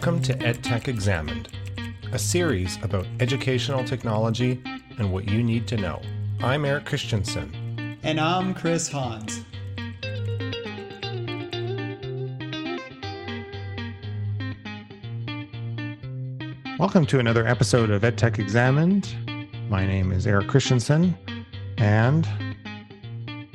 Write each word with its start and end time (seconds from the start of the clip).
Welcome 0.00 0.22
to 0.22 0.34
EdTech 0.36 0.88
Examined, 0.88 1.50
a 2.10 2.18
series 2.18 2.82
about 2.82 3.06
educational 3.20 3.84
technology 3.84 4.62
and 4.96 5.12
what 5.12 5.28
you 5.28 5.42
need 5.42 5.68
to 5.68 5.76
know. 5.76 6.00
I'm 6.40 6.64
Eric 6.64 6.86
Christensen. 6.86 7.98
And 8.02 8.18
I'm 8.18 8.54
Chris 8.54 8.88
Hans. 8.88 9.44
Welcome 16.78 17.04
to 17.04 17.18
another 17.18 17.46
episode 17.46 17.90
of 17.90 18.00
EdTech 18.00 18.38
Examined. 18.38 19.14
My 19.68 19.84
name 19.86 20.12
is 20.12 20.26
Eric 20.26 20.48
Christensen, 20.48 21.14
and 21.76 22.26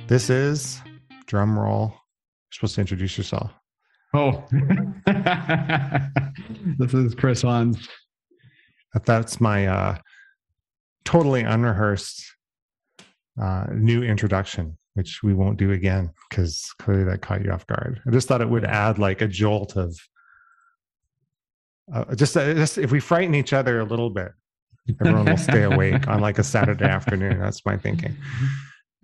this 0.06 0.30
is 0.30 0.80
drum 1.26 1.58
roll. 1.58 1.88
You're 1.88 2.52
supposed 2.52 2.76
to 2.76 2.82
introduce 2.82 3.18
yourself. 3.18 3.52
Oh, 4.14 4.46
this 6.78 6.94
is 6.94 7.16
Chris 7.16 7.42
Hans. 7.42 7.88
That's 9.06 9.42
my 9.42 9.68
uh, 9.68 9.98
totally 11.04 11.42
unrehearsed 11.42 12.24
uh, 13.42 13.66
new 13.74 14.04
introduction, 14.04 14.78
which 14.94 15.22
we 15.24 15.34
won't 15.34 15.58
do 15.58 15.72
again 15.72 16.12
because 16.30 16.74
clearly 16.80 17.04
that 17.06 17.22
caught 17.22 17.44
you 17.44 17.52
off 17.52 17.68
guard. 17.68 18.02
I 18.08 18.12
just 18.12 18.28
thought 18.28 18.42
it 18.42 18.50
would 18.50 18.66
add 18.66 18.98
like 18.98 19.22
a 19.22 19.28
jolt 19.28 19.76
of 19.76 20.00
uh, 21.94 22.16
just, 22.16 22.36
uh, 22.36 22.54
just 22.54 22.78
if 22.78 22.92
we 22.92 23.00
frighten 23.00 23.36
each 23.36 23.54
other 23.54 23.80
a 23.80 23.84
little 23.84 24.10
bit, 24.10 24.32
everyone 25.02 25.26
will 25.26 25.38
stay 25.38 25.64
awake 25.64 26.08
on 26.08 26.20
like 26.20 26.40
a 26.40 26.44
Saturday 26.44 26.86
afternoon. 26.86 27.40
That's 27.40 27.64
my 27.66 27.78
thinking. 27.78 28.16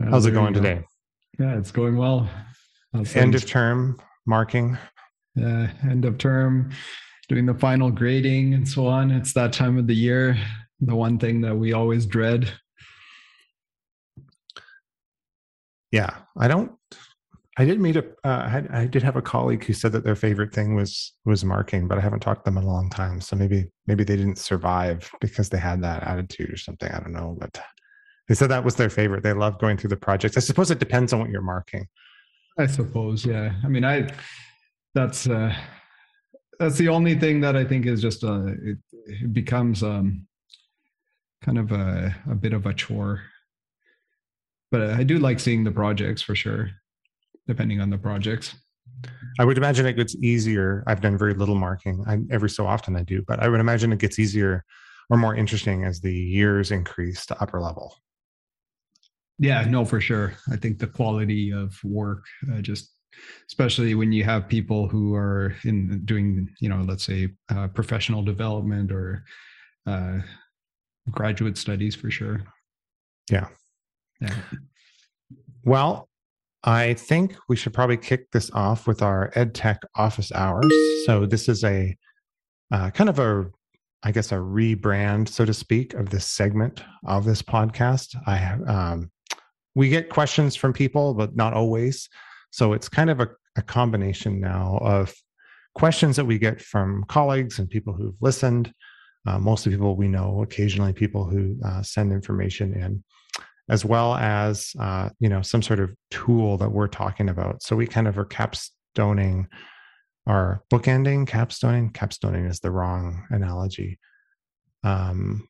How's 0.09 0.25
it 0.25 0.31
going 0.31 0.53
go. 0.53 0.61
today? 0.61 0.83
Yeah, 1.39 1.57
it's 1.57 1.71
going 1.71 1.97
well. 1.97 2.27
End 3.13 3.35
of 3.35 3.45
term 3.45 3.99
marking 4.25 4.77
uh, 5.39 5.67
end 5.89 6.05
of 6.05 6.17
term, 6.17 6.71
doing 7.31 7.45
the 7.45 7.53
final 7.53 7.89
grading 7.89 8.53
and 8.53 8.67
so 8.67 8.85
on. 8.85 9.09
It's 9.09 9.31
that 9.33 9.53
time 9.53 9.77
of 9.77 9.87
the 9.87 9.95
year, 9.95 10.37
the 10.81 10.95
one 10.95 11.17
thing 11.17 11.39
that 11.41 11.55
we 11.55 11.71
always 11.71 12.05
dread. 12.05 12.51
Yeah, 15.91 16.09
I 16.37 16.49
don't. 16.49 16.73
I 17.57 17.63
did 17.63 17.79
meet 17.79 17.95
a. 17.95 18.03
Uh, 18.25 18.43
I, 18.45 18.49
had, 18.49 18.67
I 18.71 18.85
did 18.85 19.01
have 19.03 19.15
a 19.15 19.21
colleague 19.21 19.63
who 19.63 19.71
said 19.71 19.93
that 19.93 20.03
their 20.03 20.15
favorite 20.15 20.53
thing 20.53 20.75
was 20.75 21.13
was 21.23 21.45
marking, 21.45 21.87
but 21.87 21.97
I 21.97 22.01
haven't 22.01 22.19
talked 22.19 22.43
to 22.43 22.51
them 22.51 22.57
in 22.57 22.65
a 22.65 22.67
long 22.67 22.89
time. 22.89 23.21
So 23.21 23.37
maybe 23.37 23.71
maybe 23.87 24.03
they 24.03 24.17
didn't 24.17 24.37
survive 24.37 25.09
because 25.21 25.47
they 25.47 25.57
had 25.57 25.81
that 25.83 26.03
attitude 26.03 26.51
or 26.51 26.57
something. 26.57 26.91
I 26.91 26.99
don't 26.99 27.13
know, 27.13 27.37
but 27.39 27.61
they 28.27 28.35
said 28.35 28.49
that 28.49 28.65
was 28.65 28.75
their 28.75 28.89
favorite. 28.89 29.23
They 29.23 29.33
love 29.33 29.57
going 29.59 29.77
through 29.77 29.89
the 29.89 29.97
projects. 29.97 30.35
I 30.35 30.41
suppose 30.41 30.69
it 30.69 30.79
depends 30.79 31.13
on 31.13 31.19
what 31.19 31.29
you're 31.29 31.41
marking. 31.41 31.87
I 32.57 32.67
suppose, 32.67 33.25
yeah. 33.25 33.53
I 33.63 33.69
mean, 33.69 33.85
I 33.85 34.09
that's 34.93 35.27
uh, 35.27 35.55
that's 36.61 36.77
the 36.77 36.89
only 36.89 37.15
thing 37.15 37.41
that 37.41 37.55
I 37.55 37.65
think 37.65 37.87
is 37.87 38.03
just 38.03 38.23
uh, 38.23 38.45
it, 38.45 38.77
it 39.07 39.33
becomes 39.33 39.81
um, 39.81 40.27
kind 41.41 41.57
of 41.57 41.71
a, 41.71 42.15
a 42.29 42.35
bit 42.35 42.53
of 42.53 42.67
a 42.67 42.73
chore. 42.73 43.23
But 44.69 44.91
I 44.91 45.01
do 45.03 45.17
like 45.17 45.39
seeing 45.39 45.63
the 45.63 45.71
projects 45.71 46.21
for 46.21 46.35
sure, 46.35 46.69
depending 47.47 47.81
on 47.81 47.89
the 47.89 47.97
projects. 47.97 48.53
I 49.39 49.45
would 49.45 49.57
imagine 49.57 49.87
it 49.87 49.93
gets 49.93 50.15
easier. 50.17 50.83
I've 50.85 51.01
done 51.01 51.17
very 51.17 51.33
little 51.33 51.55
marking. 51.55 52.03
I, 52.07 52.19
every 52.29 52.49
so 52.49 52.67
often 52.67 52.95
I 52.95 53.01
do, 53.01 53.23
but 53.27 53.39
I 53.41 53.47
would 53.47 53.59
imagine 53.59 53.91
it 53.91 53.97
gets 53.97 54.19
easier 54.19 54.63
or 55.09 55.17
more 55.17 55.35
interesting 55.35 55.83
as 55.83 55.99
the 55.99 56.13
years 56.13 56.69
increase 56.69 57.25
to 57.25 57.41
upper 57.41 57.59
level. 57.59 57.95
Yeah, 59.39 59.63
no, 59.63 59.83
for 59.83 59.99
sure. 59.99 60.35
I 60.51 60.57
think 60.57 60.77
the 60.77 60.85
quality 60.85 61.51
of 61.51 61.75
work 61.83 62.23
uh, 62.53 62.61
just 62.61 62.91
especially 63.47 63.95
when 63.95 64.11
you 64.11 64.23
have 64.23 64.47
people 64.47 64.87
who 64.87 65.15
are 65.15 65.55
in 65.63 66.01
doing 66.05 66.49
you 66.59 66.69
know 66.69 66.83
let's 66.87 67.03
say 67.03 67.29
uh, 67.49 67.67
professional 67.67 68.23
development 68.23 68.91
or 68.91 69.23
uh, 69.87 70.19
graduate 71.09 71.57
studies 71.57 71.95
for 71.95 72.11
sure. 72.11 72.41
Yeah. 73.29 73.47
Yeah. 74.19 74.35
Well 75.63 76.07
i 76.63 76.93
think 76.93 77.35
we 77.49 77.55
should 77.55 77.73
probably 77.73 77.97
kick 77.97 78.29
this 78.31 78.51
off 78.51 78.85
with 78.85 79.01
our 79.01 79.31
ed 79.35 79.53
tech 79.55 79.81
office 79.95 80.31
hours. 80.31 80.71
So 81.05 81.25
this 81.25 81.49
is 81.49 81.63
a 81.63 81.95
uh, 82.71 82.91
kind 82.91 83.09
of 83.09 83.19
a 83.19 83.49
i 84.03 84.11
guess 84.11 84.31
a 84.31 84.35
rebrand 84.35 85.27
so 85.27 85.45
to 85.45 85.53
speak 85.53 85.93
of 85.93 86.09
this 86.09 86.27
segment 86.27 86.83
of 87.05 87.25
this 87.25 87.41
podcast. 87.41 88.15
I 88.27 88.35
have 88.35 88.61
um, 88.67 89.11
we 89.75 89.89
get 89.89 90.09
questions 90.09 90.55
from 90.55 90.73
people 90.73 91.13
but 91.13 91.35
not 91.35 91.53
always 91.53 92.07
so 92.51 92.73
it's 92.73 92.89
kind 92.89 93.09
of 93.09 93.19
a, 93.19 93.29
a 93.55 93.61
combination 93.61 94.39
now 94.39 94.77
of 94.81 95.13
questions 95.73 96.17
that 96.17 96.25
we 96.25 96.37
get 96.37 96.61
from 96.61 97.03
colleagues 97.05 97.59
and 97.59 97.69
people 97.69 97.93
who've 97.93 98.15
listened. 98.21 98.73
Uh, 99.25 99.39
most 99.39 99.65
of 99.65 99.71
the 99.71 99.77
people 99.77 99.95
we 99.95 100.07
know, 100.07 100.41
occasionally 100.41 100.93
people 100.93 101.25
who 101.25 101.55
uh, 101.65 101.81
send 101.81 102.11
information 102.11 102.73
in, 102.73 103.03
as 103.69 103.85
well 103.85 104.15
as 104.15 104.73
uh, 104.79 105.09
you 105.19 105.29
know 105.29 105.41
some 105.41 105.61
sort 105.61 105.79
of 105.79 105.93
tool 106.09 106.57
that 106.57 106.71
we're 106.71 106.87
talking 106.87 107.29
about. 107.29 107.61
So 107.63 107.75
we 107.75 107.87
kind 107.87 108.07
of 108.07 108.17
are 108.17 108.25
capstoning 108.25 109.45
our 110.27 110.63
bookending, 110.71 111.27
capstoning. 111.27 111.91
Capstoning 111.91 112.49
is 112.49 112.59
the 112.59 112.71
wrong 112.71 113.25
analogy. 113.29 113.99
Um, 114.83 115.47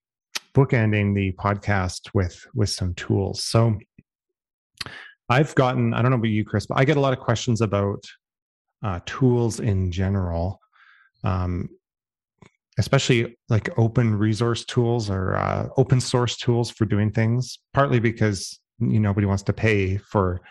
bookending 0.54 1.16
the 1.16 1.32
podcast 1.34 2.10
with 2.14 2.46
with 2.54 2.70
some 2.70 2.94
tools. 2.96 3.44
So 3.44 3.78
I've 5.32 5.56
gotten, 5.56 5.94
I 5.94 6.02
don't 6.02 6.12
know 6.12 6.18
about 6.18 6.28
you, 6.28 6.44
Chris, 6.44 6.66
but 6.66 6.78
I 6.78 6.84
get 6.84 6.98
a 6.98 7.00
lot 7.00 7.14
of 7.14 7.20
questions 7.20 7.62
about 7.62 8.04
uh, 8.84 9.00
tools 9.06 9.60
in 9.62 9.92
general, 9.92 10.60
um, 11.24 11.70
especially 12.78 13.38
like 13.48 13.70
open 13.78 14.14
resource 14.16 14.66
tools 14.66 15.10
or 15.10 15.36
uh, 15.36 15.70
open 15.78 16.02
source 16.02 16.36
tools 16.36 16.70
for 16.70 16.86
doing 16.86 17.12
things, 17.12 17.60
partly 17.74 18.00
because 18.00 18.60
you 18.80 19.00
nobody 19.00 19.26
wants 19.26 19.44
to 19.44 19.54
pay 19.54 19.98
for 19.98 20.42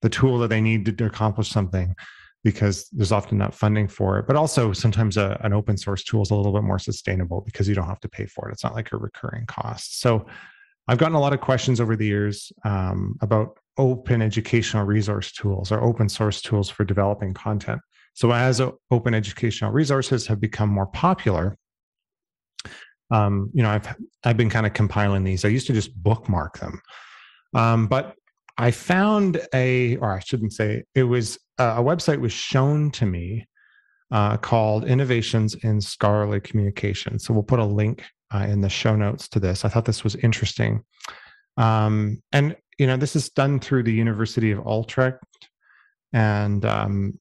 the 0.00 0.08
tool 0.08 0.38
that 0.38 0.48
they 0.48 0.60
need 0.60 0.86
to, 0.86 0.92
to 0.92 1.04
accomplish 1.04 1.50
something 1.50 1.94
because 2.42 2.88
there's 2.92 3.12
often 3.12 3.36
not 3.36 3.54
funding 3.54 3.88
for 3.88 4.18
it. 4.18 4.26
But 4.26 4.36
also 4.36 4.72
sometimes 4.72 5.16
a, 5.16 5.38
an 5.42 5.52
open 5.52 5.76
source 5.76 6.04
tool 6.04 6.22
is 6.22 6.30
a 6.30 6.34
little 6.34 6.52
bit 6.52 6.62
more 6.62 6.78
sustainable 6.78 7.42
because 7.42 7.68
you 7.68 7.74
don't 7.74 7.88
have 7.88 8.00
to 8.00 8.08
pay 8.08 8.24
for 8.24 8.48
it. 8.48 8.52
It's 8.52 8.64
not 8.64 8.74
like 8.74 8.92
a 8.92 8.96
recurring 8.96 9.44
cost. 9.46 10.00
So 10.00 10.26
I've 10.88 10.98
gotten 10.98 11.16
a 11.16 11.20
lot 11.20 11.32
of 11.34 11.40
questions 11.40 11.80
over 11.80 11.96
the 11.96 12.06
years 12.06 12.52
um, 12.64 13.16
about 13.20 13.58
open 13.78 14.22
educational 14.22 14.84
resource 14.84 15.32
tools 15.32 15.70
or 15.70 15.82
open 15.82 16.08
source 16.08 16.40
tools 16.40 16.70
for 16.70 16.84
developing 16.84 17.34
content. 17.34 17.80
So 18.14 18.32
as 18.32 18.60
open 18.90 19.14
educational 19.14 19.72
resources 19.72 20.26
have 20.26 20.40
become 20.40 20.70
more 20.70 20.86
popular, 20.86 21.56
um, 23.10 23.50
you 23.52 23.62
know, 23.62 23.70
I've 23.70 23.94
I've 24.24 24.36
been 24.36 24.50
kind 24.50 24.66
of 24.66 24.72
compiling 24.72 25.22
these. 25.22 25.44
I 25.44 25.48
used 25.48 25.66
to 25.68 25.72
just 25.72 25.94
bookmark 26.02 26.58
them, 26.58 26.80
um, 27.54 27.86
but 27.86 28.14
I 28.58 28.70
found 28.70 29.40
a, 29.54 29.96
or 29.96 30.12
I 30.12 30.20
shouldn't 30.20 30.52
say, 30.52 30.84
it 30.94 31.02
was 31.02 31.38
uh, 31.58 31.74
a 31.78 31.82
website 31.82 32.20
was 32.20 32.32
shown 32.32 32.90
to 32.92 33.06
me 33.06 33.46
uh, 34.10 34.38
called 34.38 34.84
Innovations 34.86 35.54
in 35.56 35.80
Scholarly 35.80 36.40
Communication. 36.40 37.18
So 37.18 37.34
we'll 37.34 37.42
put 37.42 37.58
a 37.58 37.64
link 37.64 38.04
uh, 38.34 38.46
in 38.48 38.60
the 38.60 38.68
show 38.68 38.96
notes 38.96 39.28
to 39.28 39.40
this. 39.40 39.64
I 39.64 39.68
thought 39.68 39.84
this 39.84 40.04
was 40.04 40.16
interesting. 40.16 40.82
Um, 41.58 42.22
and 42.32 42.56
you 42.78 42.86
know, 42.86 42.96
this 42.96 43.16
is 43.16 43.28
done 43.30 43.60
through 43.60 43.84
the 43.84 43.92
University 43.92 44.50
of 44.50 44.62
Utrecht, 44.66 45.48
and 46.12 46.64
um, 46.64 47.18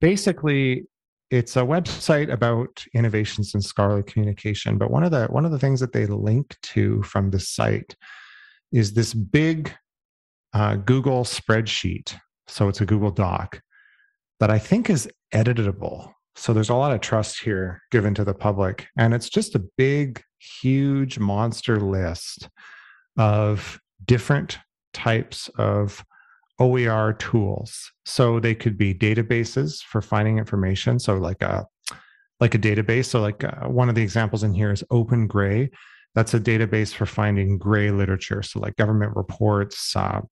basically, 0.00 0.86
it's 1.30 1.56
a 1.56 1.60
website 1.60 2.32
about 2.32 2.84
innovations 2.94 3.54
in 3.54 3.62
scholarly 3.62 4.02
communication. 4.02 4.78
But 4.78 4.90
one 4.90 5.04
of 5.04 5.12
the 5.12 5.26
one 5.26 5.44
of 5.44 5.52
the 5.52 5.58
things 5.58 5.80
that 5.80 5.92
they 5.92 6.06
link 6.06 6.56
to 6.62 7.02
from 7.02 7.30
the 7.30 7.40
site 7.40 7.94
is 8.72 8.92
this 8.92 9.14
big 9.14 9.72
uh, 10.52 10.76
Google 10.76 11.24
spreadsheet. 11.24 12.16
So 12.48 12.68
it's 12.68 12.80
a 12.80 12.86
Google 12.86 13.12
Doc 13.12 13.60
that 14.40 14.50
I 14.50 14.58
think 14.58 14.90
is 14.90 15.08
editable. 15.32 16.12
So 16.34 16.52
there's 16.52 16.70
a 16.70 16.74
lot 16.74 16.92
of 16.92 17.00
trust 17.00 17.42
here 17.42 17.82
given 17.90 18.14
to 18.14 18.24
the 18.24 18.34
public, 18.34 18.88
and 18.96 19.14
it's 19.14 19.28
just 19.28 19.54
a 19.54 19.64
big, 19.76 20.22
huge 20.38 21.18
monster 21.18 21.78
list 21.78 22.48
of 23.18 23.78
different 24.10 24.58
types 24.92 25.48
of 25.56 26.04
OER 26.58 27.12
tools. 27.12 27.92
So 28.04 28.40
they 28.40 28.56
could 28.56 28.76
be 28.76 28.92
databases 28.92 29.80
for 29.84 30.02
finding 30.02 30.36
information. 30.36 30.98
So 30.98 31.14
like 31.14 31.40
a 31.42 31.64
like 32.40 32.56
a 32.56 32.58
database. 32.58 33.04
So 33.04 33.20
like 33.20 33.44
uh, 33.44 33.68
one 33.68 33.88
of 33.88 33.94
the 33.94 34.02
examples 34.02 34.42
in 34.42 34.52
here 34.52 34.72
is 34.72 34.82
OpenGrey. 34.90 35.70
That's 36.16 36.34
a 36.34 36.40
database 36.40 36.92
for 36.92 37.06
finding 37.06 37.56
gray 37.56 37.92
literature. 37.92 38.42
So 38.42 38.58
like 38.58 38.74
government 38.74 39.14
reports, 39.14 39.94
uh, 39.94 40.22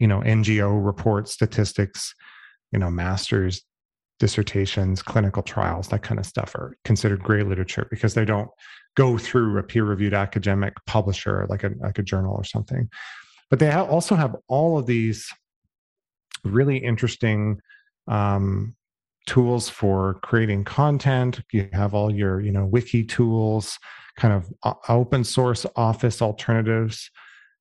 you 0.00 0.08
know, 0.08 0.18
NGO 0.22 0.84
reports, 0.84 1.32
statistics, 1.32 2.16
you 2.72 2.80
know, 2.80 2.90
masters 2.90 3.62
dissertations, 4.18 5.02
clinical 5.02 5.42
trials, 5.42 5.88
that 5.88 6.02
kind 6.02 6.18
of 6.18 6.26
stuff 6.26 6.54
are 6.54 6.76
considered 6.84 7.22
gray 7.22 7.42
literature 7.42 7.86
because 7.90 8.14
they 8.14 8.24
don't 8.24 8.48
go 8.96 9.18
through 9.18 9.58
a 9.58 9.62
peer-reviewed 9.62 10.14
academic 10.14 10.72
publisher 10.86 11.46
like 11.48 11.64
a 11.64 11.70
like 11.80 11.98
a 11.98 12.02
journal 12.02 12.34
or 12.34 12.44
something. 12.44 12.88
But 13.50 13.58
they 13.58 13.70
also 13.72 14.14
have 14.14 14.36
all 14.48 14.78
of 14.78 14.86
these 14.86 15.28
really 16.44 16.78
interesting 16.78 17.58
um, 18.06 18.74
tools 19.26 19.68
for 19.68 20.14
creating 20.22 20.64
content. 20.64 21.40
You 21.52 21.68
have 21.72 21.94
all 21.94 22.14
your, 22.14 22.40
you 22.40 22.52
know, 22.52 22.66
wiki 22.66 23.04
tools, 23.04 23.78
kind 24.16 24.34
of 24.34 24.52
open 24.88 25.24
source 25.24 25.66
office 25.76 26.22
alternatives, 26.22 27.10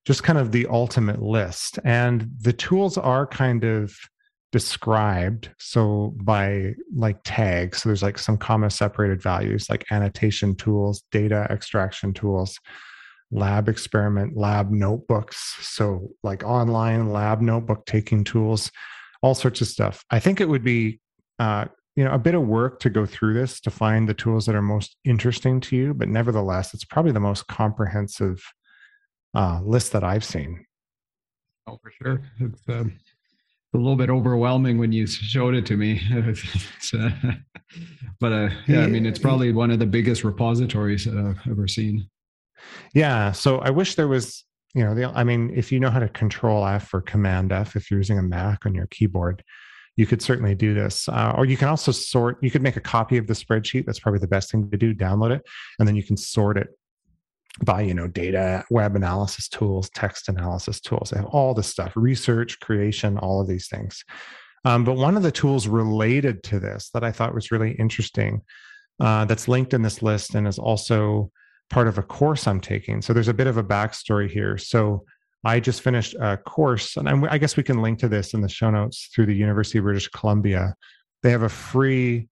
just 0.06 0.24
kind 0.24 0.38
of 0.38 0.52
the 0.52 0.68
ultimate 0.68 1.22
list. 1.22 1.80
And 1.84 2.30
the 2.42 2.54
tools 2.54 2.98
are 2.98 3.26
kind 3.26 3.64
of 3.64 3.96
described 4.54 5.50
so 5.60 6.14
by 6.24 6.74
like 6.96 7.18
tags 7.26 7.82
so 7.82 7.90
there's 7.90 8.04
like 8.04 8.18
some 8.18 8.38
comma 8.38 8.70
separated 8.70 9.22
values 9.22 9.70
like 9.70 9.84
annotation 9.92 10.56
tools 10.56 11.04
data 11.12 11.46
extraction 11.50 12.14
tools 12.14 12.58
lab 13.32 13.68
experiment 13.68 14.38
lab 14.38 14.70
notebooks 14.72 15.58
so 15.60 16.08
like 16.24 16.44
online 16.44 17.12
lab 17.12 17.42
notebook 17.42 17.86
taking 17.86 18.24
tools 18.24 18.72
all 19.24 19.34
sorts 19.34 19.62
of 19.62 19.68
stuff. 19.68 20.04
I 20.12 20.20
think 20.20 20.40
it 20.40 20.50
would 20.50 20.64
be 20.64 21.00
uh, 21.40 21.66
you 21.96 22.04
know 22.04 22.12
a 22.12 22.20
bit 22.20 22.36
of 22.36 22.46
work 22.46 22.80
to 22.82 22.90
go 22.90 23.08
through 23.08 23.34
this 23.34 23.60
to 23.62 23.72
find 23.72 24.08
the 24.08 24.14
tools 24.14 24.46
that 24.46 24.56
are 24.56 24.62
most 24.62 24.98
interesting 25.06 25.60
to 25.62 25.76
you 25.76 25.94
but 25.94 26.10
nevertheless 26.10 26.74
it's 26.74 26.84
probably 26.84 27.12
the 27.12 27.20
most 27.20 27.48
comprehensive 27.48 28.44
uh, 29.34 29.60
list 29.64 29.94
that 29.94 30.04
i've 30.04 30.24
seen. 30.24 30.66
Oh 31.66 31.80
for 31.82 31.92
sure. 31.92 32.22
It's 32.40 32.62
um, 32.68 33.00
a 33.74 33.78
little 33.78 33.96
bit 33.96 34.10
overwhelming 34.10 34.78
when 34.78 34.92
you 34.92 35.08
showed 35.08 35.56
it 35.56 35.66
to 35.66 35.75
me 35.78 36.02
uh, 36.94 37.12
but 38.20 38.31
uh, 38.31 38.50
yeah 38.68 38.81
i 38.81 38.88
mean 38.88 39.06
it's 39.06 39.20
probably 39.20 39.52
one 39.52 39.72
of 39.72 39.80
the 39.80 39.86
biggest 39.86 40.24
repositories 40.24 41.08
i've 41.08 41.40
ever 41.50 41.68
seen 41.68 42.08
yeah 42.94 43.31
so 43.31 43.60
i 43.60 43.70
wish 43.70 43.96
there 43.96 44.08
was 44.08 44.46
you 44.74 44.84
know 44.84 44.94
the, 44.94 45.06
i 45.16 45.24
mean 45.24 45.52
if 45.56 45.72
you 45.72 45.80
know 45.80 45.90
how 45.90 46.00
to 46.00 46.10
control 46.10 46.66
f 46.66 46.94
or 46.94 47.02
command 47.02 47.52
f 47.52 47.75
if 47.75 47.90
you're 47.90 48.00
using 48.00 48.20
a 48.20 48.24
mac 48.24 48.66
on 48.66 48.74
your 48.74 48.88
keyboard 48.88 49.44
you 49.96 50.08
could 50.08 50.22
certainly 50.22 50.56
do 50.56 50.74
this. 50.74 51.08
Uh, 51.08 51.34
or 51.38 51.46
you 51.46 51.58
can 51.58 51.68
also 51.68 51.92
sort, 51.92 52.38
you 52.42 52.50
could 52.50 52.64
make 52.64 52.78
a 52.78 52.81
copy 52.81 53.18
of 53.18 53.28
the 53.28 53.34
spreadsheet. 53.34 53.86
That's 53.86 54.00
probably 54.00 54.19
the 54.19 54.28
best 54.28 54.52
thing 54.52 54.69
to 54.72 54.78
do. 54.78 54.94
Download 54.94 55.36
it, 55.36 55.44
and 55.78 55.88
then 55.88 55.96
you 55.96 56.04
can 56.04 56.18
sort 56.18 56.58
it 56.58 56.69
by, 57.62 57.82
you 57.82 57.94
know, 57.94 58.08
data, 58.08 58.64
web 58.70 58.96
analysis 58.96 59.48
tools, 59.48 59.90
text 59.92 60.28
analysis 60.30 60.80
tools. 60.80 61.12
They 61.12 61.20
have 61.20 61.28
all 61.28 61.54
this 61.54 61.68
stuff, 61.68 61.94
research, 61.96 62.60
creation, 62.60 63.18
all 63.18 63.42
of 63.42 63.48
these 63.48 63.68
things. 63.68 64.04
Um, 64.66 64.84
but 64.84 64.96
one 64.96 65.18
of 65.18 65.24
the 65.24 65.32
tools 65.32 65.68
related 65.68 66.42
to 66.44 66.60
this 66.60 66.90
that 66.92 67.04
I 67.04 67.12
thought 67.12 67.36
was 67.36 67.52
really 67.52 67.74
interesting 67.74 68.42
uh, 69.00 69.26
that's 69.26 69.48
linked 69.48 69.74
in 69.74 69.82
this 69.82 70.02
list 70.02 70.36
and 70.36 70.48
is 70.48 70.58
also 70.58 71.32
part 71.70 71.88
of 71.88 71.98
a 71.98 72.04
course 72.04 72.48
I'm 72.48 72.62
taking. 72.62 73.02
So 73.02 73.14
there's 73.14 73.28
a 73.28 73.34
bit 73.34 73.48
of 73.48 73.58
a 73.58 73.64
backstory 73.64 74.30
here. 74.30 74.58
So 74.58 75.04
I 75.44 75.60
just 75.60 75.82
finished 75.82 76.16
a 76.16 76.38
course, 76.38 76.96
and 76.96 77.28
I 77.28 77.38
guess 77.38 77.58
we 77.58 77.64
can 77.64 77.82
link 77.82 78.00
to 78.00 78.08
this 78.08 78.34
in 78.34 78.42
the 78.42 78.48
show 78.48 78.72
notes 78.72 79.10
through 79.14 79.26
the 79.26 79.36
University 79.36 79.80
of 79.80 79.84
British 79.84 80.08
Columbia. 80.08 80.76
They 81.22 81.32
have 81.32 81.44
a 81.44 81.50
free 81.50 82.30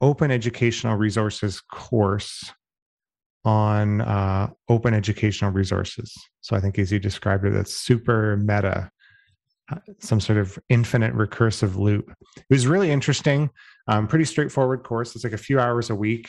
open 0.00 0.30
educational 0.30 0.96
resources 0.96 1.60
course 1.60 2.52
on 3.44 4.00
uh, 4.00 4.50
open 4.68 4.94
educational 4.94 5.50
resources. 5.50 6.12
So 6.40 6.56
I 6.56 6.60
think, 6.60 6.78
as 6.78 6.92
you 6.92 6.98
described 6.98 7.44
it, 7.44 7.52
that's 7.52 7.74
super 7.74 8.36
meta, 8.36 8.90
uh, 9.70 9.76
some 9.98 10.20
sort 10.20 10.38
of 10.38 10.58
infinite 10.68 11.14
recursive 11.14 11.76
loop. 11.76 12.12
It 12.36 12.44
was 12.50 12.66
really 12.66 12.90
interesting, 12.90 13.50
um, 13.88 14.06
pretty 14.06 14.26
straightforward 14.26 14.82
course. 14.82 15.14
It's 15.14 15.24
like 15.24 15.32
a 15.32 15.38
few 15.38 15.58
hours 15.58 15.90
a 15.90 15.94
week. 15.94 16.28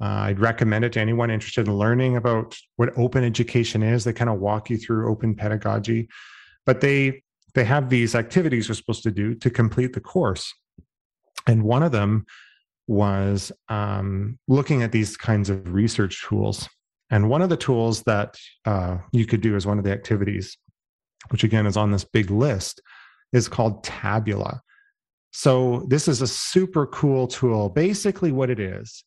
Uh, 0.00 0.30
I'd 0.30 0.40
recommend 0.40 0.84
it 0.84 0.92
to 0.92 1.00
anyone 1.00 1.30
interested 1.30 1.66
in 1.66 1.74
learning 1.74 2.16
about 2.16 2.56
what 2.76 2.96
open 2.96 3.24
education 3.24 3.82
is. 3.82 4.04
They 4.04 4.12
kind 4.12 4.30
of 4.30 4.38
walk 4.38 4.70
you 4.70 4.78
through 4.78 5.10
open 5.10 5.34
pedagogy, 5.34 6.08
but 6.66 6.80
they 6.80 7.22
they 7.54 7.64
have 7.64 7.88
these 7.88 8.14
activities 8.14 8.68
you're 8.68 8.74
supposed 8.74 9.02
to 9.02 9.10
do 9.10 9.34
to 9.36 9.50
complete 9.50 9.94
the 9.94 10.00
course, 10.00 10.54
and 11.46 11.62
one 11.64 11.82
of 11.82 11.92
them 11.92 12.26
was 12.88 13.52
um, 13.68 14.38
looking 14.48 14.82
at 14.82 14.90
these 14.90 15.16
kinds 15.16 15.50
of 15.50 15.72
research 15.72 16.24
tools. 16.26 16.68
And 17.10 17.30
one 17.30 17.42
of 17.42 17.48
the 17.48 17.56
tools 17.56 18.02
that 18.02 18.36
uh, 18.64 18.98
you 19.12 19.26
could 19.26 19.40
do 19.40 19.54
as 19.54 19.66
one 19.66 19.78
of 19.78 19.84
the 19.84 19.92
activities, 19.92 20.58
which 21.30 21.44
again 21.44 21.66
is 21.66 21.76
on 21.76 21.92
this 21.92 22.04
big 22.04 22.30
list, 22.30 22.82
is 23.32 23.48
called 23.48 23.84
Tabula. 23.84 24.60
So 25.30 25.86
this 25.88 26.08
is 26.08 26.22
a 26.22 26.26
super 26.26 26.86
cool 26.86 27.28
tool. 27.28 27.68
Basically, 27.68 28.32
what 28.32 28.50
it 28.50 28.58
is 28.58 29.04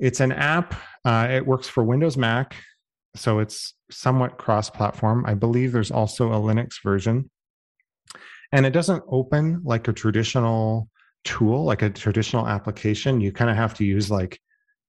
it's 0.00 0.20
an 0.20 0.32
app. 0.32 0.74
Uh, 1.04 1.28
it 1.30 1.46
works 1.46 1.68
for 1.68 1.84
Windows, 1.84 2.16
Mac, 2.16 2.56
so 3.14 3.38
it's 3.38 3.74
somewhat 3.90 4.38
cross-platform. 4.38 5.24
I 5.26 5.34
believe 5.34 5.72
there's 5.72 5.90
also 5.90 6.32
a 6.32 6.36
Linux 6.36 6.82
version, 6.82 7.30
and 8.50 8.64
it 8.64 8.70
doesn't 8.70 9.04
open 9.08 9.60
like 9.62 9.88
a 9.88 9.92
traditional 9.92 10.88
tool, 11.24 11.64
like 11.64 11.82
a 11.82 11.90
traditional 11.90 12.46
application. 12.46 13.20
You 13.20 13.32
kind 13.32 13.50
of 13.50 13.56
have 13.56 13.74
to 13.74 13.84
use 13.84 14.10
like 14.10 14.40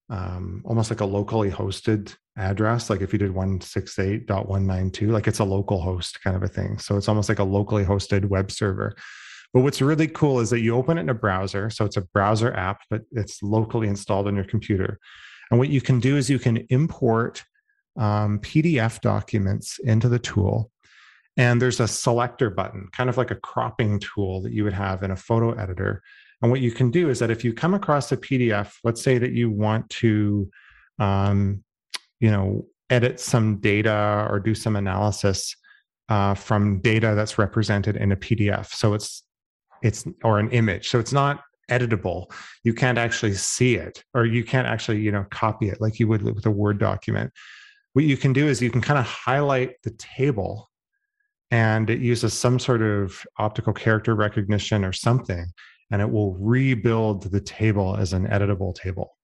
um, 0.09 0.61
almost 0.65 0.89
like 0.91 1.01
a 1.01 1.05
locally 1.05 1.49
hosted 1.49 2.15
address. 2.37 2.89
Like 2.89 3.01
if 3.01 3.13
you 3.13 3.19
did 3.19 3.33
168.192, 3.33 5.11
like 5.11 5.27
it's 5.27 5.39
a 5.39 5.45
local 5.45 5.81
host 5.81 6.21
kind 6.23 6.35
of 6.35 6.43
a 6.43 6.47
thing. 6.47 6.77
So 6.79 6.97
it's 6.97 7.07
almost 7.07 7.29
like 7.29 7.39
a 7.39 7.43
locally 7.43 7.85
hosted 7.85 8.25
web 8.25 8.51
server. 8.51 8.95
But 9.53 9.61
what's 9.61 9.81
really 9.81 10.07
cool 10.07 10.39
is 10.39 10.49
that 10.49 10.61
you 10.61 10.75
open 10.75 10.97
it 10.97 11.01
in 11.01 11.09
a 11.09 11.13
browser. 11.13 11.69
So 11.69 11.85
it's 11.85 11.97
a 11.97 12.01
browser 12.01 12.53
app, 12.53 12.81
but 12.89 13.01
it's 13.11 13.43
locally 13.43 13.87
installed 13.87 14.27
on 14.27 14.35
your 14.35 14.45
computer. 14.45 14.97
And 15.49 15.59
what 15.59 15.69
you 15.69 15.81
can 15.81 15.99
do 15.99 16.15
is 16.15 16.29
you 16.29 16.39
can 16.39 16.65
import 16.69 17.43
um, 17.97 18.39
PDF 18.39 19.01
documents 19.01 19.79
into 19.83 20.07
the 20.07 20.19
tool. 20.19 20.71
And 21.37 21.61
there's 21.61 21.79
a 21.79 21.87
selector 21.87 22.49
button, 22.49 22.87
kind 22.91 23.09
of 23.09 23.17
like 23.17 23.31
a 23.31 23.35
cropping 23.35 23.99
tool 23.99 24.41
that 24.41 24.53
you 24.53 24.63
would 24.63 24.73
have 24.73 25.03
in 25.03 25.11
a 25.11 25.15
photo 25.15 25.51
editor. 25.51 26.01
And 26.41 26.49
what 26.49 26.61
you 26.61 26.71
can 26.71 26.89
do 26.89 27.09
is 27.09 27.19
that 27.19 27.29
if 27.29 27.43
you 27.43 27.53
come 27.53 27.73
across 27.73 28.11
a 28.11 28.17
PDF, 28.17 28.73
let's 28.83 29.01
say 29.01 29.17
that 29.17 29.31
you 29.31 29.51
want 29.51 29.89
to, 29.89 30.49
um, 30.99 31.63
you 32.19 32.31
know, 32.31 32.65
edit 32.89 33.19
some 33.19 33.57
data 33.57 34.27
or 34.29 34.39
do 34.39 34.55
some 34.55 34.75
analysis 34.75 35.55
uh, 36.09 36.33
from 36.33 36.79
data 36.81 37.13
that's 37.15 37.37
represented 37.37 37.95
in 37.95 38.11
a 38.11 38.17
PDF. 38.17 38.67
So 38.73 38.93
it's 38.93 39.23
it's 39.81 40.05
or 40.23 40.39
an 40.39 40.49
image. 40.51 40.89
So 40.89 40.99
it's 40.99 41.13
not 41.13 41.41
editable. 41.69 42.31
You 42.63 42.73
can't 42.73 42.97
actually 42.97 43.33
see 43.33 43.75
it 43.75 44.03
or 44.13 44.25
you 44.25 44.43
can't 44.43 44.67
actually 44.67 44.99
you 44.99 45.11
know 45.11 45.25
copy 45.31 45.69
it 45.69 45.79
like 45.79 45.99
you 45.99 46.07
would 46.07 46.21
with 46.21 46.45
a 46.45 46.51
word 46.51 46.79
document. 46.79 47.31
What 47.93 48.05
you 48.05 48.17
can 48.17 48.33
do 48.33 48.47
is 48.47 48.61
you 48.61 48.71
can 48.71 48.81
kind 48.81 48.99
of 48.99 49.05
highlight 49.05 49.81
the 49.83 49.91
table 49.91 50.69
and 51.49 51.89
it 51.89 51.99
uses 51.99 52.33
some 52.33 52.57
sort 52.57 52.81
of 52.81 53.25
optical 53.37 53.73
character 53.73 54.15
recognition 54.15 54.85
or 54.85 54.93
something 54.93 55.45
and 55.91 56.01
it 56.01 56.09
will 56.09 56.35
rebuild 56.35 57.23
the 57.31 57.41
table 57.41 57.95
as 57.97 58.13
an 58.13 58.27
editable 58.27 58.73
table 58.73 59.17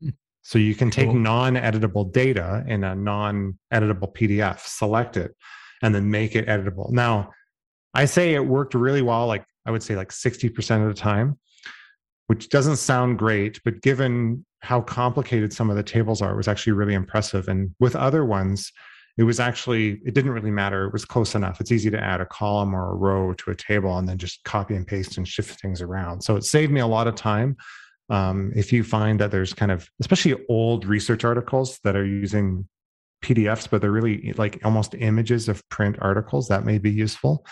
hmm. 0.00 0.10
so 0.42 0.58
you 0.58 0.74
can 0.74 0.90
take 0.90 1.06
cool. 1.06 1.14
non-editable 1.14 2.12
data 2.12 2.64
in 2.66 2.84
a 2.84 2.94
non-editable 2.94 4.14
pdf 4.14 4.60
select 4.60 5.16
it 5.16 5.34
and 5.82 5.94
then 5.94 6.10
make 6.10 6.34
it 6.34 6.46
editable 6.46 6.90
now 6.90 7.30
i 7.94 8.04
say 8.04 8.34
it 8.34 8.44
worked 8.44 8.74
really 8.74 9.02
well 9.02 9.26
like 9.26 9.44
I 9.66 9.70
would 9.70 9.82
say 9.82 9.96
like 9.96 10.10
60% 10.10 10.82
of 10.82 10.88
the 10.88 10.94
time, 10.94 11.38
which 12.28 12.48
doesn't 12.48 12.76
sound 12.76 13.18
great, 13.18 13.60
but 13.64 13.82
given 13.82 14.46
how 14.60 14.80
complicated 14.80 15.52
some 15.52 15.68
of 15.70 15.76
the 15.76 15.82
tables 15.82 16.22
are, 16.22 16.32
it 16.32 16.36
was 16.36 16.48
actually 16.48 16.72
really 16.72 16.94
impressive. 16.94 17.48
And 17.48 17.74
with 17.80 17.96
other 17.96 18.24
ones, 18.24 18.72
it 19.18 19.22
was 19.22 19.40
actually, 19.40 20.00
it 20.04 20.14
didn't 20.14 20.32
really 20.32 20.50
matter. 20.50 20.84
It 20.84 20.92
was 20.92 21.04
close 21.04 21.34
enough. 21.34 21.60
It's 21.60 21.72
easy 21.72 21.90
to 21.90 22.02
add 22.02 22.20
a 22.20 22.26
column 22.26 22.74
or 22.74 22.92
a 22.92 22.94
row 22.94 23.32
to 23.32 23.50
a 23.50 23.54
table 23.54 23.96
and 23.98 24.08
then 24.08 24.18
just 24.18 24.44
copy 24.44 24.74
and 24.74 24.86
paste 24.86 25.16
and 25.16 25.26
shift 25.26 25.60
things 25.60 25.80
around. 25.80 26.22
So 26.22 26.36
it 26.36 26.44
saved 26.44 26.70
me 26.70 26.80
a 26.80 26.86
lot 26.86 27.06
of 27.06 27.14
time. 27.14 27.56
Um, 28.10 28.52
if 28.54 28.72
you 28.72 28.84
find 28.84 29.18
that 29.20 29.30
there's 29.30 29.52
kind 29.52 29.72
of, 29.72 29.88
especially 30.00 30.36
old 30.48 30.84
research 30.84 31.24
articles 31.24 31.80
that 31.82 31.96
are 31.96 32.04
using 32.04 32.68
PDFs, 33.24 33.68
but 33.70 33.80
they're 33.80 33.90
really 33.90 34.32
like 34.36 34.60
almost 34.64 34.94
images 34.94 35.48
of 35.48 35.66
print 35.70 35.96
articles, 36.00 36.48
that 36.48 36.64
may 36.64 36.78
be 36.78 36.90
useful 36.90 37.44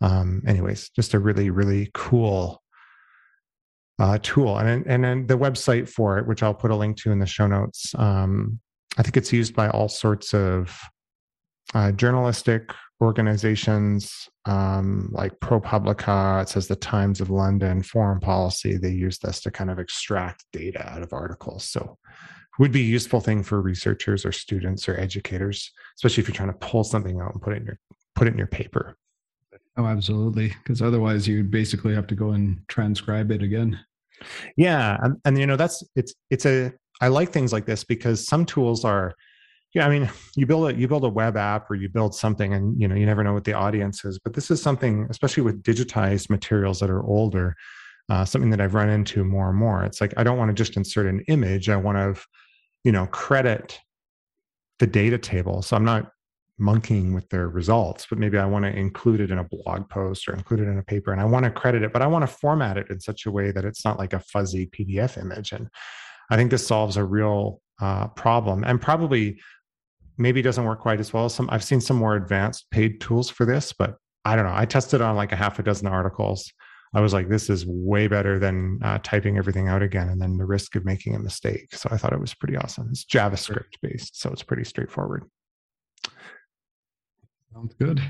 um, 0.00 0.42
anyways, 0.46 0.90
just 0.90 1.14
a 1.14 1.18
really, 1.18 1.50
really 1.50 1.90
cool 1.92 2.62
uh, 3.98 4.18
tool. 4.22 4.58
And, 4.58 4.86
and 4.86 5.04
then 5.04 5.26
the 5.26 5.36
website 5.36 5.88
for 5.88 6.18
it, 6.18 6.26
which 6.26 6.42
I'll 6.42 6.54
put 6.54 6.70
a 6.70 6.76
link 6.76 6.96
to 6.98 7.12
in 7.12 7.18
the 7.18 7.26
show 7.26 7.46
notes, 7.46 7.94
um, 7.96 8.60
I 8.98 9.02
think 9.02 9.16
it's 9.16 9.32
used 9.32 9.54
by 9.54 9.68
all 9.70 9.88
sorts 9.88 10.34
of 10.34 10.76
uh, 11.74 11.92
journalistic 11.92 12.72
organizations 13.00 14.28
um, 14.46 15.08
like 15.12 15.38
ProPublica, 15.40 16.42
it 16.42 16.48
says 16.48 16.66
the 16.66 16.76
Times 16.76 17.20
of 17.20 17.30
London, 17.30 17.82
Foreign 17.82 18.20
Policy, 18.20 18.76
they 18.76 18.90
use 18.90 19.18
this 19.18 19.40
to 19.42 19.50
kind 19.50 19.70
of 19.70 19.78
extract 19.78 20.44
data 20.52 20.86
out 20.90 21.02
of 21.02 21.12
articles. 21.12 21.64
So 21.64 21.98
would 22.58 22.72
be 22.72 22.80
a 22.80 22.84
useful 22.84 23.20
thing 23.20 23.42
for 23.42 23.62
researchers 23.62 24.26
or 24.26 24.32
students 24.32 24.88
or 24.88 24.98
educators, 24.98 25.72
especially 25.96 26.22
if 26.22 26.28
you're 26.28 26.34
trying 26.34 26.52
to 26.52 26.66
pull 26.66 26.84
something 26.84 27.20
out 27.20 27.32
and 27.32 27.40
put 27.40 27.54
it 27.54 27.58
in 27.58 27.66
your 27.66 27.78
put 28.14 28.26
it 28.26 28.32
in 28.32 28.38
your 28.38 28.46
paper. 28.46 28.96
Oh, 29.76 29.86
absolutely. 29.86 30.48
Because 30.48 30.82
otherwise, 30.82 31.26
you'd 31.26 31.50
basically 31.50 31.94
have 31.94 32.06
to 32.08 32.14
go 32.14 32.30
and 32.32 32.60
transcribe 32.68 33.30
it 33.30 33.42
again. 33.42 33.80
Yeah, 34.56 34.98
and, 35.00 35.16
and 35.24 35.38
you 35.38 35.46
know 35.46 35.56
that's 35.56 35.82
it's 35.96 36.14
it's 36.28 36.44
a 36.44 36.72
I 37.00 37.08
like 37.08 37.32
things 37.32 37.52
like 37.52 37.66
this 37.66 37.84
because 37.84 38.26
some 38.26 38.44
tools 38.44 38.84
are 38.84 39.14
yeah, 39.72 39.86
I 39.86 39.90
mean, 39.90 40.10
you 40.36 40.46
build 40.46 40.70
a 40.70 40.74
you 40.74 40.88
build 40.88 41.04
a 41.04 41.08
web 41.08 41.36
app 41.36 41.70
or 41.70 41.74
you 41.74 41.88
build 41.88 42.14
something, 42.14 42.54
and 42.54 42.80
you 42.80 42.88
know 42.88 42.94
you 42.94 43.06
never 43.06 43.22
know 43.24 43.34
what 43.34 43.44
the 43.44 43.52
audience 43.52 44.04
is. 44.04 44.18
But 44.18 44.34
this 44.34 44.50
is 44.50 44.62
something, 44.62 45.06
especially 45.10 45.42
with 45.42 45.62
digitized 45.62 46.30
materials 46.30 46.80
that 46.80 46.90
are 46.90 47.04
older, 47.04 47.56
uh, 48.08 48.24
something 48.24 48.50
that 48.50 48.60
I've 48.60 48.74
run 48.74 48.88
into 48.88 49.24
more 49.24 49.48
and 49.50 49.58
more. 49.58 49.84
It's 49.84 50.00
like 50.00 50.14
I 50.16 50.24
don't 50.24 50.38
want 50.38 50.48
to 50.50 50.54
just 50.54 50.76
insert 50.76 51.06
an 51.06 51.20
image. 51.28 51.68
I 51.68 51.76
want 51.76 51.98
to, 51.98 52.20
you 52.84 52.92
know, 52.92 53.06
credit 53.06 53.78
the 54.78 54.86
data 54.86 55.18
table. 55.18 55.62
So 55.62 55.76
I'm 55.76 55.84
not 55.84 56.10
monkeying 56.58 57.14
with 57.14 57.28
their 57.30 57.48
results, 57.48 58.06
but 58.08 58.18
maybe 58.18 58.38
I 58.38 58.44
want 58.44 58.64
to 58.64 58.70
include 58.70 59.20
it 59.20 59.30
in 59.30 59.38
a 59.38 59.44
blog 59.44 59.88
post 59.88 60.28
or 60.28 60.34
include 60.34 60.60
it 60.60 60.68
in 60.68 60.78
a 60.78 60.82
paper 60.82 61.10
and 61.10 61.20
I 61.20 61.24
want 61.24 61.44
to 61.44 61.50
credit 61.50 61.82
it, 61.82 61.92
but 61.92 62.02
I 62.02 62.06
want 62.06 62.22
to 62.22 62.26
format 62.26 62.76
it 62.76 62.90
in 62.90 63.00
such 63.00 63.24
a 63.24 63.30
way 63.30 63.50
that 63.50 63.64
it's 63.64 63.84
not 63.84 63.98
like 63.98 64.12
a 64.12 64.20
fuzzy 64.20 64.66
PDF 64.66 65.18
image. 65.18 65.52
And 65.52 65.68
I 66.30 66.36
think 66.36 66.50
this 66.50 66.66
solves 66.66 66.96
a 66.96 67.04
real 67.04 67.60
uh, 67.80 68.08
problem 68.08 68.64
and 68.64 68.80
probably 68.80 69.40
maybe 70.16 70.42
doesn't 70.42 70.64
work 70.64 70.80
quite 70.80 71.00
as 71.00 71.12
well 71.12 71.28
some. 71.28 71.48
I've 71.50 71.64
seen 71.64 71.80
some 71.80 71.96
more 71.96 72.14
advanced 72.14 72.70
paid 72.70 73.00
tools 73.00 73.30
for 73.30 73.44
this, 73.44 73.72
but 73.72 73.96
I 74.24 74.36
don't 74.36 74.44
know. 74.44 74.54
I 74.54 74.66
tested 74.66 75.00
on 75.00 75.16
like 75.16 75.32
a 75.32 75.36
half 75.36 75.58
a 75.58 75.62
dozen 75.62 75.88
articles. 75.88 76.52
I 76.92 77.00
was 77.00 77.12
like, 77.12 77.28
this 77.28 77.48
is 77.48 77.64
way 77.66 78.08
better 78.08 78.38
than 78.38 78.80
uh, 78.82 78.98
typing 79.02 79.38
everything 79.38 79.68
out 79.68 79.82
again 79.82 80.08
and 80.08 80.20
then 80.20 80.36
the 80.36 80.44
risk 80.44 80.74
of 80.76 80.84
making 80.84 81.14
a 81.14 81.20
mistake. 81.20 81.74
So 81.74 81.88
I 81.90 81.96
thought 81.96 82.12
it 82.12 82.20
was 82.20 82.34
pretty 82.34 82.56
awesome. 82.56 82.88
It's 82.90 83.04
JavaScript 83.04 83.78
based, 83.80 84.20
so 84.20 84.30
it's 84.30 84.42
pretty 84.42 84.64
straightforward. 84.64 85.24
Sounds 87.52 87.74
good. 87.74 88.02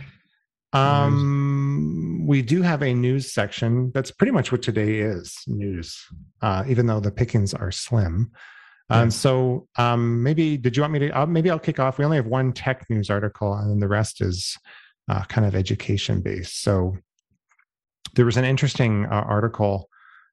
Um, 0.72 2.24
we 2.26 2.42
do 2.42 2.62
have 2.62 2.82
a 2.82 2.94
news 2.94 3.32
section. 3.32 3.90
That's 3.92 4.10
pretty 4.10 4.30
much 4.30 4.52
what 4.52 4.62
today 4.62 5.00
is 5.00 5.36
news, 5.46 5.98
uh, 6.42 6.64
even 6.68 6.86
though 6.86 7.00
the 7.00 7.10
pickings 7.10 7.54
are 7.54 7.72
slim. 7.72 8.30
Um, 8.88 9.06
yeah. 9.06 9.08
so 9.08 9.68
um, 9.76 10.22
maybe 10.22 10.56
did 10.56 10.76
you 10.76 10.82
want 10.82 10.92
me 10.92 10.98
to? 11.00 11.10
Uh, 11.10 11.26
maybe 11.26 11.50
I'll 11.50 11.58
kick 11.58 11.78
off. 11.78 11.98
We 11.98 12.04
only 12.04 12.16
have 12.16 12.26
one 12.26 12.52
tech 12.52 12.86
news 12.88 13.10
article, 13.10 13.54
and 13.54 13.70
then 13.70 13.80
the 13.80 13.88
rest 13.88 14.20
is 14.20 14.56
uh, 15.08 15.24
kind 15.24 15.46
of 15.46 15.54
education 15.54 16.20
based. 16.20 16.62
So 16.62 16.96
there 18.14 18.24
was 18.24 18.36
an 18.36 18.44
interesting 18.44 19.06
uh, 19.06 19.24
article 19.26 19.88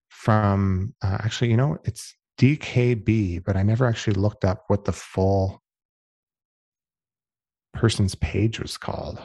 from 0.10 0.94
uh, 1.03 1.17
actually, 1.20 1.51
you 1.51 1.58
know, 1.58 1.77
it's 1.84 2.15
DKB, 2.39 3.44
but 3.44 3.56
I 3.56 3.63
never 3.63 3.86
actually 3.86 4.13
looked 4.13 4.46
up 4.46 4.63
what 4.67 4.86
the 4.86 4.94
full 4.94 5.62
person's 7.74 8.15
page 8.15 8.60
was 8.60 8.77
called. 8.77 9.20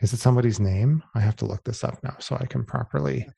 Is 0.00 0.12
it 0.12 0.18
somebody's 0.18 0.60
name? 0.60 1.02
I 1.14 1.20
have 1.20 1.36
to 1.36 1.46
look 1.46 1.64
this 1.64 1.84
up 1.84 2.02
now 2.02 2.16
so 2.18 2.36
I 2.36 2.46
can 2.46 2.64
properly. 2.64 3.28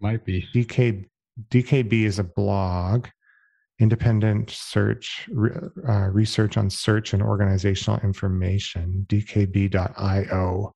Might 0.00 0.24
be. 0.24 0.46
DK, 0.54 1.06
DKB 1.50 2.04
is 2.04 2.18
a 2.18 2.24
blog, 2.24 3.08
independent 3.80 4.50
search, 4.50 5.28
uh, 5.88 6.08
research 6.10 6.56
on 6.56 6.70
search 6.70 7.14
and 7.14 7.22
organizational 7.22 7.98
information, 8.00 9.06
dkb.io. 9.08 10.74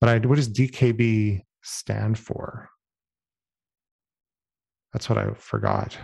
But 0.00 0.08
I, 0.08 0.18
what 0.26 0.36
does 0.36 0.48
DKB 0.48 1.42
stand 1.62 2.18
for? 2.18 2.68
That's 4.92 5.08
what 5.08 5.18
I 5.18 5.32
forgot. 5.34 5.96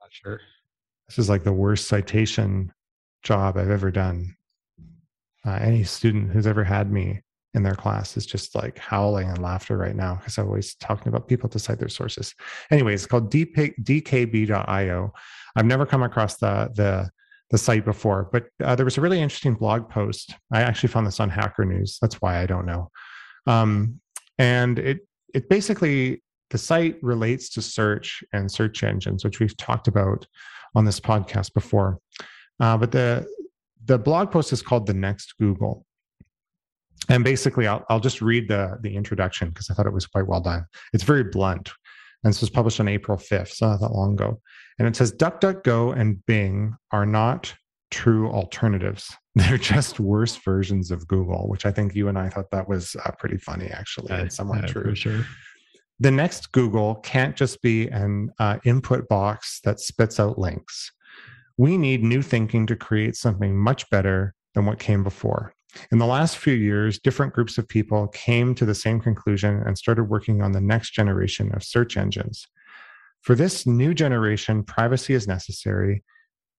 Not 0.00 0.10
sure 0.10 0.40
this 1.08 1.18
is 1.18 1.28
like 1.28 1.42
the 1.42 1.52
worst 1.52 1.88
citation 1.88 2.72
job 3.22 3.56
I've 3.56 3.70
ever 3.70 3.90
done. 3.90 4.36
Uh, 5.46 5.58
any 5.60 5.84
student 5.84 6.30
who's 6.30 6.46
ever 6.46 6.64
had 6.64 6.90
me 6.90 7.22
in 7.54 7.62
their 7.62 7.74
class 7.74 8.16
is 8.16 8.26
just 8.26 8.54
like 8.54 8.78
howling 8.78 9.28
and 9.28 9.40
laughter 9.40 9.76
right 9.76 9.96
now 9.96 10.16
because 10.16 10.36
I'm 10.38 10.46
always 10.46 10.74
talking 10.74 11.08
about 11.08 11.28
people 11.28 11.48
to 11.50 11.58
cite 11.58 11.78
their 11.78 11.88
sources. 11.88 12.34
Anyway, 12.70 12.94
it's 12.94 13.06
called 13.06 13.32
dkb.io. 13.32 15.12
I've 15.56 15.66
never 15.66 15.86
come 15.86 16.02
across 16.02 16.36
the 16.36 16.70
the 16.74 17.10
the 17.50 17.58
site 17.58 17.86
before, 17.86 18.28
but 18.30 18.44
uh, 18.62 18.74
there 18.74 18.84
was 18.84 18.98
a 18.98 19.00
really 19.00 19.22
interesting 19.22 19.54
blog 19.54 19.88
post. 19.88 20.34
I 20.52 20.60
actually 20.60 20.90
found 20.90 21.06
this 21.06 21.18
on 21.18 21.30
Hacker 21.30 21.64
News. 21.64 21.96
That's 21.98 22.20
why 22.20 22.42
I 22.42 22.46
don't 22.46 22.66
know. 22.66 22.90
Um, 23.46 24.00
and 24.38 24.78
it 24.78 25.08
it 25.34 25.48
basically 25.48 26.22
the 26.50 26.58
site 26.58 27.02
relates 27.02 27.48
to 27.50 27.62
search 27.62 28.22
and 28.32 28.50
search 28.50 28.82
engines, 28.82 29.24
which 29.24 29.40
we've 29.40 29.56
talked 29.56 29.88
about 29.88 30.26
on 30.74 30.84
this 30.84 31.00
podcast 31.00 31.54
before. 31.54 31.98
Uh, 32.60 32.76
but 32.76 32.92
the 32.92 33.26
the 33.88 33.98
blog 33.98 34.30
post 34.30 34.52
is 34.52 34.62
called 34.62 34.86
"The 34.86 34.94
Next 34.94 35.34
Google," 35.38 35.84
and 37.08 37.24
basically, 37.24 37.66
I'll 37.66 37.84
I'll 37.88 38.00
just 38.00 38.22
read 38.22 38.48
the 38.48 38.78
the 38.82 38.94
introduction 38.94 39.48
because 39.48 39.68
I 39.70 39.74
thought 39.74 39.86
it 39.86 39.92
was 39.92 40.06
quite 40.06 40.28
well 40.28 40.40
done. 40.40 40.64
It's 40.92 41.04
very 41.04 41.24
blunt, 41.24 41.70
and 42.22 42.32
this 42.32 42.40
was 42.40 42.50
published 42.50 42.78
on 42.78 42.88
April 42.88 43.18
fifth, 43.18 43.54
so 43.54 43.68
not 43.68 43.80
that 43.80 43.92
long 43.92 44.12
ago. 44.12 44.40
And 44.78 44.86
it 44.86 44.94
says, 44.94 45.12
"DuckDuckGo 45.12 45.98
and 45.98 46.24
Bing 46.26 46.74
are 46.92 47.06
not 47.06 47.52
true 47.90 48.30
alternatives. 48.30 49.12
They're 49.34 49.58
just 49.58 49.98
worse 49.98 50.36
versions 50.36 50.90
of 50.90 51.08
Google," 51.08 51.48
which 51.48 51.66
I 51.66 51.72
think 51.72 51.94
you 51.94 52.08
and 52.08 52.18
I 52.18 52.28
thought 52.28 52.50
that 52.52 52.68
was 52.68 52.94
uh, 53.04 53.10
pretty 53.18 53.38
funny, 53.38 53.68
actually, 53.68 54.12
and 54.12 54.32
somewhat 54.32 54.68
true. 54.68 54.90
For 54.90 54.96
sure 54.96 55.24
the 56.00 56.10
next 56.10 56.52
Google 56.52 56.96
can't 56.96 57.34
just 57.34 57.60
be 57.60 57.88
an 57.88 58.30
uh, 58.38 58.58
input 58.64 59.08
box 59.08 59.60
that 59.64 59.80
spits 59.80 60.20
out 60.20 60.38
links. 60.38 60.92
We 61.58 61.76
need 61.76 62.02
new 62.02 62.22
thinking 62.22 62.66
to 62.68 62.76
create 62.76 63.16
something 63.16 63.56
much 63.56 63.90
better 63.90 64.34
than 64.54 64.64
what 64.64 64.78
came 64.78 65.02
before. 65.02 65.52
In 65.92 65.98
the 65.98 66.06
last 66.06 66.38
few 66.38 66.54
years, 66.54 66.98
different 66.98 67.34
groups 67.34 67.58
of 67.58 67.68
people 67.68 68.08
came 68.08 68.54
to 68.54 68.64
the 68.64 68.74
same 68.74 69.00
conclusion 69.00 69.62
and 69.66 69.76
started 69.76 70.04
working 70.04 70.40
on 70.40 70.52
the 70.52 70.60
next 70.60 70.92
generation 70.92 71.54
of 71.54 71.62
search 71.62 71.96
engines. 71.96 72.46
For 73.20 73.34
this 73.34 73.66
new 73.66 73.92
generation, 73.92 74.62
privacy 74.62 75.14
is 75.14 75.28
necessary 75.28 76.02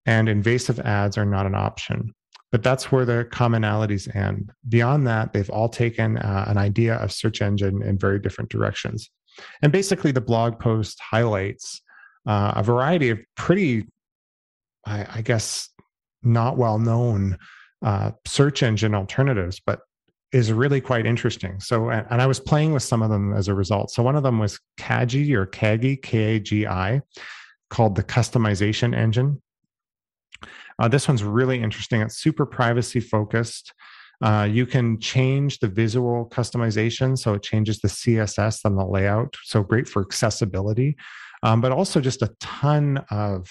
and 0.06 0.28
invasive 0.28 0.78
ads 0.80 1.18
are 1.18 1.24
not 1.24 1.46
an 1.46 1.54
option. 1.54 2.14
But 2.52 2.62
that's 2.62 2.90
where 2.90 3.04
the 3.04 3.26
commonalities 3.30 4.14
end. 4.14 4.50
Beyond 4.68 5.06
that, 5.06 5.32
they've 5.32 5.50
all 5.50 5.68
taken 5.68 6.18
uh, 6.18 6.46
an 6.48 6.58
idea 6.58 6.96
of 6.96 7.12
search 7.12 7.42
engine 7.42 7.82
in 7.82 7.96
very 7.96 8.18
different 8.18 8.50
directions. 8.50 9.08
And 9.62 9.72
basically, 9.72 10.10
the 10.10 10.20
blog 10.20 10.58
post 10.58 10.98
highlights 11.00 11.80
uh, 12.26 12.52
a 12.56 12.62
variety 12.62 13.10
of 13.10 13.20
pretty, 13.36 13.86
I, 14.84 15.06
I 15.16 15.20
guess, 15.22 15.68
not 16.22 16.56
well 16.56 16.78
known 16.78 17.38
uh, 17.82 18.12
search 18.26 18.62
engine 18.62 18.94
alternatives, 18.94 19.60
but 19.64 19.80
is 20.32 20.52
really 20.52 20.80
quite 20.80 21.06
interesting. 21.06 21.58
So, 21.60 21.90
and 21.90 22.22
I 22.22 22.26
was 22.26 22.38
playing 22.38 22.72
with 22.72 22.82
some 22.82 23.02
of 23.02 23.10
them 23.10 23.34
as 23.34 23.48
a 23.48 23.54
result. 23.54 23.90
So, 23.90 24.02
one 24.02 24.16
of 24.16 24.22
them 24.22 24.38
was 24.38 24.60
Kagi 24.78 25.32
or 25.32 25.46
Kagi, 25.46 26.00
K 26.00 26.36
A 26.36 26.40
G 26.40 26.66
I, 26.66 27.02
called 27.68 27.96
the 27.96 28.04
customization 28.04 28.96
engine. 28.96 29.42
Uh, 30.78 30.88
this 30.88 31.08
one's 31.08 31.24
really 31.24 31.62
interesting. 31.62 32.00
It's 32.00 32.18
super 32.18 32.46
privacy 32.46 33.00
focused. 33.00 33.72
Uh, 34.22 34.46
you 34.50 34.66
can 34.66 35.00
change 35.00 35.58
the 35.60 35.68
visual 35.68 36.28
customization, 36.30 37.16
so 37.16 37.34
it 37.34 37.42
changes 37.42 37.80
the 37.80 37.88
CSS 37.88 38.60
and 38.64 38.78
the 38.78 38.84
layout. 38.84 39.34
So 39.44 39.62
great 39.62 39.88
for 39.88 40.02
accessibility, 40.02 40.96
um, 41.42 41.60
but 41.60 41.72
also 41.72 42.00
just 42.00 42.22
a 42.22 42.34
ton 42.38 42.98
of 43.10 43.48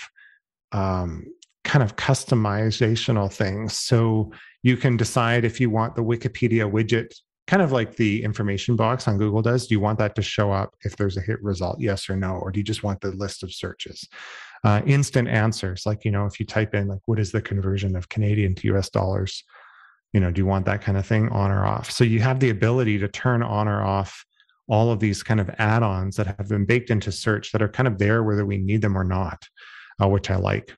um, 0.72 1.26
kind 1.64 1.84
of 1.84 1.96
customizational 1.96 3.32
things. 3.32 3.78
So 3.78 4.32
you 4.64 4.78
can 4.78 4.98
decide 4.98 5.46
if 5.46 5.60
you 5.60 5.70
want 5.70 5.96
the 5.96 6.04
Wikipedia 6.04 6.70
widget, 6.70 7.14
kind 7.48 7.62
of 7.62 7.72
like 7.72 7.96
the 7.96 8.24
information 8.24 8.76
box 8.76 9.08
on 9.08 9.18
Google 9.18 9.42
does. 9.42 9.68
Do 9.68 9.76
you 9.76 9.80
want 9.80 10.00
that 10.00 10.16
to 10.16 10.22
show 10.22 10.52
up 10.52 10.76
if 10.84 10.96
there's 10.96 11.18
a 11.18 11.22
hit 11.22 11.42
result, 11.42 11.80
yes 11.80 12.10
or 12.10 12.16
no, 12.16 12.36
or 12.36 12.52
do 12.52 12.60
you 12.60 12.64
just 12.64 12.84
want 12.84 13.02
the 13.02 13.12
list 13.12 13.44
of 13.44 13.54
searches? 13.54 14.08
Uh, 14.64 14.82
instant 14.86 15.28
answers, 15.28 15.86
like 15.86 16.04
you 16.04 16.12
know, 16.12 16.26
if 16.26 16.40
you 16.40 16.46
type 16.46 16.76
in 16.76 16.88
like 16.88 17.00
what 17.06 17.20
is 17.20 17.32
the 17.32 17.42
conversion 17.42 17.96
of 17.96 18.10
Canadian 18.10 18.56
to 18.56 18.68
U.S. 18.68 18.90
dollars 18.90 19.44
you 20.14 20.20
know 20.20 20.32
do 20.32 20.42
you 20.42 20.46
want 20.46 20.66
that 20.66 20.82
kind 20.82 20.98
of 20.98 21.06
thing 21.06 21.30
on 21.30 21.52
or 21.52 21.66
off 21.66 21.92
so 21.92 22.04
you 22.04 22.20
have 22.20 22.40
the 22.40 22.50
ability 22.50 22.98
to 22.98 23.08
turn 23.08 23.44
on 23.44 23.68
or 23.68 23.84
off 23.84 24.26
all 24.68 24.92
of 24.92 25.00
these 25.00 25.24
kind 25.24 25.40
of 25.40 25.50
add-ons 25.58 26.16
that 26.16 26.28
have 26.28 26.48
been 26.48 26.66
baked 26.66 26.92
into 26.92 27.12
search 27.12 27.52
that 27.52 27.62
are 27.62 27.70
kind 27.70 27.88
of 27.88 27.98
there 27.98 28.24
whether 28.24 28.46
we 28.46 28.58
need 28.58 28.82
them 28.82 28.98
or 28.98 29.04
not 29.04 29.42
uh, 30.02 30.08
which 30.08 30.30
i 30.30 30.36
like. 30.36 30.76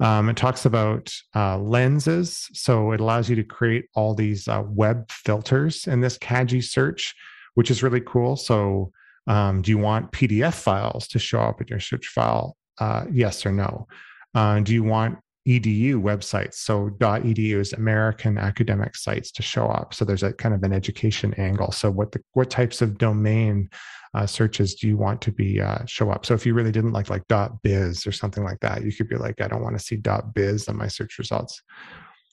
Um, 0.00 0.28
it 0.28 0.36
talks 0.36 0.64
about 0.64 1.14
uh, 1.36 1.58
lenses. 1.58 2.48
So 2.54 2.92
it 2.92 3.00
allows 3.00 3.28
you 3.28 3.36
to 3.36 3.44
create 3.44 3.84
all 3.94 4.14
these 4.14 4.48
uh, 4.48 4.64
web 4.66 5.10
filters 5.10 5.86
in 5.86 6.00
this 6.00 6.18
kagi 6.18 6.62
search 6.64 7.14
which 7.54 7.70
is 7.70 7.82
really 7.82 8.00
cool. 8.00 8.36
So 8.36 8.92
um, 9.26 9.62
do 9.62 9.70
you 9.70 9.78
want 9.78 10.12
pdf 10.12 10.54
files 10.54 11.06
to 11.08 11.18
show 11.18 11.40
up 11.40 11.60
in 11.60 11.68
your 11.68 11.80
search 11.80 12.08
file? 12.08 12.56
Uh, 12.78 13.04
yes 13.10 13.44
or 13.44 13.52
no. 13.52 13.86
Uh, 14.34 14.60
do 14.60 14.72
you 14.72 14.82
want 14.82 15.18
edu 15.50 16.00
websites. 16.00 16.54
So. 16.54 16.90
Edu 17.00 17.56
is 17.64 17.72
american 17.72 18.38
academic 18.38 18.94
sites 18.96 19.30
to 19.32 19.42
show 19.42 19.66
up. 19.66 19.94
So 19.94 20.04
there's 20.04 20.22
a 20.22 20.32
kind 20.32 20.54
of 20.54 20.62
an 20.62 20.72
education 20.72 21.34
angle. 21.34 21.72
So 21.72 21.90
what 21.90 22.12
the 22.12 22.20
what 22.32 22.50
types 22.50 22.82
of 22.82 22.98
domain 22.98 23.70
uh, 24.12 24.26
searches 24.26 24.74
do 24.74 24.88
you 24.88 24.96
want 24.96 25.20
to 25.22 25.32
be 25.32 25.60
uh, 25.60 25.84
show 25.86 26.10
up? 26.10 26.26
So 26.26 26.34
if 26.34 26.44
you 26.46 26.54
really 26.54 26.72
didn't 26.72 26.92
like 26.92 27.10
like. 27.10 27.24
biz 27.62 28.06
or 28.06 28.12
something 28.12 28.44
like 28.44 28.60
that 28.60 28.82
you 28.84 28.92
could 28.92 29.08
be 29.08 29.16
like 29.16 29.40
i 29.40 29.48
don't 29.48 29.62
want 29.62 29.76
to 29.78 29.84
see. 29.84 29.96
biz 30.34 30.68
on 30.68 30.76
my 30.76 30.88
search 30.88 31.18
results. 31.18 31.62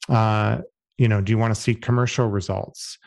Uh, 0.09 0.59
you 0.97 1.07
know 1.07 1.21
do 1.21 1.31
you 1.31 1.37
want 1.37 1.53
to 1.53 1.61
see 1.61 1.75
commercial 1.75 2.27
results 2.27 2.97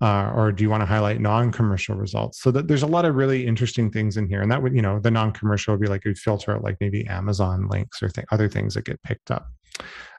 uh, 0.00 0.32
or 0.34 0.50
do 0.50 0.62
you 0.62 0.70
want 0.70 0.80
to 0.80 0.86
highlight 0.86 1.20
non-commercial 1.20 1.94
results 1.94 2.40
so 2.40 2.50
that 2.50 2.68
there's 2.68 2.82
a 2.82 2.86
lot 2.86 3.04
of 3.04 3.14
really 3.14 3.46
interesting 3.46 3.90
things 3.90 4.16
in 4.16 4.28
here 4.28 4.42
and 4.42 4.50
that 4.50 4.62
would 4.62 4.74
you 4.74 4.82
know 4.82 4.98
the 4.98 5.10
non-commercial 5.10 5.74
would 5.74 5.80
be 5.80 5.88
like 5.88 6.04
you'd 6.04 6.18
filter 6.18 6.54
out 6.54 6.62
like 6.62 6.76
maybe 6.80 7.06
amazon 7.06 7.68
links 7.68 8.02
or 8.02 8.08
th- 8.08 8.26
other 8.32 8.48
things 8.48 8.74
that 8.74 8.84
get 8.84 9.02
picked 9.02 9.30
up 9.30 9.48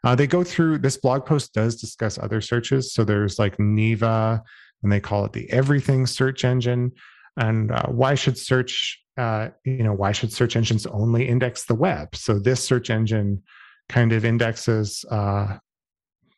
uh, 0.03 0.15
they 0.15 0.27
go 0.27 0.43
through 0.43 0.77
this 0.77 0.97
blog 0.97 1.25
post 1.25 1.53
does 1.53 1.75
discuss 1.75 2.17
other 2.17 2.41
searches 2.41 2.93
so 2.93 3.03
there's 3.03 3.37
like 3.39 3.57
Neeva, 3.57 4.41
and 4.83 4.91
they 4.91 4.99
call 4.99 5.25
it 5.25 5.33
the 5.33 5.49
everything 5.51 6.05
search 6.05 6.43
engine. 6.43 6.91
And 7.37 7.71
uh, 7.71 7.87
why 7.87 8.15
should 8.15 8.37
search, 8.37 9.01
uh, 9.17 9.49
you 9.63 9.83
know, 9.83 9.93
why 9.93 10.11
should 10.11 10.33
search 10.33 10.55
engines 10.55 10.85
only 10.85 11.27
index 11.27 11.65
the 11.65 11.75
web? 11.75 12.15
So 12.15 12.39
this 12.39 12.63
search 12.63 12.89
engine 12.89 13.43
kind 13.89 14.13
of 14.13 14.25
indexes 14.25 15.05
uh, 15.09 15.57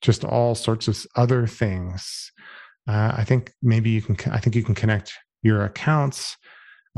just 0.02 0.24
all 0.24 0.56
sorts 0.56 0.88
of 0.88 1.06
other 1.16 1.48
things. 1.48 2.32
Uh, 2.88 3.14
I 3.16 3.24
think 3.24 3.54
maybe 3.62 3.90
you 3.90 4.02
can. 4.02 4.18
I 4.32 4.40
think 4.40 4.56
you 4.56 4.64
can 4.64 4.76
connect 4.76 5.14
your 5.42 5.64
accounts 5.66 6.38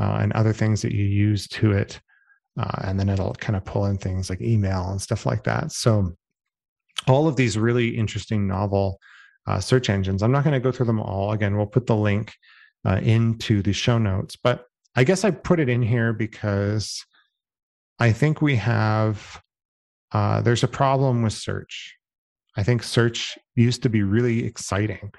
uh, 0.00 0.18
and 0.20 0.32
other 0.32 0.52
things 0.52 0.82
that 0.82 0.92
you 0.92 1.04
use 1.04 1.46
to 1.48 1.72
it, 1.72 2.00
uh, 2.58 2.82
and 2.84 2.98
then 2.98 3.08
it'll 3.08 3.34
kind 3.34 3.56
of 3.56 3.64
pull 3.64 3.86
in 3.86 3.98
things 3.98 4.30
like 4.30 4.40
email 4.40 4.90
and 4.90 5.00
stuff 5.00 5.26
like 5.26 5.44
that. 5.44 5.72
So 5.72 6.12
all 7.06 7.28
of 7.28 7.36
these 7.36 7.56
really 7.56 7.96
interesting 7.96 8.46
novel 8.46 8.98
uh, 9.46 9.60
search 9.60 9.88
engines. 9.90 10.22
I'm 10.22 10.32
not 10.32 10.44
going 10.44 10.54
to 10.54 10.60
go 10.60 10.72
through 10.72 10.86
them 10.86 11.00
all. 11.00 11.32
Again, 11.32 11.56
we'll 11.56 11.66
put 11.66 11.86
the 11.86 11.96
link 11.96 12.34
uh, 12.84 13.00
into 13.02 13.62
the 13.62 13.72
show 13.72 13.98
notes, 13.98 14.36
but 14.36 14.64
I 14.96 15.04
guess 15.04 15.24
I 15.24 15.30
put 15.30 15.60
it 15.60 15.68
in 15.68 15.82
here 15.82 16.12
because 16.12 17.04
I 17.98 18.12
think 18.12 18.42
we 18.42 18.56
have 18.56 19.40
uh, 20.12 20.40
there's 20.40 20.62
a 20.62 20.68
problem 20.68 21.22
with 21.22 21.32
search. 21.32 21.94
I 22.56 22.62
think 22.62 22.82
search 22.82 23.36
used 23.54 23.82
to 23.82 23.88
be 23.88 24.02
really 24.02 24.44
exciting. 24.44 25.12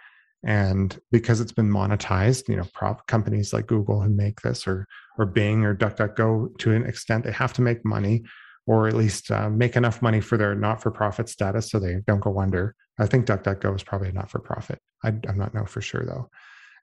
And 0.43 0.97
because 1.11 1.41
it's 1.41 1.51
been 1.51 1.69
monetized, 1.69 2.47
you 2.47 2.55
know, 2.55 2.67
prop 2.73 3.07
companies 3.07 3.53
like 3.53 3.67
Google 3.67 4.01
who 4.01 4.09
make 4.09 4.41
this 4.41 4.67
or 4.67 4.87
or 5.17 5.25
Bing 5.25 5.65
or 5.65 5.75
DuckDuckGo 5.75 6.57
to 6.59 6.73
an 6.73 6.85
extent, 6.85 7.23
they 7.23 7.31
have 7.31 7.53
to 7.53 7.61
make 7.61 7.83
money 7.83 8.23
or 8.67 8.87
at 8.87 8.95
least 8.95 9.31
uh, 9.31 9.49
make 9.49 9.75
enough 9.75 10.01
money 10.01 10.21
for 10.21 10.37
their 10.37 10.53
not-for-profit 10.53 11.27
status 11.29 11.71
so 11.71 11.79
they 11.79 12.01
don't 12.05 12.19
go 12.19 12.39
under. 12.39 12.75
I 12.99 13.07
think 13.07 13.25
DuckDuckGo 13.25 13.75
is 13.75 13.83
probably 13.83 14.11
not 14.11 14.29
for 14.29 14.39
profit. 14.39 14.79
I, 15.03 15.07
I'm 15.07 15.37
not 15.37 15.53
know 15.53 15.65
for 15.65 15.81
sure 15.81 16.05
though. 16.05 16.29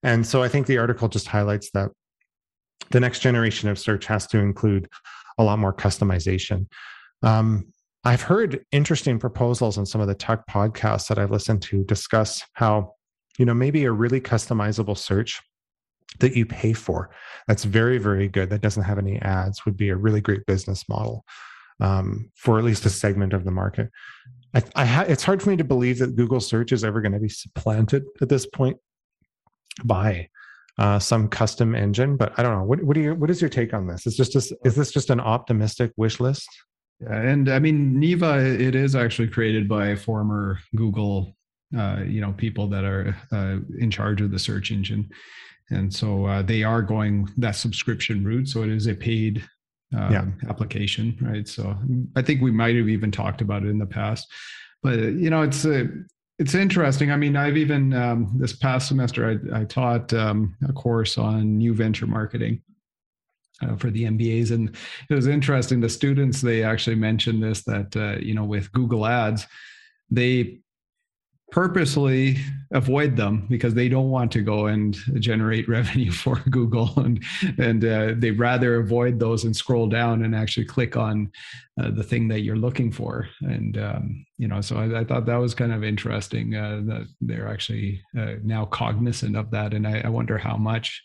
And 0.02 0.26
so 0.26 0.42
I 0.42 0.48
think 0.48 0.66
the 0.66 0.78
article 0.78 1.08
just 1.08 1.28
highlights 1.28 1.70
that 1.72 1.90
the 2.90 3.00
next 3.00 3.20
generation 3.20 3.68
of 3.68 3.78
search 3.78 4.06
has 4.06 4.26
to 4.28 4.38
include 4.38 4.88
a 5.38 5.44
lot 5.44 5.58
more 5.58 5.72
customization. 5.72 6.66
Um, 7.22 7.72
I've 8.04 8.22
heard 8.22 8.64
interesting 8.72 9.18
proposals 9.18 9.78
in 9.78 9.86
some 9.86 10.00
of 10.00 10.08
the 10.08 10.14
tech 10.14 10.46
podcasts 10.46 11.08
that 11.08 11.18
I've 11.18 11.30
listened 11.30 11.62
to 11.62 11.84
discuss 11.84 12.42
how, 12.52 12.93
you 13.38 13.44
know, 13.44 13.54
maybe 13.54 13.84
a 13.84 13.92
really 13.92 14.20
customizable 14.20 14.96
search 14.96 15.40
that 16.20 16.36
you 16.36 16.46
pay 16.46 16.72
for 16.72 17.10
that's 17.48 17.64
very, 17.64 17.98
very 17.98 18.28
good, 18.28 18.50
that 18.50 18.60
doesn't 18.60 18.84
have 18.84 18.98
any 18.98 19.20
ads, 19.22 19.64
would 19.64 19.76
be 19.76 19.88
a 19.88 19.96
really 19.96 20.20
great 20.20 20.46
business 20.46 20.88
model 20.88 21.24
um, 21.80 22.30
for 22.36 22.58
at 22.58 22.64
least 22.64 22.86
a 22.86 22.90
segment 22.90 23.32
of 23.32 23.44
the 23.44 23.50
market. 23.50 23.90
I, 24.54 24.62
I 24.76 24.84
ha- 24.84 25.04
it's 25.08 25.24
hard 25.24 25.42
for 25.42 25.50
me 25.50 25.56
to 25.56 25.64
believe 25.64 25.98
that 25.98 26.16
Google 26.16 26.40
search 26.40 26.72
is 26.72 26.84
ever 26.84 27.00
going 27.00 27.12
to 27.12 27.18
be 27.18 27.28
supplanted 27.28 28.04
at 28.20 28.28
this 28.28 28.46
point 28.46 28.76
by 29.84 30.28
uh, 30.78 30.98
some 30.98 31.28
custom 31.28 31.74
engine. 31.74 32.16
But 32.16 32.32
I 32.38 32.42
don't 32.42 32.56
know. 32.56 32.64
What, 32.64 32.82
what 32.82 32.94
do 32.94 33.00
you? 33.00 33.14
What 33.14 33.30
is 33.30 33.40
your 33.40 33.50
take 33.50 33.74
on 33.74 33.86
this? 33.86 34.06
Is 34.06 34.16
just 34.16 34.36
a, 34.36 34.56
is 34.64 34.76
this 34.76 34.92
just 34.92 35.10
an 35.10 35.20
optimistic 35.20 35.92
wish 35.96 36.20
list? 36.20 36.48
Yeah, 37.00 37.20
and 37.20 37.48
I 37.48 37.58
mean 37.58 38.00
Neeva, 38.00 38.60
it 38.60 38.74
is 38.74 38.94
actually 38.94 39.28
created 39.28 39.68
by 39.68 39.96
former 39.96 40.60
Google, 40.76 41.36
uh, 41.76 42.02
you 42.06 42.20
know, 42.20 42.32
people 42.32 42.68
that 42.68 42.84
are 42.84 43.16
uh, 43.32 43.56
in 43.78 43.90
charge 43.90 44.20
of 44.20 44.30
the 44.30 44.38
search 44.38 44.70
engine, 44.70 45.10
and 45.70 45.92
so 45.92 46.26
uh, 46.26 46.42
they 46.42 46.62
are 46.62 46.82
going 46.82 47.28
that 47.36 47.56
subscription 47.56 48.24
route. 48.24 48.48
So 48.48 48.62
it 48.62 48.68
is 48.68 48.86
a 48.86 48.94
paid 48.94 49.42
um, 49.96 50.12
yeah. 50.12 50.24
application, 50.48 51.16
right? 51.20 51.46
So 51.48 51.76
I 52.16 52.22
think 52.22 52.42
we 52.42 52.50
might 52.50 52.76
have 52.76 52.88
even 52.88 53.10
talked 53.10 53.40
about 53.40 53.64
it 53.64 53.68
in 53.68 53.78
the 53.78 53.86
past, 53.86 54.30
but 54.82 54.98
you 54.98 55.30
know, 55.30 55.42
it's 55.42 55.64
a 55.64 55.88
it's 56.38 56.54
interesting. 56.54 57.10
I 57.10 57.16
mean, 57.16 57.36
I've 57.36 57.56
even 57.56 57.92
um, 57.94 58.32
this 58.36 58.54
past 58.54 58.88
semester 58.88 59.40
I, 59.52 59.60
I 59.60 59.64
taught 59.64 60.12
um, 60.12 60.56
a 60.68 60.72
course 60.72 61.16
on 61.18 61.58
new 61.58 61.74
venture 61.74 62.06
marketing. 62.06 62.62
Uh, 63.62 63.76
for 63.76 63.88
the 63.88 64.02
MBAs, 64.02 64.50
and 64.50 64.76
it 65.08 65.14
was 65.14 65.28
interesting. 65.28 65.80
The 65.80 65.88
students 65.88 66.40
they 66.40 66.64
actually 66.64 66.96
mentioned 66.96 67.40
this 67.40 67.62
that 67.62 67.96
uh, 67.96 68.18
you 68.20 68.34
know 68.34 68.42
with 68.42 68.72
Google 68.72 69.06
Ads, 69.06 69.46
they 70.10 70.58
purposely 71.50 72.36
avoid 72.72 73.16
them 73.16 73.46
because 73.48 73.74
they 73.74 73.88
don't 73.88 74.10
want 74.10 74.32
to 74.32 74.42
go 74.42 74.66
and 74.66 74.96
generate 75.20 75.68
revenue 75.78 76.10
for 76.10 76.36
Google. 76.50 76.92
And 77.04 77.22
and 77.58 77.84
uh, 77.84 78.14
they 78.16 78.30
rather 78.30 78.80
avoid 78.80 79.18
those 79.18 79.44
and 79.44 79.54
scroll 79.54 79.86
down 79.86 80.24
and 80.24 80.34
actually 80.34 80.64
click 80.64 80.96
on 80.96 81.30
uh, 81.80 81.90
the 81.90 82.02
thing 82.02 82.28
that 82.28 82.40
you're 82.40 82.56
looking 82.56 82.90
for. 82.90 83.28
And 83.42 83.78
um, 83.78 84.26
you 84.38 84.48
know 84.48 84.60
so 84.60 84.76
I, 84.76 85.00
I, 85.00 85.04
thought 85.04 85.26
that 85.26 85.36
was 85.36 85.54
kind 85.54 85.72
of 85.72 85.84
interesting 85.84 86.54
uh, 86.54 86.80
that 86.86 87.06
they're 87.20 87.48
actually 87.48 88.02
uh, 88.18 88.34
now 88.42 88.64
cognizant 88.64 89.36
of 89.36 89.50
that. 89.50 89.74
And 89.74 89.86
I, 89.86 90.00
I, 90.00 90.08
wonder 90.08 90.38
how 90.38 90.56
much 90.56 91.02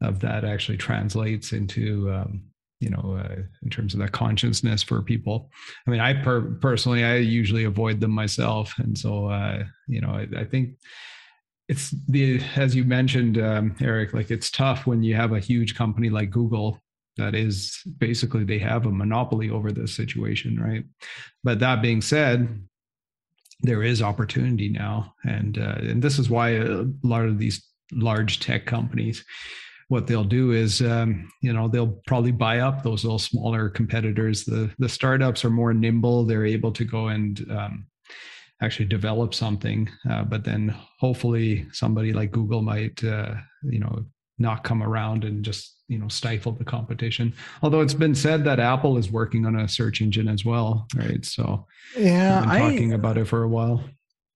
of 0.00 0.20
that 0.20 0.44
actually 0.44 0.78
translates 0.78 1.52
into 1.52 2.10
um, 2.12 2.42
you 2.80 2.90
know 2.90 3.18
uh, 3.18 3.42
in 3.62 3.70
terms 3.70 3.94
of 3.94 4.00
that 4.00 4.12
consciousness 4.12 4.82
for 4.82 5.02
people. 5.02 5.50
I 5.86 5.90
mean 5.90 6.00
i 6.00 6.12
per- 6.14 6.56
personally 6.60 7.04
i 7.04 7.16
usually 7.16 7.64
avoid 7.64 8.00
them 8.00 8.10
myself. 8.10 8.74
And 8.78 8.96
so 8.96 9.26
uh, 9.26 9.64
you 9.86 10.00
know 10.00 10.10
I, 10.10 10.40
I, 10.40 10.44
think 10.44 10.76
it's 11.68 11.90
the 12.08 12.40
as 12.54 12.76
you 12.76 12.84
mentioned 12.84 13.38
um, 13.38 13.74
eric 13.80 14.14
like 14.14 14.30
it's 14.30 14.50
tough 14.50 14.86
when 14.86 15.02
you 15.02 15.14
have 15.16 15.32
a 15.32 15.40
huge 15.40 15.74
company 15.74 16.10
like 16.10 16.30
google 16.30 16.80
that 17.16 17.34
is 17.34 17.82
basically 17.98 18.44
they 18.44 18.58
have 18.58 18.86
a 18.86 18.92
monopoly 18.92 19.50
over 19.50 19.72
this 19.72 19.94
situation 19.94 20.60
right? 20.60 20.84
But 21.42 21.60
that 21.60 21.82
being 21.82 22.02
said 22.02 22.66
there 23.60 23.82
is 23.82 24.02
opportunity 24.02 24.68
now. 24.68 25.14
And 25.24 25.58
uh, 25.58 25.76
and 25.80 26.02
this 26.02 26.18
is 26.18 26.30
why 26.30 26.50
a 26.50 26.84
lot 27.02 27.24
of 27.24 27.38
these 27.38 27.66
large 27.92 28.40
tech 28.40 28.66
companies 28.66 29.24
what 29.88 30.06
they'll 30.06 30.24
do 30.24 30.52
is 30.52 30.82
um, 30.82 31.30
you 31.42 31.52
know 31.52 31.68
they'll 31.68 32.00
probably 32.06 32.32
buy 32.32 32.60
up 32.60 32.82
those 32.82 33.04
little 33.04 33.18
smaller 33.18 33.68
competitors. 33.68 34.44
The 34.44 34.70
the 34.78 34.88
startups 34.88 35.44
are 35.44 35.50
more 35.50 35.72
nimble. 35.72 36.24
They're 36.24 36.46
able 36.46 36.72
to 36.72 36.84
go 36.84 37.08
and 37.08 37.44
um, 37.50 37.86
actually 38.62 38.86
develop 38.86 39.34
something 39.34 39.88
uh, 40.08 40.24
but 40.24 40.44
then 40.44 40.74
hopefully 40.98 41.66
somebody 41.72 42.12
like 42.12 42.30
google 42.30 42.62
might 42.62 43.02
uh, 43.04 43.34
you 43.64 43.78
know 43.78 44.04
not 44.38 44.64
come 44.64 44.82
around 44.82 45.24
and 45.24 45.44
just 45.44 45.76
you 45.88 45.98
know 45.98 46.08
stifle 46.08 46.52
the 46.52 46.64
competition. 46.64 47.32
Although 47.62 47.80
it's 47.80 47.94
been 47.94 48.14
said 48.14 48.44
that 48.44 48.60
apple 48.60 48.98
is 48.98 49.10
working 49.10 49.46
on 49.46 49.58
a 49.58 49.68
search 49.68 50.00
engine 50.00 50.28
as 50.28 50.44
well 50.44 50.86
right? 50.94 51.24
So 51.24 51.66
yeah 51.96 52.44
I' 52.46 52.58
been 52.58 52.70
talking 52.70 52.92
I, 52.92 52.96
about 52.96 53.18
it 53.18 53.26
for 53.26 53.42
a 53.42 53.48
while. 53.48 53.82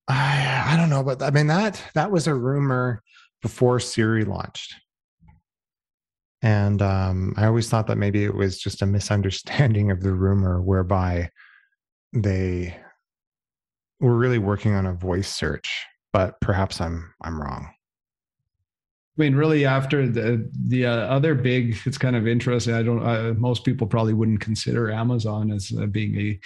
I, 0.08 0.64
I 0.72 0.76
don't 0.76 0.90
know 0.90 1.04
but 1.04 1.22
i 1.22 1.30
mean 1.30 1.46
that 1.46 1.80
that 1.94 2.10
was 2.10 2.26
a 2.26 2.34
rumor 2.34 3.00
before 3.42 3.78
siri 3.78 4.24
launched 4.24 4.74
and 6.42 6.80
um, 6.80 7.34
I 7.36 7.46
always 7.46 7.68
thought 7.68 7.86
that 7.88 7.98
maybe 7.98 8.24
it 8.24 8.34
was 8.34 8.58
just 8.58 8.82
a 8.82 8.86
misunderstanding 8.86 9.90
of 9.90 10.00
the 10.00 10.12
rumor 10.12 10.60
whereby 10.60 11.30
they 12.12 12.76
were 14.00 14.16
really 14.16 14.38
working 14.38 14.74
on 14.74 14.86
a 14.86 14.94
voice 14.94 15.32
search, 15.32 15.86
but 16.12 16.40
perhaps 16.40 16.80
I'm 16.80 17.12
I'm 17.22 17.40
wrong. 17.40 17.68
I 19.18 19.22
mean, 19.22 19.34
really, 19.34 19.66
after 19.66 20.08
the 20.08 20.50
the 20.66 20.86
uh, 20.86 20.96
other 20.96 21.34
big, 21.34 21.76
it's 21.84 21.98
kind 21.98 22.16
of 22.16 22.26
interesting. 22.26 22.74
I 22.74 22.82
don't. 22.82 23.06
Uh, 23.06 23.34
most 23.34 23.64
people 23.64 23.86
probably 23.86 24.14
wouldn't 24.14 24.40
consider 24.40 24.90
Amazon 24.90 25.50
as 25.52 25.72
uh, 25.78 25.86
being 25.86 26.18
a 26.18 26.40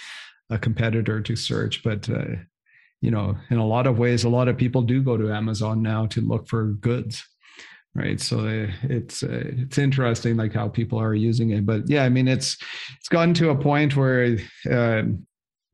a 0.55 0.59
competitor 0.59 1.21
to 1.21 1.35
search, 1.35 1.83
but 1.83 2.09
uh, 2.09 2.35
you 3.01 3.11
know, 3.11 3.37
in 3.49 3.57
a 3.57 3.65
lot 3.65 3.87
of 3.87 3.97
ways, 3.97 4.25
a 4.25 4.29
lot 4.29 4.49
of 4.49 4.57
people 4.57 4.81
do 4.81 5.01
go 5.01 5.15
to 5.15 5.31
Amazon 5.31 5.81
now 5.81 6.05
to 6.07 6.21
look 6.21 6.47
for 6.47 6.65
goods 6.65 7.23
right? 7.95 8.19
So 8.19 8.39
uh, 8.39 8.67
it's 8.83 9.23
uh, 9.23 9.43
it's 9.45 9.77
interesting 9.77 10.35
like 10.35 10.53
how 10.53 10.67
people 10.67 10.99
are 10.99 11.15
using 11.15 11.51
it. 11.51 11.65
But 11.65 11.85
yeah 11.87 12.03
i 12.03 12.09
mean 12.09 12.27
it's 12.27 12.57
it's 12.97 13.09
gotten 13.09 13.33
to 13.35 13.49
a 13.49 13.55
point 13.55 13.95
where 13.95 14.37
uh, 14.71 15.03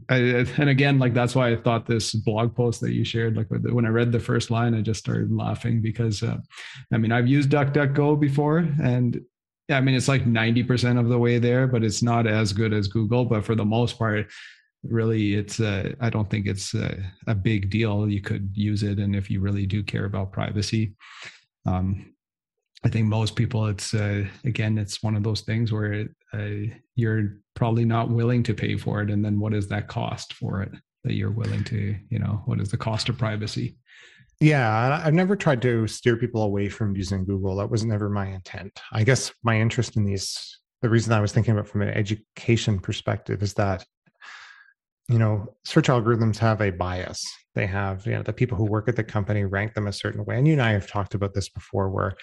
I, 0.10 0.16
and 0.58 0.70
again 0.70 1.00
like 1.00 1.14
that's 1.14 1.36
why 1.36 1.52
i 1.52 1.56
thought 1.56 1.86
this 1.86 2.14
blog 2.14 2.56
post 2.56 2.82
that 2.82 2.94
you 2.94 3.04
shared 3.04 3.38
like 3.38 3.48
when 3.50 3.86
i 3.86 3.90
read 3.90 4.12
the 4.12 4.20
first 4.20 4.50
line 4.50 4.74
i 4.74 4.82
just 4.82 5.00
started 5.00 5.32
laughing 5.32 5.82
because 5.82 6.24
uh, 6.24 6.38
i 6.92 6.98
mean 6.98 7.12
i've 7.12 7.28
used 7.28 7.50
duckduckgo 7.50 8.20
before 8.20 8.60
and 8.82 9.22
i 9.70 9.80
mean 9.80 9.96
it's 9.96 10.08
like 10.08 10.26
90% 10.26 11.00
of 11.00 11.08
the 11.08 11.18
way 11.18 11.38
there 11.38 11.68
but 11.68 11.84
it's 11.84 12.02
not 12.04 12.28
as 12.28 12.52
good 12.52 12.74
as 12.74 12.88
google. 12.88 13.26
But 13.26 13.46
for 13.46 13.56
the 13.56 13.66
most 13.66 13.98
part 13.98 14.28
really 14.84 15.36
it's 15.36 15.60
uh, 15.60 15.94
i 16.02 16.10
don't 16.10 16.30
think 16.30 16.48
it's 16.48 16.74
uh, 16.74 16.98
a 17.28 17.36
big 17.36 17.70
deal. 17.70 18.10
You 18.10 18.22
could 18.22 18.52
use 18.54 18.82
it 18.84 18.98
and 18.98 19.16
if 19.16 19.30
you 19.30 19.40
really 19.40 19.68
do 19.68 19.84
care 19.84 20.06
about 20.06 20.32
privacy 20.32 20.94
um, 21.66 22.11
I 22.84 22.90
think 22.90 23.08
most 23.08 23.36
people, 23.36 23.68
it's 23.68 23.94
uh, 23.94 24.26
again, 24.44 24.78
it's 24.78 25.04
one 25.04 25.16
of 25.16 25.24
those 25.24 25.42
things 25.42 25.72
where 25.72 26.08
uh, 26.34 26.74
you're 26.96 27.38
probably 27.54 27.86
not 27.86 28.10
willing 28.10 28.42
to 28.44 28.54
pay 28.54 28.76
for 28.76 29.02
it, 29.02 29.12
and 29.12 29.24
then 29.24 29.40
what 29.40 29.54
is 29.54 29.68
that 29.68 29.88
cost 29.88 30.34
for 30.34 30.62
it 30.62 30.72
that 31.04 31.14
you're 31.14 31.32
willing 31.32 31.64
to, 31.66 31.96
you 32.10 32.20
know, 32.20 32.42
what 32.46 32.60
is 32.60 32.70
the 32.70 32.78
cost 32.78 33.10
of 33.10 33.18
privacy? 33.18 33.76
Yeah, 34.40 35.02
I've 35.04 35.14
never 35.14 35.36
tried 35.36 35.62
to 35.64 35.88
steer 35.88 36.16
people 36.16 36.42
away 36.42 36.70
from 36.70 36.96
using 36.96 37.26
Google. 37.26 37.56
That 37.56 37.70
was 37.70 37.86
never 37.86 38.10
my 38.10 38.28
intent. 38.28 38.80
I 38.92 39.04
guess 39.04 39.32
my 39.44 39.60
interest 39.60 39.96
in 39.98 40.04
these, 40.04 40.60
the 40.82 40.90
reason 40.90 41.14
I 41.14 41.22
was 41.22 41.32
thinking 41.32 41.54
about 41.54 41.68
from 41.68 41.84
an 41.84 41.90
education 41.90 42.80
perspective 42.80 43.44
is 43.44 43.54
that 43.56 43.86
you 45.12 45.20
know, 45.20 45.46
search 45.66 45.88
algorithms 45.88 46.38
have 46.38 46.62
a 46.62 46.70
bias. 46.70 47.26
They 47.54 47.66
have, 47.68 48.06
you 48.06 48.14
know, 48.14 48.24
the 48.24 48.32
people 48.32 48.58
who 48.58 48.64
work 48.64 48.88
at 48.88 48.96
the 48.96 49.04
company 49.04 49.44
rank 49.44 49.74
them 49.74 49.88
a 49.88 49.94
certain 49.94 50.24
way. 50.24 50.38
And 50.38 50.48
you 50.48 50.54
and 50.54 50.62
I 50.62 50.72
have 50.72 50.88
talked 50.88 51.14
about 51.14 51.34
this 51.34 51.50
before 51.50 51.90
where, 51.90 52.14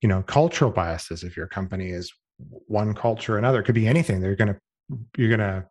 you 0.00 0.08
know, 0.08 0.22
cultural 0.22 0.70
biases, 0.70 1.22
if 1.22 1.36
your 1.36 1.46
company 1.46 1.90
is 1.90 2.12
one 2.38 2.94
culture 2.94 3.34
or 3.34 3.38
another, 3.38 3.60
it 3.60 3.64
could 3.64 3.74
be 3.74 3.86
anything. 3.86 4.20
They're 4.20 4.36
going 4.36 4.54
to, 4.54 4.60
you're 5.16 5.36
going 5.36 5.40
to, 5.40 5.66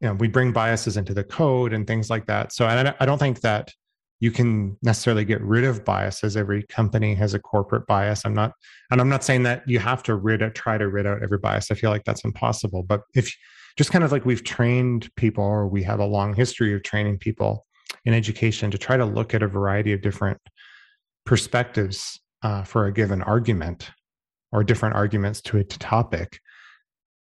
you 0.00 0.08
know, 0.08 0.14
we 0.14 0.28
bring 0.28 0.52
biases 0.52 0.96
into 0.96 1.12
the 1.12 1.24
code 1.24 1.72
and 1.72 1.86
things 1.86 2.08
like 2.08 2.26
that. 2.26 2.52
So 2.52 2.66
I, 2.66 2.94
I 3.00 3.06
don't 3.06 3.18
think 3.18 3.40
that 3.42 3.72
you 4.20 4.30
can 4.30 4.76
necessarily 4.82 5.24
get 5.24 5.40
rid 5.42 5.64
of 5.64 5.84
biases. 5.84 6.36
Every 6.36 6.64
company 6.64 7.14
has 7.14 7.34
a 7.34 7.38
corporate 7.38 7.86
bias. 7.86 8.22
I'm 8.24 8.34
not, 8.34 8.52
and 8.90 9.00
I'm 9.00 9.08
not 9.08 9.22
saying 9.22 9.44
that 9.44 9.62
you 9.66 9.78
have 9.78 10.02
to 10.04 10.16
rid 10.16 10.40
try 10.54 10.78
to 10.78 10.88
rid 10.88 11.06
out 11.06 11.22
every 11.22 11.38
bias. 11.38 11.70
I 11.70 11.74
feel 11.74 11.90
like 11.90 12.04
that's 12.04 12.24
impossible. 12.24 12.82
But 12.82 13.02
if 13.14 13.32
just 13.76 13.92
kind 13.92 14.02
of 14.02 14.10
like 14.10 14.24
we've 14.24 14.42
trained 14.42 15.08
people, 15.14 15.44
or 15.44 15.68
we 15.68 15.84
have 15.84 16.00
a 16.00 16.04
long 16.04 16.34
history 16.34 16.74
of 16.74 16.82
training 16.82 17.18
people 17.18 17.64
in 18.04 18.14
education 18.14 18.70
to 18.72 18.78
try 18.78 18.96
to 18.96 19.04
look 19.04 19.34
at 19.34 19.42
a 19.42 19.46
variety 19.46 19.92
of 19.92 20.00
different 20.00 20.40
perspectives 21.24 22.18
uh, 22.42 22.62
for 22.62 22.86
a 22.86 22.92
given 22.92 23.22
argument 23.22 23.90
or 24.52 24.64
different 24.64 24.94
arguments 24.94 25.40
to 25.42 25.58
a 25.58 25.64
topic. 25.64 26.40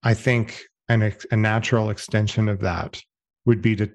I 0.03 0.15
think 0.15 0.63
an, 0.89 1.13
a 1.31 1.37
natural 1.37 1.91
extension 1.91 2.49
of 2.49 2.61
that 2.61 3.01
would 3.45 3.63
be 3.63 3.77
to 3.77 3.91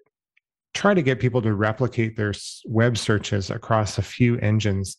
try 0.73 0.93
to 0.93 1.01
get 1.01 1.19
people 1.19 1.41
to 1.41 1.53
replicate 1.53 2.17
their 2.17 2.33
web 2.65 2.97
searches 2.97 3.49
across 3.49 3.97
a 3.97 4.01
few 4.01 4.37
engines. 4.39 4.97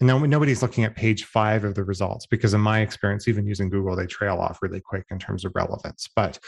And 0.00 0.06
now 0.06 0.18
nobody's 0.18 0.62
looking 0.62 0.84
at 0.84 0.96
page 0.96 1.24
five 1.24 1.64
of 1.64 1.74
the 1.74 1.84
results 1.84 2.26
because, 2.26 2.54
in 2.54 2.60
my 2.60 2.80
experience, 2.80 3.28
even 3.28 3.46
using 3.46 3.68
Google, 3.68 3.94
they 3.96 4.06
trail 4.06 4.38
off 4.38 4.58
really 4.62 4.80
quick 4.80 5.04
in 5.10 5.18
terms 5.18 5.44
of 5.44 5.52
relevance. 5.54 6.08
But 6.16 6.38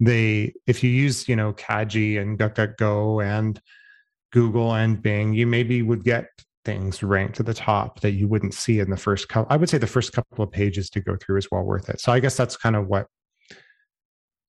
they, 0.00 0.54
if 0.66 0.84
you 0.84 0.90
use, 0.90 1.28
you 1.28 1.36
know, 1.36 1.52
Kagi 1.52 2.20
and 2.20 2.38
DuckDuckGo 2.38 3.24
and 3.24 3.60
Google 4.32 4.74
and 4.74 5.02
Bing, 5.02 5.32
you 5.34 5.46
maybe 5.46 5.82
would 5.82 6.04
get 6.04 6.26
things 6.64 7.02
ranked 7.02 7.36
to 7.36 7.42
the 7.42 7.54
top 7.54 8.00
that 8.00 8.12
you 8.12 8.28
wouldn't 8.28 8.54
see 8.54 8.78
in 8.78 8.90
the 8.90 8.96
first 8.96 9.28
couple. 9.28 9.52
I 9.52 9.56
would 9.56 9.68
say 9.68 9.78
the 9.78 9.86
first 9.86 10.12
couple 10.12 10.44
of 10.44 10.50
pages 10.50 10.90
to 10.90 11.00
go 11.00 11.16
through 11.16 11.38
is 11.38 11.48
well 11.50 11.62
worth 11.62 11.88
it. 11.88 12.00
So 12.00 12.12
I 12.12 12.20
guess 12.20 12.36
that's 12.36 12.56
kind 12.56 12.76
of 12.76 12.86
what 12.86 13.06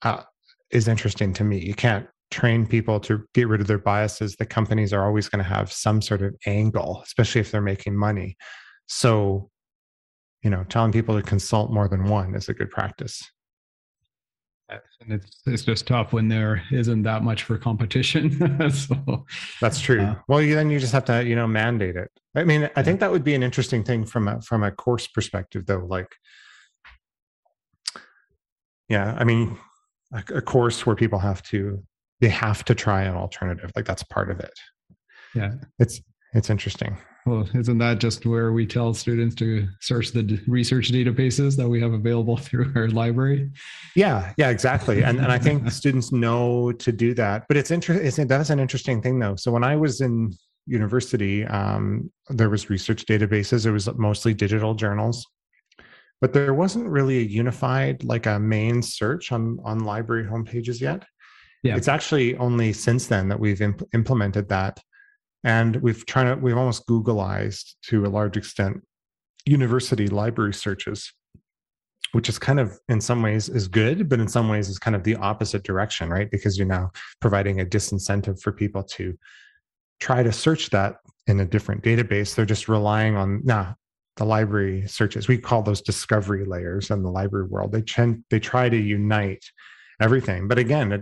uh, 0.03 0.23
is 0.71 0.87
interesting 0.87 1.33
to 1.33 1.43
me. 1.43 1.59
You 1.59 1.73
can't 1.73 2.07
train 2.33 2.65
people 2.65 2.99
to 2.99 3.23
get 3.33 3.47
rid 3.47 3.61
of 3.61 3.67
their 3.67 3.77
biases, 3.77 4.35
the 4.35 4.45
companies 4.45 4.91
are 4.91 5.05
always 5.05 5.29
going 5.29 5.43
to 5.43 5.49
have 5.49 5.71
some 5.71 6.01
sort 6.01 6.23
of 6.23 6.35
angle, 6.45 7.01
especially 7.05 7.39
if 7.39 7.51
they're 7.51 7.61
making 7.61 7.95
money. 7.95 8.35
So, 8.87 9.49
you 10.41 10.49
know, 10.49 10.65
telling 10.67 10.91
people 10.91 11.15
to 11.15 11.21
consult 11.21 11.71
more 11.71 11.87
than 11.87 12.05
one 12.05 12.35
is 12.35 12.49
a 12.49 12.53
good 12.53 12.71
practice. 12.71 13.21
And 15.01 15.13
it's 15.13 15.41
it's 15.45 15.63
just 15.63 15.87
tough 15.87 16.13
when 16.13 16.27
there 16.27 16.63
isn't 16.71 17.03
that 17.03 17.23
much 17.23 17.43
for 17.43 17.57
competition. 17.57 18.69
so 18.71 19.25
that's 19.61 19.79
true. 19.79 20.01
Uh, 20.01 20.15
well, 20.27 20.41
you, 20.41 20.55
then 20.55 20.69
you 20.69 20.79
just 20.79 20.93
have 20.93 21.05
to 21.05 21.23
you 21.25 21.35
know 21.35 21.47
mandate 21.47 21.95
it. 21.95 22.09
I 22.35 22.43
mean, 22.43 22.69
I 22.75 22.83
think 22.83 22.99
that 22.99 23.11
would 23.11 23.23
be 23.23 23.35
an 23.35 23.43
interesting 23.43 23.83
thing 23.83 24.05
from 24.05 24.27
a 24.27 24.41
from 24.41 24.63
a 24.63 24.71
course 24.71 25.07
perspective, 25.07 25.65
though. 25.65 25.85
Like, 25.87 26.15
yeah, 28.89 29.15
I 29.17 29.23
mean, 29.23 29.57
a, 30.13 30.23
a 30.35 30.41
course 30.41 30.85
where 30.85 30.95
people 30.95 31.19
have 31.19 31.41
to 31.43 31.83
they 32.21 32.29
have 32.29 32.63
to 32.65 32.75
try 32.75 33.03
an 33.03 33.15
alternative 33.15 33.71
like 33.75 33.85
that's 33.85 34.03
part 34.03 34.31
of 34.31 34.39
it 34.39 34.53
yeah 35.35 35.53
it's 35.79 36.01
it's 36.33 36.49
interesting. 36.49 36.97
Well 37.25 37.47
isn't 37.53 37.77
that 37.77 37.99
just 37.99 38.25
where 38.25 38.51
we 38.51 38.65
tell 38.65 38.93
students 38.93 39.35
to 39.35 39.67
search 39.79 40.11
the 40.11 40.41
research 40.45 40.91
databases 40.91 41.55
that 41.55 41.67
we 41.69 41.79
have 41.81 41.93
available 41.93 42.37
through 42.45 42.71
our 42.75 42.89
library? 42.89 43.51
Yeah 43.95 44.33
yeah 44.37 44.49
exactly. 44.49 45.03
And, 45.03 45.19
and 45.19 45.31
i 45.31 45.39
think 45.39 45.71
students 45.81 46.11
know 46.11 46.71
to 46.73 46.91
do 46.91 47.13
that. 47.15 47.45
But 47.47 47.57
it's 47.57 47.71
interesting 47.71 48.27
that's 48.27 48.49
an 48.49 48.59
interesting 48.59 49.01
thing 49.01 49.19
though. 49.19 49.35
So 49.35 49.51
when 49.51 49.63
i 49.63 49.75
was 49.75 50.01
in 50.01 50.33
university 50.65 51.45
um, 51.45 52.11
there 52.29 52.49
was 52.49 52.69
research 52.69 53.05
databases. 53.05 53.65
It 53.65 53.71
was 53.71 53.93
mostly 53.95 54.33
digital 54.33 54.73
journals. 54.73 55.27
But 56.21 56.31
there 56.31 56.53
wasn't 56.53 56.87
really 56.87 57.17
a 57.17 57.21
unified 57.21 58.03
like 58.03 58.25
a 58.27 58.39
main 58.39 58.81
search 58.81 59.31
on 59.31 59.59
on 59.63 59.79
library 59.79 60.25
homepages 60.25 60.79
yet. 60.81 61.03
Yeah. 61.63 61.77
It's 61.77 61.87
actually 61.87 62.35
only 62.37 62.73
since 62.73 63.07
then 63.07 63.29
that 63.29 63.39
we've 63.39 63.61
imp- 63.61 63.87
implemented 63.93 64.49
that. 64.49 64.79
And 65.43 65.75
we've 65.77 66.05
tried 66.05 66.25
to, 66.25 66.35
we've 66.35 66.57
almost 66.57 66.87
Googleized 66.87 67.73
to 67.89 68.05
a 68.05 68.07
large 68.07 68.37
extent 68.37 68.81
university 69.45 70.07
library 70.07 70.53
searches, 70.53 71.11
which 72.13 72.29
is 72.29 72.39
kind 72.39 72.59
of 72.59 72.79
in 72.87 73.01
some 73.01 73.21
ways 73.21 73.49
is 73.49 73.67
good, 73.67 74.07
but 74.07 74.19
in 74.19 74.27
some 74.27 74.47
ways 74.47 74.69
is 74.69 74.79
kind 74.79 74.95
of 74.95 75.03
the 75.03 75.15
opposite 75.15 75.63
direction, 75.63 76.09
right? 76.09 76.31
Because 76.31 76.57
you're 76.57 76.67
now 76.67 76.91
providing 77.19 77.59
a 77.59 77.65
disincentive 77.65 78.41
for 78.41 78.51
people 78.51 78.83
to 78.83 79.17
try 79.99 80.23
to 80.23 80.31
search 80.31 80.69
that 80.69 80.97
in 81.27 81.39
a 81.39 81.45
different 81.45 81.83
database. 81.83 82.35
They're 82.35 82.45
just 82.45 82.69
relying 82.69 83.15
on, 83.15 83.41
nah, 83.43 83.73
the 84.17 84.25
library 84.25 84.87
searches. 84.87 85.27
We 85.27 85.37
call 85.37 85.63
those 85.63 85.81
discovery 85.81 86.45
layers 86.45 86.91
in 86.91 87.01
the 87.03 87.09
library 87.09 87.47
world. 87.47 87.71
They, 87.71 87.81
ch- 87.81 88.19
they 88.29 88.39
try 88.39 88.69
to 88.69 88.77
unite 88.77 89.43
everything. 89.99 90.47
But 90.47 90.59
again, 90.59 90.91
it, 90.91 91.01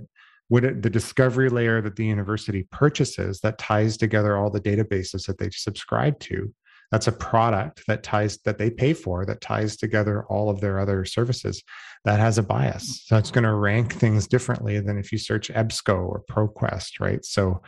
would 0.52 0.66
it, 0.66 0.82
the 0.84 0.90
discovery 0.90 1.50
layer 1.50 1.82
that 1.82 1.96
the 1.96 2.06
university 2.06 2.68
purchases 2.72 3.40
that 3.40 3.58
ties 3.58 3.98
together 3.98 4.38
all 4.38 4.52
the 4.52 4.62
databases 4.62 5.26
that 5.26 5.38
they 5.40 5.50
subscribe 5.50 6.20
to 6.20 6.54
that's 6.92 7.08
a 7.08 7.12
product 7.12 7.84
that 7.88 8.04
ties 8.04 8.38
that 8.40 8.58
they 8.58 8.70
pay 8.70 8.94
for 8.94 9.26
that 9.26 9.40
ties 9.40 9.78
together 9.78 10.26
all 10.26 10.50
of 10.50 10.60
their 10.60 10.78
other 10.78 11.06
services 11.06 11.64
that 12.04 12.20
has 12.20 12.38
a 12.38 12.44
bias. 12.44 13.04
So 13.06 13.18
it's 13.18 13.32
going 13.32 13.46
to 13.46 13.54
rank 13.54 13.94
things 13.94 14.28
differently 14.28 14.80
than 14.80 14.98
if 14.98 15.12
you 15.12 15.18
search 15.18 15.50
ebsco 15.50 15.96
or 15.96 16.24
proquest 16.30 17.00
right? 17.00 17.24
So 17.24 17.62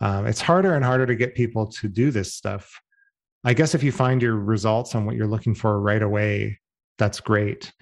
um, 0.00 0.26
it's 0.26 0.42
harder 0.42 0.74
and 0.74 0.84
harder 0.84 1.06
to 1.06 1.14
get 1.14 1.34
people 1.34 1.66
to 1.68 1.88
do 1.88 2.10
this 2.10 2.34
stuff. 2.34 2.80
I 3.44 3.54
guess 3.54 3.74
if 3.74 3.82
you 3.82 3.92
find 3.92 4.20
your 4.20 4.36
results 4.36 4.94
on 4.94 5.06
what 5.06 5.16
you're 5.16 5.26
looking 5.26 5.54
for 5.54 5.80
right 5.80 6.02
away 6.02 6.60
that's 6.98 7.20
great. 7.20 7.72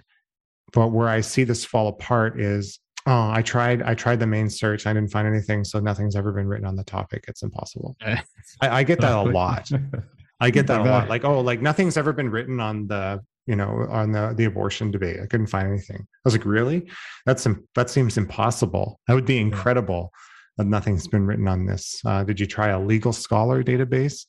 But 0.73 0.89
where 0.89 1.09
i 1.09 1.23
see 1.23 1.43
this 1.43 1.65
fall 1.65 1.89
apart 1.89 2.41
is 2.41 2.79
Oh, 3.09 3.31
I 3.33 3.41
tried. 3.41 3.81
I 3.83 3.95
tried 3.95 4.21
the 4.21 4.27
main 4.27 4.51
search. 4.51 4.87
I 4.87 4.93
didn't 4.93 5.11
find 5.11 5.27
anything, 5.27 5.65
so 5.65 5.81
nothing's 5.81 6.15
ever 6.15 6.31
been 6.31 6.47
written 6.47 6.67
on 6.67 6.77
the 6.77 6.85
topic. 6.85 7.25
It's 7.27 7.43
impossible. 7.43 7.97
I, 8.03 8.23
I 8.61 8.83
get 8.83 9.01
that 9.01 9.17
a 9.17 9.23
lot. 9.31 9.71
I 10.41 10.51
get 10.51 10.67
that 10.67 10.83
a 10.83 10.85
lot. 10.85 11.09
Like, 11.09 11.25
oh, 11.25 11.41
like 11.41 11.63
nothing's 11.63 11.97
ever 11.97 12.13
been 12.13 12.29
written 12.29 12.61
on 12.61 12.87
the, 12.87 13.23
you 13.47 13.57
know, 13.57 13.87
on 13.89 14.13
the 14.13 14.35
the 14.37 14.45
abortion 14.45 14.91
debate. 14.91 15.21
I 15.23 15.27
couldn't 15.27 15.47
find 15.47 15.67
anything. 15.67 16.01
I 16.01 16.21
was 16.23 16.35
like, 16.35 16.45
really? 16.45 16.91
That's 17.25 17.47
that 17.75 17.89
seems 17.89 18.19
impossible. 18.19 19.01
That 19.09 19.15
would 19.15 19.25
be 19.25 19.39
incredible. 19.39 20.13
That 20.59 20.67
nothing's 20.67 21.09
been 21.09 21.25
written 21.25 21.49
on 21.49 21.65
this. 21.65 22.03
Uh, 22.05 22.25
did 22.25 22.39
you 22.39 22.47
try 22.47 22.69
a 22.69 22.79
legal 22.79 23.15
scholar 23.15 23.63
database? 23.65 24.27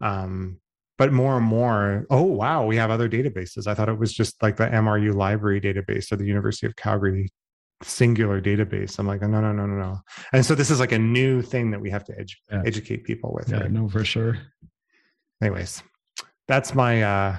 Um, 0.00 0.58
but 0.96 1.12
more 1.12 1.36
and 1.36 1.46
more, 1.46 2.04
oh 2.10 2.24
wow, 2.24 2.66
we 2.66 2.74
have 2.74 2.90
other 2.90 3.08
databases. 3.08 3.68
I 3.68 3.74
thought 3.74 3.88
it 3.88 3.98
was 3.98 4.12
just 4.12 4.42
like 4.42 4.56
the 4.56 4.66
MRU 4.66 5.14
library 5.14 5.60
database 5.60 6.10
or 6.10 6.16
the 6.16 6.26
University 6.26 6.66
of 6.66 6.74
Calgary 6.74 7.30
singular 7.82 8.40
database. 8.40 8.98
I'm 8.98 9.06
like, 9.06 9.20
no, 9.20 9.28
no, 9.28 9.40
no, 9.40 9.66
no, 9.66 9.66
no. 9.66 10.00
And 10.32 10.44
so 10.44 10.54
this 10.54 10.70
is 10.70 10.80
like 10.80 10.92
a 10.92 10.98
new 10.98 11.42
thing 11.42 11.70
that 11.70 11.80
we 11.80 11.90
have 11.90 12.04
to 12.04 12.12
edu- 12.12 12.34
yeah. 12.50 12.62
educate 12.66 13.04
people 13.04 13.32
with. 13.32 13.50
Yeah, 13.50 13.60
right? 13.60 13.70
no, 13.70 13.88
for 13.88 14.04
sure. 14.04 14.38
Anyways, 15.42 15.82
that's 16.48 16.74
my 16.74 17.02
uh 17.02 17.36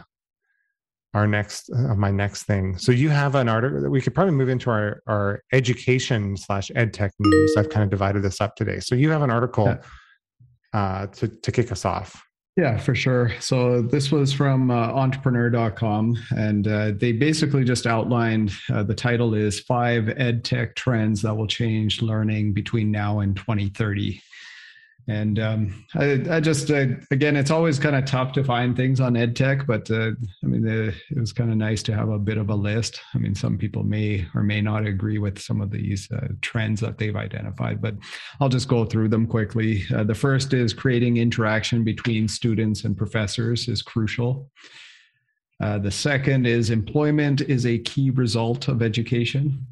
our 1.13 1.27
next 1.27 1.69
uh, 1.71 1.95
my 1.95 2.11
next 2.11 2.43
thing. 2.43 2.77
So 2.77 2.91
you 2.91 3.09
have 3.09 3.35
an 3.35 3.49
article 3.49 3.81
that 3.81 3.89
we 3.89 4.01
could 4.01 4.13
probably 4.13 4.33
move 4.33 4.49
into 4.49 4.69
our 4.69 5.01
our 5.07 5.43
education 5.51 6.37
slash 6.37 6.71
ed 6.75 6.93
tech 6.93 7.11
news. 7.19 7.55
I've 7.57 7.69
kind 7.69 7.83
of 7.83 7.89
divided 7.89 8.21
this 8.21 8.39
up 8.39 8.55
today. 8.55 8.79
So 8.79 8.95
you 8.95 9.09
have 9.09 9.21
an 9.21 9.31
article 9.31 9.65
yeah. 9.65 9.77
uh 10.73 11.07
to 11.07 11.27
to 11.27 11.51
kick 11.51 11.71
us 11.71 11.83
off. 11.83 12.23
Yeah, 12.59 12.77
for 12.77 12.93
sure. 12.93 13.31
So 13.39 13.81
this 13.81 14.11
was 14.11 14.33
from 14.33 14.69
uh, 14.69 14.73
entrepreneur.com, 14.73 16.17
and 16.31 16.67
uh, 16.67 16.91
they 16.91 17.13
basically 17.13 17.63
just 17.63 17.87
outlined 17.87 18.51
uh, 18.69 18.83
the 18.83 18.93
title 18.93 19.33
is 19.33 19.61
Five 19.61 20.09
Ed 20.17 20.43
Tech 20.43 20.75
Trends 20.75 21.21
That 21.21 21.33
Will 21.37 21.47
Change 21.47 22.01
Learning 22.01 22.51
Between 22.51 22.91
Now 22.91 23.21
and 23.21 23.33
2030. 23.33 24.21
And 25.09 25.39
um, 25.39 25.85
I, 25.95 26.23
I, 26.29 26.39
just, 26.39 26.69
uh, 26.69 26.85
again, 27.09 27.35
it's 27.35 27.49
always 27.49 27.79
kind 27.79 27.95
of 27.95 28.05
tough 28.05 28.31
to 28.33 28.43
find 28.43 28.77
things 28.77 28.99
on 28.99 29.15
EdTech, 29.15 29.65
but 29.65 29.89
uh, 29.89 30.11
I 30.43 30.47
mean, 30.47 30.63
the, 30.63 30.93
it 31.09 31.19
was 31.19 31.33
kind 31.33 31.49
of 31.49 31.57
nice 31.57 31.81
to 31.83 31.95
have 31.95 32.09
a 32.09 32.19
bit 32.19 32.37
of 32.37 32.51
a 32.51 32.55
list. 32.55 33.01
I 33.15 33.17
mean, 33.17 33.33
some 33.33 33.57
people 33.57 33.81
may 33.83 34.27
or 34.35 34.43
may 34.43 34.61
not 34.61 34.85
agree 34.85 35.17
with 35.17 35.39
some 35.39 35.61
of 35.61 35.71
these 35.71 36.07
uh, 36.11 36.27
trends 36.41 36.79
that 36.81 36.99
they've 36.99 37.15
identified, 37.15 37.81
but 37.81 37.95
I'll 38.39 38.49
just 38.49 38.67
go 38.67 38.85
through 38.85 39.09
them 39.09 39.25
quickly. 39.25 39.83
Uh, 39.95 40.03
the 40.03 40.13
first 40.13 40.53
is 40.53 40.75
creating 40.75 41.17
interaction 41.17 41.83
between 41.83 42.27
students 42.27 42.83
and 42.83 42.95
professors 42.95 43.67
is 43.67 43.81
crucial. 43.81 44.51
Uh, 45.59 45.79
the 45.79 45.91
second 45.91 46.45
is 46.45 46.69
employment 46.69 47.41
is 47.41 47.65
a 47.65 47.79
key 47.79 48.11
result 48.11 48.67
of 48.67 48.83
education. 48.83 49.65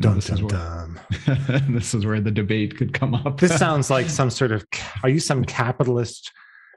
Dun, 0.00 0.16
this, 0.16 0.26
dun, 0.26 0.36
is 0.36 1.26
where, 1.26 1.60
this 1.68 1.94
is 1.94 2.06
where 2.06 2.20
the 2.20 2.30
debate 2.30 2.76
could 2.76 2.94
come 2.94 3.14
up. 3.14 3.38
this 3.38 3.56
sounds 3.56 3.90
like 3.90 4.08
some 4.20 4.30
sort 4.30 4.52
of 4.52 4.64
are 5.02 5.08
you 5.08 5.20
some 5.20 5.44
capitalist 5.44 6.30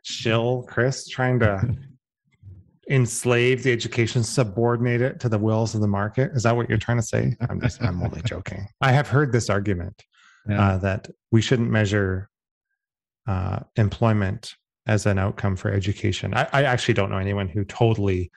shill, 0.04 0.64
Chris, 0.68 1.08
trying 1.08 1.40
to 1.40 1.76
enslave 2.90 3.64
the 3.64 3.72
education, 3.72 4.24
subordinate 4.24 5.02
it 5.02 5.20
to 5.20 5.30
the 5.30 5.38
wills 5.38 5.74
of 5.74 5.82
the 5.82 5.88
market. 5.88 6.32
Is 6.34 6.44
that 6.44 6.56
what 6.56 6.70
you're 6.70 6.78
trying 6.78 6.98
to 6.98 7.04
say? 7.04 7.36
I'm 7.50 7.60
just, 7.60 7.82
I'm 7.82 8.02
only 8.04 8.22
joking. 8.26 8.68
I 8.82 8.92
have 8.92 9.08
heard 9.08 9.32
this 9.32 9.50
argument 9.50 10.04
yeah. 10.48 10.62
uh, 10.62 10.78
that 10.80 11.10
we 11.32 11.42
shouldn't 11.42 11.70
measure 11.70 12.30
uh, 13.28 13.60
employment 13.76 14.56
as 14.86 15.08
an 15.08 15.18
outcome 15.18 15.56
for 15.56 15.72
education. 15.72 16.34
I, 16.36 16.48
I, 16.54 16.64
actually 16.64 16.94
don't 16.94 17.10
know 17.10 17.18
anyone 17.18 17.48
who 17.48 17.66
totally 17.66 18.30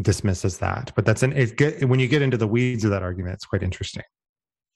dismisses 0.00 0.58
that, 0.58 0.92
but 0.96 1.04
that's 1.04 1.22
an 1.22 1.32
it 1.32 1.56
get, 1.56 1.88
when 1.88 2.00
you 2.00 2.08
get 2.08 2.22
into 2.22 2.36
the 2.36 2.46
weeds 2.46 2.84
of 2.84 2.90
that 2.90 3.02
argument, 3.02 3.34
it's 3.34 3.46
quite 3.46 3.62
interesting. 3.62 4.02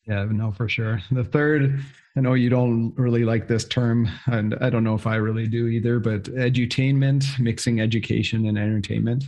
Yeah, 0.07 0.25
no, 0.25 0.53
for 0.53 0.69
sure. 0.69 1.03
The 1.11 1.25
third, 1.25 1.81
I 2.17 2.21
know 2.21 2.33
you 2.33 2.49
don't 2.49 2.95
really 2.97 3.25
like 3.25 3.47
this 3.47 3.65
term, 3.65 4.09
and 4.27 4.55
I 4.61 4.71
don't 4.71 4.85
know 4.85 4.95
if 4.95 5.07
I 5.07 5.17
really 5.17 5.47
do 5.47 5.67
either, 5.67 6.01
but 6.01 6.23
edutainment, 6.25 7.39
mixing 7.39 7.81
education 7.81 8.47
and 8.47 8.57
entertainment. 8.57 9.25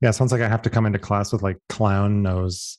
Yeah, 0.00 0.10
sounds 0.10 0.32
like 0.32 0.42
I 0.42 0.48
have 0.48 0.62
to 0.62 0.70
come 0.70 0.84
into 0.84 0.98
class 0.98 1.32
with 1.32 1.42
like 1.42 1.58
clown 1.68 2.22
nose 2.22 2.78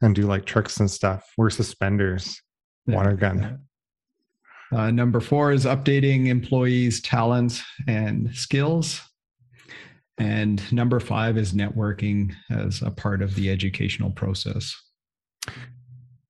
and 0.00 0.14
do 0.14 0.22
like 0.22 0.46
tricks 0.46 0.80
and 0.80 0.90
stuff. 0.90 1.32
Wear 1.36 1.50
suspenders, 1.50 2.40
water 2.86 3.10
yeah, 3.10 3.16
gun. 3.16 3.60
Yeah. 4.72 4.78
Uh, 4.78 4.90
number 4.90 5.20
four 5.20 5.52
is 5.52 5.66
updating 5.66 6.26
employees' 6.28 7.02
talents 7.02 7.62
and 7.86 8.34
skills. 8.34 9.02
And 10.18 10.62
number 10.72 11.00
five 11.00 11.36
is 11.36 11.52
networking 11.52 12.32
as 12.50 12.82
a 12.82 12.90
part 12.90 13.20
of 13.20 13.34
the 13.34 13.50
educational 13.50 14.10
process. 14.10 14.74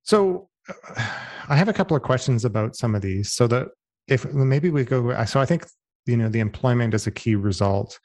So 0.02 0.48
uh, 0.68 1.04
I 1.48 1.56
have 1.56 1.68
a 1.68 1.72
couple 1.72 1.96
of 1.96 2.02
questions 2.02 2.44
about 2.44 2.76
some 2.76 2.94
of 2.94 3.02
these. 3.02 3.32
So 3.32 3.46
that 3.48 3.68
if 4.08 4.32
maybe 4.32 4.70
we 4.70 4.84
go, 4.84 5.24
so 5.24 5.40
I 5.40 5.46
think, 5.46 5.66
you 6.06 6.16
know, 6.16 6.28
the 6.28 6.40
employment 6.40 6.94
is 6.94 7.06
a 7.06 7.10
key 7.10 7.34
result. 7.34 7.98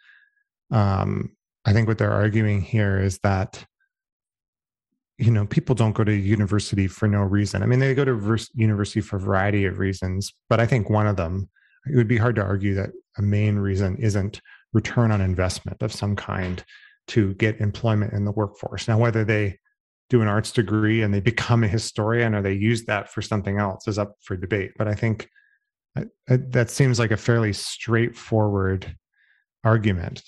Um, 0.72 1.36
I 1.66 1.74
think 1.74 1.88
what 1.88 1.98
they're 1.98 2.12
arguing 2.12 2.62
here 2.62 3.00
is 3.00 3.20
that 3.20 3.66
you 5.20 5.32
know 5.32 5.46
people 5.46 5.76
don't 5.76 5.94
go 5.94 6.04
to 6.04 6.14
university 6.14 6.88
for 6.88 7.08
no 7.08 7.22
reason 7.22 7.62
i 7.62 7.66
mean 7.66 7.80
they 7.80 7.94
go 7.94 8.06
to 8.06 8.38
university 8.54 9.02
for 9.02 9.18
a 9.18 9.20
variety 9.20 9.66
of 9.66 9.78
reasons 9.78 10.34
but 10.50 10.62
i 10.62 10.66
think 10.66 10.90
one 10.90 11.06
of 11.06 11.18
them 11.18 11.50
it 11.92 11.96
would 11.96 12.08
be 12.08 12.18
hard 12.18 12.36
to 12.36 12.42
argue 12.42 12.74
that 12.74 12.92
a 13.18 13.22
main 13.22 13.58
reason 13.58 13.98
isn't 13.98 14.42
return 14.74 15.12
on 15.12 15.22
investment 15.22 15.82
of 15.82 15.92
some 15.92 16.16
kind 16.16 16.64
to 17.08 17.34
get 17.36 17.60
employment 17.60 18.14
in 18.14 18.26
the 18.26 18.32
workforce. 18.32 18.88
Now 18.88 19.00
whether 19.00 19.24
they 19.26 19.58
do 20.10 20.22
an 20.22 20.28
arts 20.28 20.52
degree 20.52 21.02
and 21.02 21.14
they 21.14 21.20
become 21.20 21.64
a 21.64 21.68
historian 21.68 22.34
or 22.34 22.42
they 22.42 22.54
use 22.54 22.86
that 22.86 23.12
for 23.12 23.22
something 23.22 23.60
else 23.60 23.88
is 23.88 23.98
up 23.98 24.16
for 24.24 24.36
debate. 24.36 24.72
But 24.78 24.88
i 24.88 24.94
think 24.94 25.30
that 26.28 26.70
seems 26.70 27.00
like 27.00 27.12
a 27.12 27.18
fairly 27.18 27.52
straightforward 27.52 28.96
argument. 29.64 30.24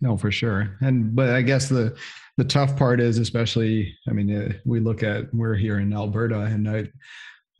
No 0.00 0.16
for 0.16 0.30
sure. 0.30 0.76
And 0.80 1.14
but 1.14 1.30
i 1.30 1.42
guess 1.42 1.68
the 1.68 1.96
the 2.36 2.44
tough 2.44 2.76
part 2.76 3.00
is 3.00 3.18
especially 3.18 3.96
i 4.08 4.12
mean 4.12 4.34
uh, 4.34 4.52
we 4.64 4.80
look 4.80 5.02
at 5.02 5.32
we're 5.34 5.54
here 5.54 5.78
in 5.78 5.92
alberta 5.92 6.40
and 6.42 6.68
i 6.68 6.86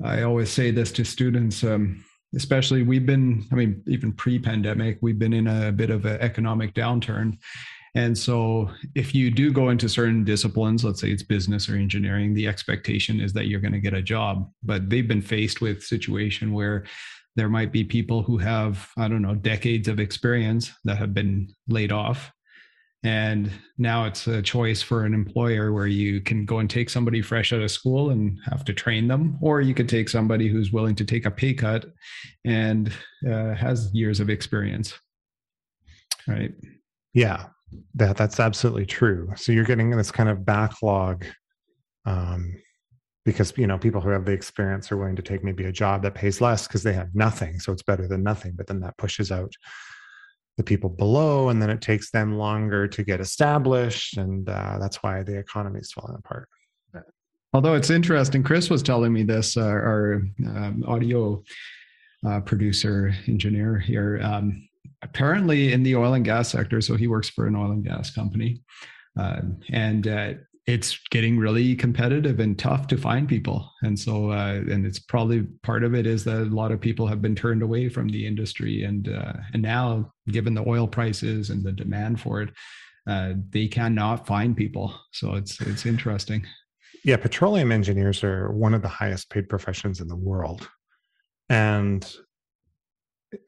i 0.04 0.22
always 0.22 0.50
say 0.50 0.70
this 0.70 0.92
to 0.92 1.04
students 1.04 1.64
um, 1.64 2.04
especially 2.36 2.82
we've 2.82 3.06
been 3.06 3.44
i 3.50 3.54
mean 3.54 3.82
even 3.86 4.12
pre-pandemic 4.12 4.98
we've 5.00 5.18
been 5.18 5.32
in 5.32 5.46
a 5.46 5.72
bit 5.72 5.90
of 5.90 6.04
an 6.04 6.20
economic 6.20 6.74
downturn. 6.74 7.38
And 7.94 8.16
so 8.16 8.70
if 8.94 9.14
you 9.14 9.30
do 9.30 9.50
go 9.50 9.70
into 9.70 9.88
certain 9.88 10.22
disciplines 10.22 10.84
let's 10.84 11.00
say 11.00 11.10
it's 11.10 11.22
business 11.22 11.68
or 11.68 11.76
engineering 11.76 12.34
the 12.34 12.46
expectation 12.46 13.20
is 13.20 13.32
that 13.32 13.46
you're 13.46 13.60
going 13.60 13.72
to 13.72 13.80
get 13.80 13.94
a 13.94 14.02
job. 14.02 14.50
But 14.62 14.90
they've 14.90 15.08
been 15.08 15.22
faced 15.22 15.62
with 15.62 15.82
situation 15.82 16.52
where 16.52 16.84
there 17.36 17.48
might 17.48 17.72
be 17.72 17.84
people 17.84 18.22
who 18.22 18.38
have 18.38 18.88
i 18.96 19.06
don't 19.08 19.22
know 19.22 19.34
decades 19.34 19.88
of 19.88 20.00
experience 20.00 20.72
that 20.84 20.96
have 20.96 21.14
been 21.14 21.48
laid 21.68 21.92
off 21.92 22.32
and 23.06 23.52
now 23.78 24.04
it's 24.04 24.26
a 24.26 24.42
choice 24.42 24.82
for 24.82 25.04
an 25.04 25.14
employer 25.14 25.72
where 25.72 25.86
you 25.86 26.20
can 26.20 26.44
go 26.44 26.58
and 26.58 26.68
take 26.68 26.90
somebody 26.90 27.22
fresh 27.22 27.52
out 27.52 27.62
of 27.62 27.70
school 27.70 28.10
and 28.10 28.36
have 28.46 28.64
to 28.64 28.72
train 28.72 29.06
them, 29.06 29.38
or 29.40 29.60
you 29.60 29.74
could 29.74 29.88
take 29.88 30.08
somebody 30.08 30.48
who's 30.48 30.72
willing 30.72 30.96
to 30.96 31.04
take 31.04 31.24
a 31.24 31.30
pay 31.30 31.54
cut 31.54 31.86
and 32.44 32.92
uh, 33.30 33.54
has 33.54 33.94
years 33.94 34.18
of 34.18 34.28
experience. 34.28 34.92
Right. 36.26 36.52
Yeah, 37.14 37.46
that 37.94 38.16
that's 38.16 38.40
absolutely 38.40 38.86
true. 38.86 39.32
So 39.36 39.52
you're 39.52 39.62
getting 39.62 39.88
this 39.90 40.10
kind 40.10 40.28
of 40.28 40.44
backlog 40.44 41.26
um, 42.06 42.56
because 43.24 43.56
you 43.56 43.68
know 43.68 43.78
people 43.78 44.00
who 44.00 44.08
have 44.08 44.24
the 44.24 44.32
experience 44.32 44.90
are 44.90 44.96
willing 44.96 45.14
to 45.14 45.22
take 45.22 45.44
maybe 45.44 45.66
a 45.66 45.72
job 45.72 46.02
that 46.02 46.16
pays 46.16 46.40
less 46.40 46.66
because 46.66 46.82
they 46.82 46.94
have 46.94 47.14
nothing, 47.14 47.60
so 47.60 47.72
it's 47.72 47.84
better 47.84 48.08
than 48.08 48.24
nothing. 48.24 48.54
But 48.56 48.66
then 48.66 48.80
that 48.80 48.98
pushes 48.98 49.30
out 49.30 49.52
the 50.56 50.62
people 50.62 50.88
below 50.88 51.50
and 51.50 51.60
then 51.60 51.70
it 51.70 51.80
takes 51.80 52.10
them 52.10 52.36
longer 52.38 52.88
to 52.88 53.04
get 53.04 53.20
established 53.20 54.16
and 54.16 54.48
uh, 54.48 54.78
that's 54.80 55.02
why 55.02 55.22
the 55.22 55.36
economy 55.36 55.80
is 55.80 55.92
falling 55.92 56.16
apart. 56.16 56.48
Although 57.52 57.74
it's 57.74 57.90
interesting 57.90 58.42
chris 58.42 58.68
was 58.68 58.82
telling 58.82 59.12
me 59.12 59.22
this 59.22 59.56
uh, 59.56 59.62
our 59.62 60.22
um, 60.46 60.84
audio 60.86 61.42
uh, 62.26 62.40
producer 62.40 63.14
engineer 63.28 63.78
here 63.78 64.20
um, 64.22 64.68
apparently 65.02 65.72
in 65.72 65.82
the 65.82 65.94
oil 65.96 66.14
and 66.14 66.24
gas 66.24 66.48
sector 66.48 66.80
so 66.80 66.96
he 66.96 67.06
works 67.06 67.28
for 67.28 67.46
an 67.46 67.56
oil 67.56 67.70
and 67.70 67.84
gas 67.84 68.10
company 68.10 68.60
uh, 69.18 69.40
and 69.70 70.08
uh, 70.08 70.34
it's 70.66 70.98
getting 71.10 71.38
really 71.38 71.76
competitive 71.76 72.40
and 72.40 72.58
tough 72.58 72.88
to 72.88 72.96
find 72.96 73.28
people. 73.28 73.72
And 73.82 73.98
so 73.98 74.32
uh, 74.32 74.62
and 74.68 74.84
it's 74.84 74.98
probably 74.98 75.42
part 75.62 75.84
of 75.84 75.94
it 75.94 76.06
is 76.06 76.24
that 76.24 76.42
a 76.42 76.44
lot 76.44 76.72
of 76.72 76.80
people 76.80 77.06
have 77.06 77.22
been 77.22 77.36
turned 77.36 77.62
away 77.62 77.88
from 77.88 78.08
the 78.08 78.26
industry 78.26 78.82
and 78.82 79.08
uh, 79.08 79.34
and 79.52 79.62
now 79.62 80.12
given 80.28 80.54
the 80.54 80.68
oil 80.68 80.88
prices 80.88 81.50
and 81.50 81.62
the 81.62 81.72
demand 81.72 82.20
for 82.20 82.42
it 82.42 82.50
uh, 83.06 83.34
they 83.50 83.68
cannot 83.68 84.26
find 84.26 84.56
people. 84.56 84.92
So 85.12 85.34
it's 85.34 85.60
it's 85.60 85.86
interesting. 85.86 86.44
Yeah 87.04 87.16
petroleum 87.16 87.70
engineers 87.70 88.24
are 88.24 88.50
one 88.50 88.74
of 88.74 88.82
the 88.82 88.88
highest 88.88 89.30
paid 89.30 89.48
professions 89.48 90.00
in 90.00 90.08
the 90.08 90.16
world. 90.16 90.68
And 91.48 92.04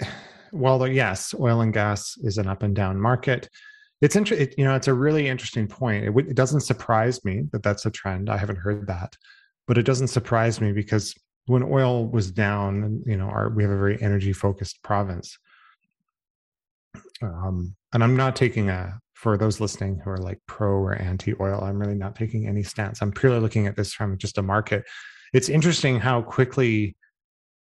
while 0.53 0.87
yes 0.87 1.35
oil 1.39 1.61
and 1.61 1.75
gas 1.75 2.17
is 2.19 2.39
an 2.39 2.47
up 2.47 2.63
and 2.63 2.75
down 2.75 3.01
market 3.01 3.51
it's 4.01 4.17
interesting. 4.17 4.49
It, 4.49 4.55
you 4.59 4.65
know, 4.65 4.75
it's 4.75 4.89
a 4.89 4.95
really 4.95 5.29
interesting 5.29 5.67
point. 5.67 6.05
It, 6.05 6.09
w- 6.09 6.29
it 6.29 6.37
doesn't 6.37 6.61
surprise 6.61 7.25
me 7.25 7.45
that 7.53 7.63
that's 7.63 7.87
a 7.87 7.91
trend. 7.91 8.31
I 8.31 8.37
haven't 8.37 8.57
heard 8.57 8.87
that, 8.87 9.17
but 9.67 9.79
it 9.79 9.85
doesn't 9.85 10.09
surprise 10.09 10.61
me 10.61 10.73
because 10.73 11.15
when 11.47 11.63
oil 11.63 12.07
was 12.07 12.31
down, 12.31 13.03
you 13.07 13.17
know, 13.17 13.27
our, 13.27 13.49
we 13.49 13.63
have 13.63 13.73
a 13.73 13.79
very 13.79 14.01
energy 14.03 14.33
focused 14.33 14.83
province. 14.83 15.39
Um, 17.23 17.75
and 17.93 18.05
I'm 18.05 18.17
not 18.17 18.37
taking 18.37 18.69
a 18.71 18.99
for 19.15 19.37
those 19.37 19.59
listening 19.59 20.01
who 20.05 20.11
are 20.11 20.19
like 20.19 20.39
pro 20.47 20.71
or 20.71 20.95
anti 20.95 21.35
oil. 21.41 21.61
I'm 21.65 21.79
really 21.79 21.97
not 21.97 22.15
taking 22.15 22.47
any 22.47 22.63
stance. 22.63 23.03
I'm 23.03 23.11
purely 23.11 23.41
looking 23.41 23.67
at 23.67 23.75
this 23.75 23.93
from 23.93 24.17
just 24.17 24.39
a 24.39 24.43
market. 24.43 24.85
It's 25.33 25.49
interesting 25.49 25.99
how 25.99 26.23
quickly 26.23 26.97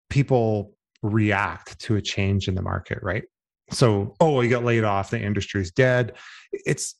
people 0.10 0.73
react 1.01 1.79
to 1.79 1.95
a 1.95 2.01
change 2.01 2.49
in 2.49 2.55
the 2.55 2.62
market, 2.62 2.99
right? 3.01 3.23
So 3.71 4.15
oh 4.19 4.41
you 4.41 4.49
got 4.49 4.63
laid 4.63 4.84
off 4.84 5.10
the 5.10 5.19
industry's 5.19 5.71
dead 5.71 6.13
it's 6.51 6.95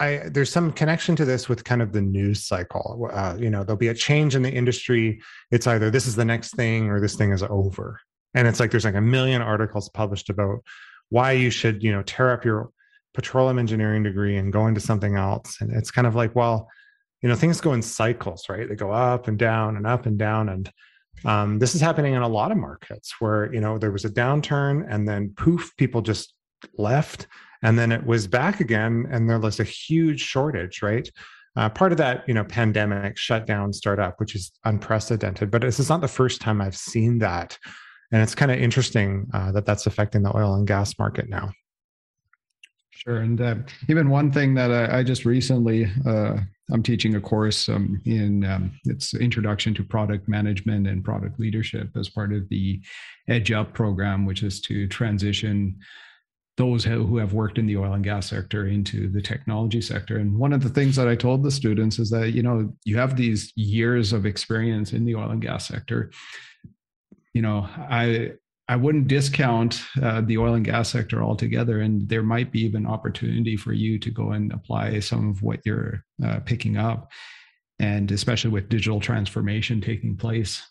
I 0.00 0.22
there's 0.26 0.50
some 0.50 0.72
connection 0.72 1.14
to 1.16 1.24
this 1.24 1.48
with 1.48 1.64
kind 1.64 1.82
of 1.82 1.92
the 1.92 2.00
news 2.00 2.44
cycle. 2.46 3.10
Uh, 3.12 3.36
you 3.38 3.50
know, 3.50 3.64
there'll 3.64 3.76
be 3.76 3.88
a 3.88 3.94
change 3.94 4.34
in 4.34 4.42
the 4.42 4.50
industry. 4.50 5.20
It's 5.50 5.66
either 5.66 5.90
this 5.90 6.06
is 6.06 6.16
the 6.16 6.24
next 6.24 6.54
thing 6.56 6.88
or 6.88 7.00
this 7.00 7.16
thing 7.16 7.32
is 7.32 7.42
over. 7.42 8.00
And 8.34 8.48
it's 8.48 8.60
like 8.60 8.70
there's 8.70 8.84
like 8.84 8.94
a 8.94 9.00
million 9.00 9.42
articles 9.42 9.88
published 9.90 10.30
about 10.30 10.60
why 11.10 11.32
you 11.32 11.50
should, 11.50 11.82
you 11.82 11.92
know, 11.92 12.02
tear 12.02 12.32
up 12.32 12.44
your 12.44 12.70
petroleum 13.12 13.58
engineering 13.58 14.02
degree 14.02 14.36
and 14.36 14.52
go 14.52 14.66
into 14.66 14.80
something 14.80 15.16
else. 15.16 15.58
And 15.60 15.70
it's 15.72 15.90
kind 15.90 16.06
of 16.06 16.14
like, 16.14 16.34
well, 16.34 16.68
you 17.22 17.28
know, 17.28 17.36
things 17.36 17.60
go 17.60 17.72
in 17.74 17.82
cycles, 17.82 18.48
right? 18.48 18.68
They 18.68 18.74
go 18.74 18.90
up 18.90 19.28
and 19.28 19.38
down 19.38 19.76
and 19.76 19.86
up 19.86 20.06
and 20.06 20.18
down. 20.18 20.48
And 20.48 20.70
um, 21.24 21.58
this 21.58 21.74
is 21.74 21.80
happening 21.80 22.14
in 22.14 22.22
a 22.22 22.28
lot 22.28 22.52
of 22.52 22.58
markets 22.58 23.14
where 23.18 23.52
you 23.52 23.60
know 23.60 23.78
there 23.78 23.90
was 23.90 24.04
a 24.04 24.10
downturn 24.10 24.86
and 24.88 25.08
then 25.08 25.32
poof, 25.36 25.74
people 25.76 26.02
just 26.02 26.34
left, 26.78 27.26
and 27.62 27.78
then 27.78 27.92
it 27.92 28.04
was 28.04 28.26
back 28.26 28.60
again, 28.60 29.06
and 29.10 29.28
there 29.28 29.38
was 29.38 29.60
a 29.60 29.64
huge 29.64 30.20
shortage, 30.20 30.82
right? 30.82 31.10
Uh, 31.56 31.68
part 31.68 31.92
of 31.92 31.98
that, 31.98 32.26
you 32.26 32.34
know, 32.34 32.42
pandemic 32.44 33.16
shutdown 33.16 33.72
startup, 33.72 34.18
which 34.18 34.34
is 34.34 34.50
unprecedented. 34.64 35.50
But 35.50 35.62
this 35.62 35.78
is 35.78 35.88
not 35.88 36.00
the 36.00 36.08
first 36.08 36.40
time 36.40 36.60
I've 36.60 36.76
seen 36.76 37.18
that, 37.18 37.58
and 38.12 38.22
it's 38.22 38.34
kind 38.34 38.50
of 38.50 38.58
interesting 38.58 39.26
uh, 39.32 39.52
that 39.52 39.64
that's 39.64 39.86
affecting 39.86 40.22
the 40.22 40.36
oil 40.36 40.54
and 40.54 40.66
gas 40.66 40.98
market 40.98 41.28
now. 41.28 41.52
Sure, 42.90 43.18
and 43.18 43.40
uh, 43.40 43.54
even 43.88 44.08
one 44.08 44.30
thing 44.30 44.54
that 44.54 44.70
I, 44.70 44.98
I 44.98 45.02
just 45.02 45.24
recently 45.24 45.90
uh, 46.06 46.38
I'm 46.72 46.82
teaching 46.82 47.14
a 47.14 47.20
course 47.20 47.68
um, 47.68 48.00
in 48.06 48.44
um, 48.44 48.72
it's 48.84 49.14
introduction 49.14 49.74
to 49.74 49.84
product 49.84 50.28
management 50.28 50.86
and 50.86 51.04
product 51.04 51.38
leadership 51.38 51.90
as 51.96 52.08
part 52.08 52.32
of 52.32 52.48
the 52.48 52.80
Edge 53.28 53.52
Up 53.52 53.74
program, 53.74 54.24
which 54.24 54.42
is 54.42 54.60
to 54.62 54.88
transition 54.88 55.78
those 56.56 56.84
who 56.84 57.16
have 57.16 57.32
worked 57.32 57.58
in 57.58 57.66
the 57.66 57.76
oil 57.76 57.92
and 57.94 58.04
gas 58.04 58.30
sector 58.30 58.68
into 58.68 59.08
the 59.08 59.20
technology 59.20 59.80
sector. 59.80 60.18
And 60.18 60.38
one 60.38 60.52
of 60.52 60.62
the 60.62 60.68
things 60.68 60.94
that 60.96 61.08
I 61.08 61.16
told 61.16 61.42
the 61.42 61.50
students 61.50 61.98
is 61.98 62.10
that 62.10 62.30
you 62.32 62.42
know 62.42 62.72
you 62.84 62.96
have 62.96 63.16
these 63.16 63.52
years 63.56 64.12
of 64.12 64.24
experience 64.24 64.92
in 64.92 65.04
the 65.04 65.16
oil 65.16 65.30
and 65.30 65.42
gas 65.42 65.68
sector. 65.68 66.12
You 67.34 67.42
know, 67.42 67.68
I 67.76 68.34
I 68.66 68.76
wouldn't 68.76 69.08
discount 69.08 69.82
uh, 70.02 70.22
the 70.22 70.38
oil 70.38 70.54
and 70.54 70.64
gas 70.64 70.90
sector 70.90 71.22
altogether, 71.22 71.80
and 71.80 72.08
there 72.08 72.22
might 72.22 72.50
be 72.50 72.62
even 72.62 72.86
opportunity 72.86 73.56
for 73.56 73.72
you 73.72 73.98
to 73.98 74.10
go 74.10 74.30
and 74.30 74.52
apply 74.52 75.00
some 75.00 75.30
of 75.30 75.42
what 75.42 75.60
you're 75.66 76.02
uh, 76.24 76.40
picking 76.40 76.78
up, 76.78 77.12
and 77.78 78.10
especially 78.10 78.50
with 78.50 78.70
digital 78.70 79.00
transformation 79.00 79.80
taking 79.80 80.16
place. 80.16 80.66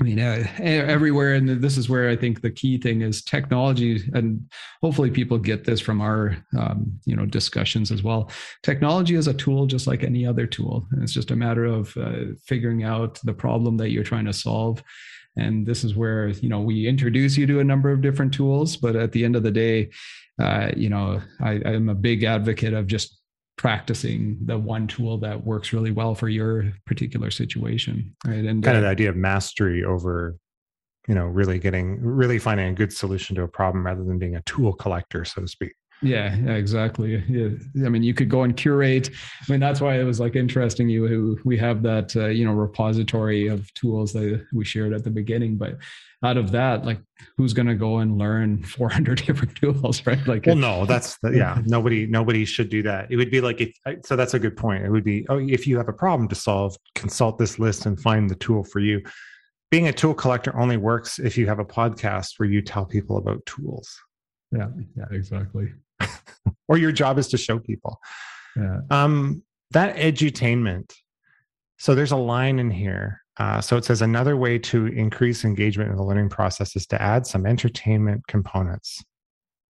I 0.00 0.04
mean, 0.04 0.20
uh, 0.20 0.46
everywhere, 0.60 1.34
and 1.34 1.48
this 1.48 1.76
is 1.76 1.88
where 1.88 2.08
I 2.08 2.14
think 2.14 2.40
the 2.40 2.50
key 2.50 2.78
thing 2.78 3.00
is 3.00 3.22
technology, 3.22 4.08
and 4.12 4.48
hopefully 4.80 5.10
people 5.10 5.38
get 5.38 5.64
this 5.64 5.80
from 5.80 6.00
our, 6.00 6.36
um, 6.56 7.00
you 7.04 7.16
know, 7.16 7.26
discussions 7.26 7.90
as 7.90 8.02
well. 8.02 8.30
Technology 8.62 9.16
is 9.16 9.26
a 9.26 9.34
tool 9.34 9.66
just 9.66 9.86
like 9.86 10.04
any 10.04 10.24
other 10.24 10.46
tool, 10.46 10.86
and 10.92 11.02
it's 11.02 11.14
just 11.14 11.32
a 11.32 11.36
matter 11.36 11.64
of 11.64 11.96
uh, 11.96 12.34
figuring 12.46 12.84
out 12.84 13.18
the 13.24 13.32
problem 13.32 13.76
that 13.78 13.90
you're 13.90 14.04
trying 14.04 14.26
to 14.26 14.32
solve. 14.32 14.84
And 15.38 15.64
this 15.64 15.84
is 15.84 15.94
where 15.94 16.28
you 16.28 16.48
know 16.48 16.60
we 16.60 16.86
introduce 16.86 17.36
you 17.36 17.46
to 17.46 17.60
a 17.60 17.64
number 17.64 17.90
of 17.90 18.02
different 18.02 18.34
tools, 18.34 18.76
but 18.76 18.96
at 18.96 19.12
the 19.12 19.24
end 19.24 19.36
of 19.36 19.42
the 19.42 19.50
day, 19.50 19.90
uh, 20.40 20.70
you 20.76 20.88
know, 20.88 21.20
I, 21.40 21.60
I'm 21.64 21.88
a 21.88 21.94
big 21.94 22.24
advocate 22.24 22.74
of 22.74 22.86
just 22.86 23.18
practicing 23.56 24.38
the 24.46 24.56
one 24.56 24.86
tool 24.86 25.18
that 25.18 25.44
works 25.44 25.72
really 25.72 25.90
well 25.90 26.14
for 26.14 26.28
your 26.28 26.72
particular 26.86 27.30
situation 27.30 28.14
right? 28.24 28.44
And 28.44 28.62
kind 28.62 28.76
uh, 28.76 28.78
of 28.78 28.82
the 28.84 28.88
idea 28.88 29.10
of 29.10 29.16
mastery 29.16 29.84
over 29.84 30.36
you 31.08 31.14
know 31.14 31.26
really 31.26 31.58
getting 31.58 32.00
really 32.00 32.38
finding 32.38 32.68
a 32.68 32.72
good 32.72 32.92
solution 32.92 33.34
to 33.34 33.42
a 33.42 33.48
problem 33.48 33.84
rather 33.84 34.04
than 34.04 34.16
being 34.16 34.36
a 34.36 34.42
tool 34.42 34.72
collector 34.72 35.24
so 35.24 35.40
to 35.40 35.48
speak 35.48 35.72
yeah, 36.02 36.36
yeah, 36.36 36.52
exactly. 36.52 37.22
Yeah. 37.28 37.86
I 37.86 37.88
mean, 37.88 38.02
you 38.02 38.14
could 38.14 38.28
go 38.28 38.42
and 38.42 38.56
curate. 38.56 39.10
I 39.10 39.52
mean, 39.52 39.60
that's 39.60 39.80
why 39.80 40.00
it 40.00 40.04
was 40.04 40.20
like 40.20 40.36
interesting. 40.36 40.88
You 40.88 41.38
we 41.44 41.56
have 41.58 41.82
that 41.82 42.14
uh, 42.16 42.26
you 42.26 42.44
know 42.44 42.52
repository 42.52 43.48
of 43.48 43.72
tools 43.74 44.12
that 44.12 44.46
we 44.52 44.64
shared 44.64 44.92
at 44.92 45.04
the 45.04 45.10
beginning, 45.10 45.56
but 45.56 45.78
out 46.24 46.36
of 46.36 46.50
that, 46.50 46.84
like, 46.84 47.00
who's 47.36 47.52
going 47.52 47.68
to 47.68 47.74
go 47.74 47.98
and 47.98 48.18
learn 48.18 48.62
400 48.64 49.24
different 49.24 49.56
tools, 49.56 50.04
right? 50.06 50.24
Like, 50.26 50.46
well, 50.46 50.56
no, 50.56 50.86
that's 50.86 51.16
the, 51.18 51.30
yeah. 51.30 51.60
Nobody, 51.66 52.06
nobody 52.06 52.44
should 52.44 52.68
do 52.68 52.82
that. 52.82 53.10
It 53.10 53.16
would 53.16 53.30
be 53.30 53.40
like 53.40 53.60
if. 53.60 53.72
So 54.04 54.16
that's 54.16 54.34
a 54.34 54.38
good 54.38 54.56
point. 54.56 54.84
It 54.84 54.90
would 54.90 55.04
be 55.04 55.26
oh, 55.28 55.38
if 55.38 55.66
you 55.66 55.76
have 55.78 55.88
a 55.88 55.92
problem 55.92 56.28
to 56.28 56.34
solve, 56.34 56.76
consult 56.94 57.38
this 57.38 57.58
list 57.58 57.86
and 57.86 58.00
find 58.00 58.28
the 58.28 58.34
tool 58.36 58.64
for 58.64 58.80
you. 58.80 59.02
Being 59.70 59.88
a 59.88 59.92
tool 59.92 60.14
collector 60.14 60.58
only 60.58 60.78
works 60.78 61.18
if 61.18 61.36
you 61.36 61.46
have 61.46 61.58
a 61.58 61.64
podcast 61.64 62.38
where 62.38 62.48
you 62.48 62.62
tell 62.62 62.86
people 62.86 63.18
about 63.18 63.44
tools. 63.44 64.00
Yeah, 64.50 64.68
yeah, 64.96 65.04
exactly. 65.10 65.68
or 66.68 66.78
your 66.78 66.92
job 66.92 67.18
is 67.18 67.28
to 67.28 67.38
show 67.38 67.58
people. 67.58 67.98
Yeah. 68.56 68.80
Um, 68.90 69.42
that 69.70 69.96
edutainment. 69.96 70.92
So 71.78 71.94
there's 71.94 72.12
a 72.12 72.16
line 72.16 72.58
in 72.58 72.70
here. 72.70 73.20
Uh, 73.38 73.60
so 73.60 73.76
it 73.76 73.84
says 73.84 74.02
another 74.02 74.36
way 74.36 74.58
to 74.58 74.86
increase 74.86 75.44
engagement 75.44 75.90
in 75.90 75.96
the 75.96 76.02
learning 76.02 76.28
process 76.28 76.74
is 76.74 76.86
to 76.88 77.00
add 77.00 77.26
some 77.26 77.46
entertainment 77.46 78.26
components. 78.26 79.02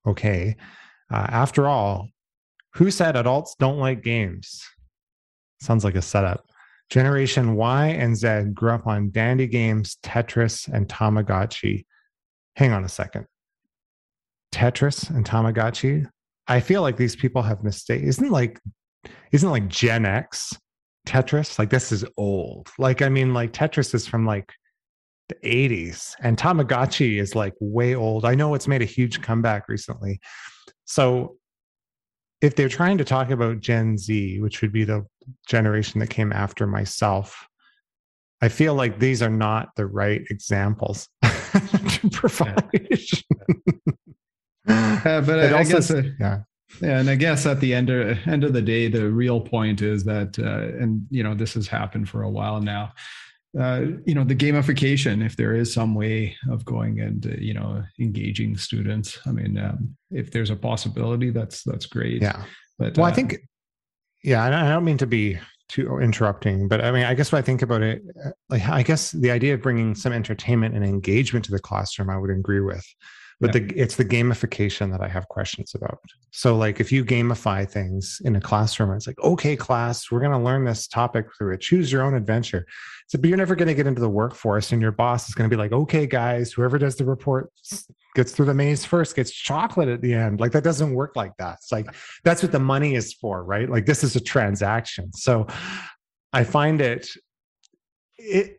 Okay. 0.06 0.56
Uh, 1.12 1.26
after 1.28 1.68
all, 1.68 2.08
who 2.74 2.90
said 2.90 3.16
adults 3.16 3.56
don't 3.58 3.78
like 3.78 4.02
games? 4.02 4.62
Sounds 5.60 5.84
like 5.84 5.96
a 5.96 6.02
setup. 6.02 6.44
Generation 6.90 7.56
Y 7.56 7.88
and 7.88 8.16
Z 8.16 8.52
grew 8.54 8.70
up 8.70 8.86
on 8.86 9.10
Dendy 9.10 9.46
Games, 9.46 9.98
Tetris, 10.02 10.68
and 10.72 10.88
Tamagotchi. 10.88 11.84
Hang 12.56 12.72
on 12.72 12.84
a 12.84 12.88
second. 12.88 13.26
Tetris 14.52 15.10
and 15.10 15.24
Tamagotchi? 15.24 16.08
I 16.48 16.60
feel 16.60 16.82
like 16.82 16.96
these 16.96 17.14
people 17.14 17.42
have 17.42 17.62
mistakes. 17.62 18.04
Isn't 18.04 18.30
like 18.30 18.60
isn't 19.32 19.50
like 19.50 19.68
Gen 19.68 20.06
X 20.06 20.56
Tetris? 21.06 21.58
Like 21.58 21.70
this 21.70 21.92
is 21.92 22.04
old. 22.16 22.68
Like 22.78 23.02
I 23.02 23.08
mean, 23.08 23.34
like 23.34 23.52
Tetris 23.52 23.94
is 23.94 24.06
from 24.06 24.24
like 24.24 24.52
the 25.28 25.36
80s 25.44 26.14
and 26.20 26.38
Tamagotchi 26.38 27.20
is 27.20 27.34
like 27.34 27.52
way 27.60 27.94
old. 27.94 28.24
I 28.24 28.34
know 28.34 28.54
it's 28.54 28.68
made 28.68 28.82
a 28.82 28.86
huge 28.86 29.20
comeback 29.20 29.68
recently. 29.68 30.20
So 30.86 31.36
if 32.40 32.56
they're 32.56 32.68
trying 32.68 32.98
to 32.98 33.04
talk 33.04 33.30
about 33.30 33.60
Gen 33.60 33.98
Z, 33.98 34.40
which 34.40 34.62
would 34.62 34.72
be 34.72 34.84
the 34.84 35.04
generation 35.46 36.00
that 36.00 36.08
came 36.08 36.32
after 36.32 36.66
myself, 36.66 37.46
I 38.40 38.48
feel 38.48 38.74
like 38.74 38.98
these 38.98 39.20
are 39.20 39.30
not 39.30 39.70
the 39.76 39.86
right 39.86 40.22
examples 40.30 41.08
to 41.22 42.08
provide. 42.10 42.88
Yeah. 42.90 43.92
Uh, 44.68 45.20
but 45.20 45.38
I, 45.40 45.52
also, 45.52 45.58
I 45.58 45.64
guess, 45.64 45.90
uh, 45.90 46.02
yeah. 46.20 46.40
Yeah, 46.82 47.00
and 47.00 47.08
I 47.08 47.14
guess 47.14 47.46
at 47.46 47.60
the 47.60 47.74
end 47.74 47.88
of, 47.88 48.18
end 48.26 48.44
of 48.44 48.52
the 48.52 48.62
day, 48.62 48.88
the 48.88 49.10
real 49.10 49.40
point 49.40 49.80
is 49.80 50.04
that, 50.04 50.38
uh, 50.38 50.82
and 50.82 51.06
you 51.10 51.22
know, 51.22 51.34
this 51.34 51.54
has 51.54 51.66
happened 51.66 52.08
for 52.08 52.22
a 52.22 52.30
while 52.30 52.60
now. 52.60 52.92
Uh, 53.58 53.86
you 54.04 54.14
know, 54.14 54.24
the 54.24 54.36
gamification, 54.36 55.24
if 55.24 55.34
there 55.36 55.54
is 55.54 55.72
some 55.72 55.94
way 55.94 56.36
of 56.50 56.64
going 56.66 57.00
and 57.00 57.26
uh, 57.26 57.30
you 57.38 57.54
know 57.54 57.82
engaging 57.98 58.56
students, 58.58 59.18
I 59.26 59.32
mean, 59.32 59.56
um, 59.56 59.96
if 60.10 60.30
there's 60.30 60.50
a 60.50 60.56
possibility, 60.56 61.30
that's 61.30 61.62
that's 61.62 61.86
great. 61.86 62.20
Yeah. 62.20 62.44
But 62.78 62.98
well, 62.98 63.06
I 63.06 63.10
uh, 63.10 63.14
think, 63.14 63.38
yeah, 64.22 64.44
I 64.44 64.50
don't 64.50 64.84
mean 64.84 64.98
to 64.98 65.06
be 65.06 65.38
too 65.70 65.98
interrupting, 65.98 66.68
but 66.68 66.84
I 66.84 66.92
mean, 66.92 67.04
I 67.04 67.14
guess 67.14 67.32
when 67.32 67.38
I 67.38 67.42
think 67.42 67.62
about 67.62 67.82
it, 67.82 68.02
like 68.50 68.68
I 68.68 68.82
guess 68.82 69.12
the 69.12 69.30
idea 69.30 69.54
of 69.54 69.62
bringing 69.62 69.94
some 69.94 70.12
entertainment 70.12 70.74
and 70.74 70.84
engagement 70.84 71.46
to 71.46 71.50
the 71.50 71.58
classroom, 71.58 72.10
I 72.10 72.18
would 72.18 72.30
agree 72.30 72.60
with 72.60 72.84
but 73.40 73.54
yeah. 73.54 73.60
the 73.60 73.78
it's 73.78 73.96
the 73.96 74.04
gamification 74.04 74.90
that 74.90 75.00
i 75.00 75.08
have 75.08 75.28
questions 75.28 75.74
about. 75.74 75.98
So 76.30 76.56
like 76.56 76.80
if 76.80 76.90
you 76.90 77.04
gamify 77.04 77.68
things 77.68 78.20
in 78.24 78.36
a 78.36 78.40
classroom 78.40 78.92
it's 78.92 79.06
like 79.06 79.18
okay 79.20 79.56
class 79.56 80.10
we're 80.10 80.20
going 80.20 80.32
to 80.32 80.38
learn 80.38 80.64
this 80.64 80.86
topic 80.88 81.26
through 81.36 81.54
it. 81.54 81.60
Choose 81.60 81.90
your 81.92 82.02
own 82.02 82.14
adventure. 82.14 82.66
So 83.06 83.18
but 83.18 83.28
you're 83.28 83.38
never 83.38 83.54
going 83.54 83.68
to 83.68 83.74
get 83.74 83.86
into 83.86 84.00
the 84.00 84.08
workforce 84.08 84.72
and 84.72 84.82
your 84.82 84.92
boss 84.92 85.28
is 85.28 85.34
going 85.34 85.48
to 85.48 85.54
be 85.54 85.60
like 85.60 85.72
okay 85.72 86.06
guys 86.06 86.52
whoever 86.52 86.78
does 86.78 86.96
the 86.96 87.04
report 87.04 87.50
gets 88.14 88.32
through 88.32 88.46
the 88.46 88.54
maze 88.54 88.84
first 88.84 89.14
gets 89.14 89.30
chocolate 89.30 89.88
at 89.88 90.02
the 90.02 90.14
end. 90.14 90.40
Like 90.40 90.52
that 90.52 90.64
doesn't 90.64 90.92
work 90.92 91.14
like 91.14 91.32
that. 91.38 91.58
It's 91.62 91.72
like 91.72 91.86
that's 92.24 92.42
what 92.42 92.52
the 92.52 92.58
money 92.58 92.94
is 92.94 93.12
for 93.14 93.44
right? 93.44 93.68
Like 93.68 93.86
this 93.86 94.02
is 94.02 94.16
a 94.16 94.20
transaction. 94.20 95.12
So 95.12 95.46
i 96.32 96.44
find 96.44 96.82
it 96.82 97.08
it 98.18 98.58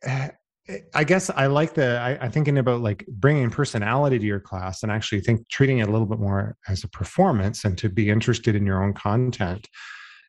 I 0.94 1.04
guess 1.04 1.30
I 1.30 1.48
like 1.48 1.74
the 1.74 2.00
I, 2.00 2.26
I 2.26 2.30
thinking 2.30 2.58
about 2.58 2.82
like 2.82 3.06
bringing 3.08 3.50
personality 3.50 4.20
to 4.20 4.26
your 4.26 4.40
class 4.40 4.84
and 4.84 4.92
actually 4.92 5.22
think 5.22 5.48
treating 5.50 5.80
it 5.80 5.88
a 5.88 5.92
little 5.92 6.06
bit 6.06 6.20
more 6.20 6.56
as 6.68 6.84
a 6.84 6.90
performance 6.90 7.66
and 7.66 7.78
to 7.80 7.90
be 7.90 8.10
interested 8.10 8.56
in 8.56 8.66
your 8.66 8.84
own 8.84 8.94
content 8.94 9.68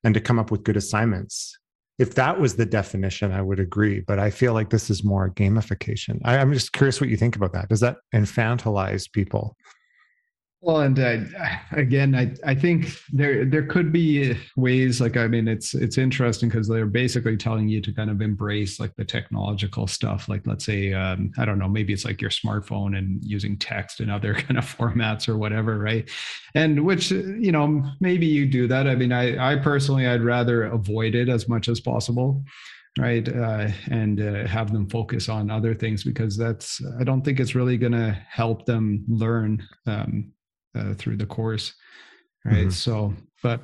and 0.04 0.14
to 0.14 0.20
come 0.20 0.38
up 0.38 0.50
with 0.50 0.64
good 0.64 0.76
assignments. 0.76 1.58
If 1.98 2.14
that 2.14 2.40
was 2.40 2.56
the 2.56 2.64
definition, 2.64 3.32
I 3.32 3.42
would 3.42 3.60
agree. 3.60 4.00
But 4.00 4.18
I 4.18 4.30
feel 4.30 4.54
like 4.54 4.70
this 4.70 4.88
is 4.88 5.04
more 5.04 5.30
gamification. 5.30 6.18
I, 6.24 6.38
I'm 6.38 6.52
just 6.52 6.72
curious 6.72 7.00
what 7.00 7.10
you 7.10 7.16
think 7.18 7.36
about 7.36 7.52
that. 7.52 7.68
Does 7.68 7.80
that 7.80 7.98
infantilize 8.14 9.10
people? 9.12 9.56
Well, 10.62 10.80
and 10.82 10.98
uh, 10.98 11.16
again, 11.72 12.14
I, 12.14 12.34
I 12.44 12.54
think 12.54 12.92
there 13.10 13.46
there 13.46 13.66
could 13.66 13.90
be 13.92 14.36
ways 14.56 15.00
like 15.00 15.16
I 15.16 15.26
mean 15.26 15.48
it's 15.48 15.72
it's 15.72 15.96
interesting 15.96 16.50
because 16.50 16.68
they're 16.68 16.84
basically 16.84 17.38
telling 17.38 17.66
you 17.66 17.80
to 17.80 17.92
kind 17.94 18.10
of 18.10 18.20
embrace 18.20 18.78
like 18.78 18.94
the 18.96 19.04
technological 19.04 19.86
stuff. 19.86 20.28
Like 20.28 20.46
let's 20.46 20.66
say 20.66 20.92
um, 20.92 21.32
I 21.38 21.46
don't 21.46 21.58
know, 21.58 21.68
maybe 21.68 21.94
it's 21.94 22.04
like 22.04 22.20
your 22.20 22.30
smartphone 22.30 22.98
and 22.98 23.24
using 23.24 23.56
text 23.56 24.00
and 24.00 24.10
other 24.10 24.34
kind 24.42 24.58
of 24.58 24.64
formats 24.64 25.30
or 25.30 25.38
whatever, 25.38 25.78
right? 25.78 26.10
And 26.54 26.84
which 26.84 27.10
you 27.10 27.52
know 27.52 27.82
maybe 28.00 28.26
you 28.26 28.46
do 28.46 28.68
that. 28.68 28.86
I 28.86 28.94
mean, 28.96 29.12
I 29.12 29.52
I 29.52 29.56
personally 29.56 30.06
I'd 30.06 30.22
rather 30.22 30.64
avoid 30.64 31.14
it 31.14 31.30
as 31.30 31.48
much 31.48 31.68
as 31.68 31.80
possible 31.80 32.44
right 32.98 33.28
uh, 33.28 33.68
and 33.88 34.20
uh, 34.20 34.46
have 34.48 34.72
them 34.72 34.90
focus 34.90 35.28
on 35.28 35.48
other 35.48 35.76
things 35.76 36.02
because 36.02 36.36
that's 36.36 36.82
i 36.98 37.04
don't 37.04 37.24
think 37.24 37.38
it's 37.38 37.54
really 37.54 37.78
going 37.78 37.92
to 37.92 38.10
help 38.28 38.66
them 38.66 39.04
learn 39.08 39.64
um, 39.86 40.32
uh, 40.74 40.94
through 40.94 41.16
the 41.16 41.26
course 41.26 41.74
right? 42.44 42.56
Mm-hmm. 42.56 42.70
so 42.70 43.14
but 43.42 43.60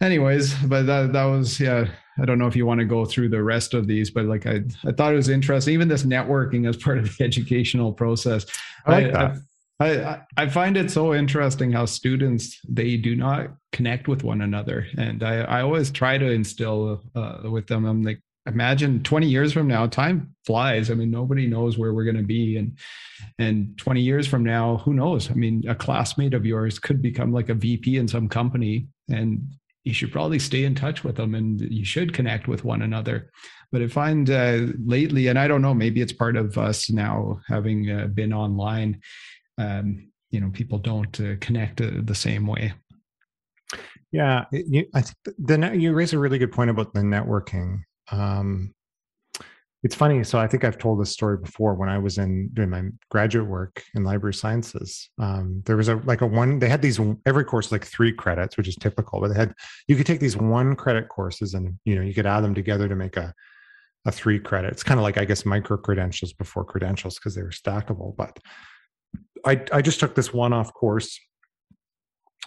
anyways 0.00 0.54
but 0.64 0.86
that 0.86 1.12
that 1.12 1.24
was 1.24 1.60
yeah 1.60 1.86
i 2.18 2.24
don't 2.24 2.38
know 2.38 2.46
if 2.46 2.56
you 2.56 2.66
want 2.66 2.80
to 2.80 2.86
go 2.86 3.04
through 3.04 3.28
the 3.28 3.42
rest 3.42 3.74
of 3.74 3.86
these 3.86 4.10
but 4.10 4.24
like 4.24 4.46
i 4.46 4.62
i 4.84 4.92
thought 4.92 5.12
it 5.12 5.16
was 5.16 5.28
interesting 5.28 5.74
even 5.74 5.88
this 5.88 6.04
networking 6.04 6.68
as 6.68 6.76
part 6.84 6.98
of 6.98 7.16
the 7.16 7.24
educational 7.24 7.92
process. 7.92 8.46
I 8.86 8.90
like 8.90 9.12
that. 9.12 9.36
I, 9.80 10.04
I, 10.04 10.22
I 10.36 10.48
find 10.48 10.76
it 10.76 10.90
so 10.90 11.14
interesting 11.14 11.72
how 11.72 11.84
students 11.86 12.60
they 12.68 12.96
do 12.96 13.16
not 13.16 13.50
connect 13.72 14.06
with 14.06 14.22
one 14.22 14.40
another 14.40 14.86
and 14.96 15.22
i 15.22 15.38
i 15.40 15.62
always 15.62 15.90
try 15.90 16.16
to 16.16 16.30
instill 16.30 17.02
uh, 17.16 17.38
with 17.50 17.66
them 17.66 17.84
i'm 17.84 18.02
like 18.02 18.20
imagine 18.46 19.02
20 19.02 19.26
years 19.26 19.52
from 19.52 19.66
now 19.66 19.86
time 19.86 20.34
flies. 20.46 20.90
I 20.90 20.94
mean 20.94 21.10
nobody 21.10 21.46
knows 21.46 21.78
where 21.78 21.94
we're 21.94 22.04
going 22.04 22.16
to 22.16 22.22
be 22.22 22.56
and 22.56 22.76
and 23.38 23.76
20 23.78 24.00
years 24.00 24.26
from 24.26 24.44
now 24.44 24.78
who 24.78 24.94
knows? 24.94 25.30
I 25.30 25.34
mean 25.34 25.64
a 25.68 25.74
classmate 25.74 26.34
of 26.34 26.44
yours 26.44 26.78
could 26.78 27.00
become 27.00 27.32
like 27.32 27.48
a 27.48 27.54
vp 27.54 27.96
in 27.96 28.08
some 28.08 28.28
company 28.28 28.88
and 29.08 29.42
you 29.84 29.92
should 29.92 30.12
probably 30.12 30.38
stay 30.38 30.64
in 30.64 30.74
touch 30.74 31.04
with 31.04 31.16
them 31.16 31.34
and 31.34 31.60
you 31.60 31.84
should 31.84 32.14
connect 32.14 32.48
with 32.48 32.64
one 32.64 32.82
another. 32.82 33.30
But 33.72 33.82
i 33.82 33.88
find 33.88 34.30
uh, 34.30 34.66
lately 34.84 35.28
and 35.28 35.38
i 35.38 35.48
don't 35.48 35.62
know 35.62 35.74
maybe 35.74 36.00
it's 36.00 36.12
part 36.12 36.36
of 36.36 36.56
us 36.58 36.90
now 36.90 37.40
having 37.48 37.90
uh, 37.90 38.06
been 38.06 38.32
online 38.32 39.00
um, 39.58 40.10
you 40.30 40.40
know 40.40 40.50
people 40.52 40.78
don't 40.78 41.20
uh, 41.20 41.34
connect 41.40 41.80
uh, 41.80 41.90
the 42.02 42.14
same 42.14 42.46
way. 42.46 42.72
Yeah 44.12 44.44
you, 44.52 44.86
I 44.94 45.00
think 45.00 45.16
the, 45.38 45.76
you 45.76 45.92
raise 45.92 46.12
a 46.12 46.18
really 46.18 46.38
good 46.38 46.52
point 46.52 46.70
about 46.70 46.92
the 46.92 47.00
networking 47.00 47.80
um, 48.10 48.74
it's 49.84 49.94
funny. 49.94 50.24
So 50.24 50.38
I 50.38 50.46
think 50.46 50.64
I've 50.64 50.78
told 50.78 50.98
this 50.98 51.10
story 51.10 51.36
before. 51.36 51.74
When 51.74 51.90
I 51.90 51.98
was 51.98 52.16
in 52.16 52.48
doing 52.54 52.70
my 52.70 52.84
graduate 53.10 53.46
work 53.46 53.84
in 53.94 54.02
library 54.02 54.32
sciences, 54.32 55.10
um, 55.18 55.62
there 55.66 55.76
was 55.76 55.88
a 55.88 55.96
like 55.96 56.22
a 56.22 56.26
one. 56.26 56.58
They 56.58 56.70
had 56.70 56.80
these 56.80 56.98
every 57.26 57.44
course 57.44 57.70
like 57.70 57.84
three 57.84 58.12
credits, 58.12 58.56
which 58.56 58.66
is 58.66 58.76
typical. 58.76 59.20
But 59.20 59.28
they 59.28 59.34
had 59.34 59.54
you 59.86 59.96
could 59.96 60.06
take 60.06 60.20
these 60.20 60.38
one 60.38 60.74
credit 60.74 61.10
courses 61.10 61.52
and 61.52 61.78
you 61.84 61.96
know 61.96 62.02
you 62.02 62.14
could 62.14 62.24
add 62.24 62.40
them 62.40 62.54
together 62.54 62.88
to 62.88 62.96
make 62.96 63.18
a 63.18 63.34
a 64.06 64.12
three 64.12 64.40
credit. 64.40 64.72
It's 64.72 64.82
kind 64.82 64.98
of 64.98 65.04
like 65.04 65.18
I 65.18 65.26
guess 65.26 65.44
micro 65.44 65.76
credentials 65.76 66.32
before 66.32 66.64
credentials 66.64 67.16
because 67.16 67.34
they 67.34 67.42
were 67.42 67.50
stackable. 67.50 68.16
But 68.16 68.38
I 69.44 69.62
I 69.70 69.82
just 69.82 70.00
took 70.00 70.14
this 70.14 70.32
one 70.32 70.54
off 70.54 70.72
course 70.72 71.20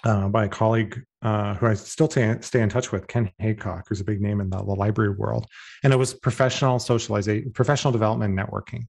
uh, 0.03 0.27
by 0.27 0.45
a 0.45 0.49
colleague 0.49 1.03
uh, 1.21 1.55
who 1.55 1.67
I 1.67 1.73
still 1.73 2.07
t- 2.07 2.41
stay 2.41 2.61
in 2.61 2.69
touch 2.69 2.91
with, 2.91 3.07
Ken 3.07 3.31
Haycock, 3.39 3.85
who's 3.87 4.01
a 4.01 4.05
big 4.05 4.21
name 4.21 4.39
in 4.39 4.49
the, 4.49 4.57
the 4.57 4.63
library 4.63 5.11
world. 5.11 5.47
And 5.83 5.91
it 5.91 5.97
was 5.97 6.13
professional 6.13 6.79
socialization, 6.79 7.51
professional 7.51 7.91
development 7.91 8.37
networking. 8.37 8.87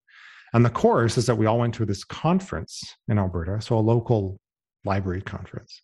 And 0.53 0.65
the 0.65 0.71
course 0.71 1.19
is 1.19 1.27
that 1.27 1.37
we 1.37 1.47
all 1.47 1.59
went 1.59 1.75
to 1.75 1.85
this 1.85 2.05
conference 2.05 2.95
in 3.09 3.19
Alberta, 3.19 3.61
so 3.61 3.79
a 3.79 3.81
local 3.81 4.39
library 4.85 5.23
conference. 5.23 5.83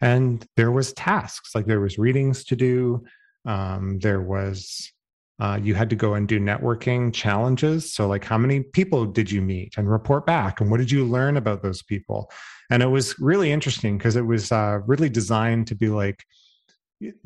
And 0.00 0.44
there 0.56 0.70
was 0.70 0.92
tasks, 0.92 1.54
like 1.54 1.66
there 1.66 1.80
was 1.80 1.98
readings 1.98 2.44
to 2.44 2.56
do. 2.56 3.04
Um, 3.44 3.98
there 4.00 4.20
was 4.20 4.92
uh, 5.38 5.58
you 5.62 5.74
had 5.74 5.90
to 5.90 5.96
go 5.96 6.14
and 6.14 6.26
do 6.26 6.40
networking 6.40 7.12
challenges. 7.12 7.92
So, 7.92 8.06
like, 8.08 8.24
how 8.24 8.38
many 8.38 8.60
people 8.60 9.04
did 9.04 9.30
you 9.30 9.42
meet 9.42 9.74
and 9.76 9.90
report 9.90 10.24
back? 10.24 10.60
And 10.60 10.70
what 10.70 10.78
did 10.78 10.90
you 10.90 11.04
learn 11.04 11.36
about 11.36 11.62
those 11.62 11.82
people? 11.82 12.30
And 12.70 12.82
it 12.82 12.86
was 12.86 13.18
really 13.18 13.52
interesting 13.52 13.98
because 13.98 14.16
it 14.16 14.26
was 14.26 14.50
uh, 14.50 14.80
really 14.86 15.08
designed 15.08 15.66
to 15.68 15.74
be 15.74 15.88
like, 15.88 16.24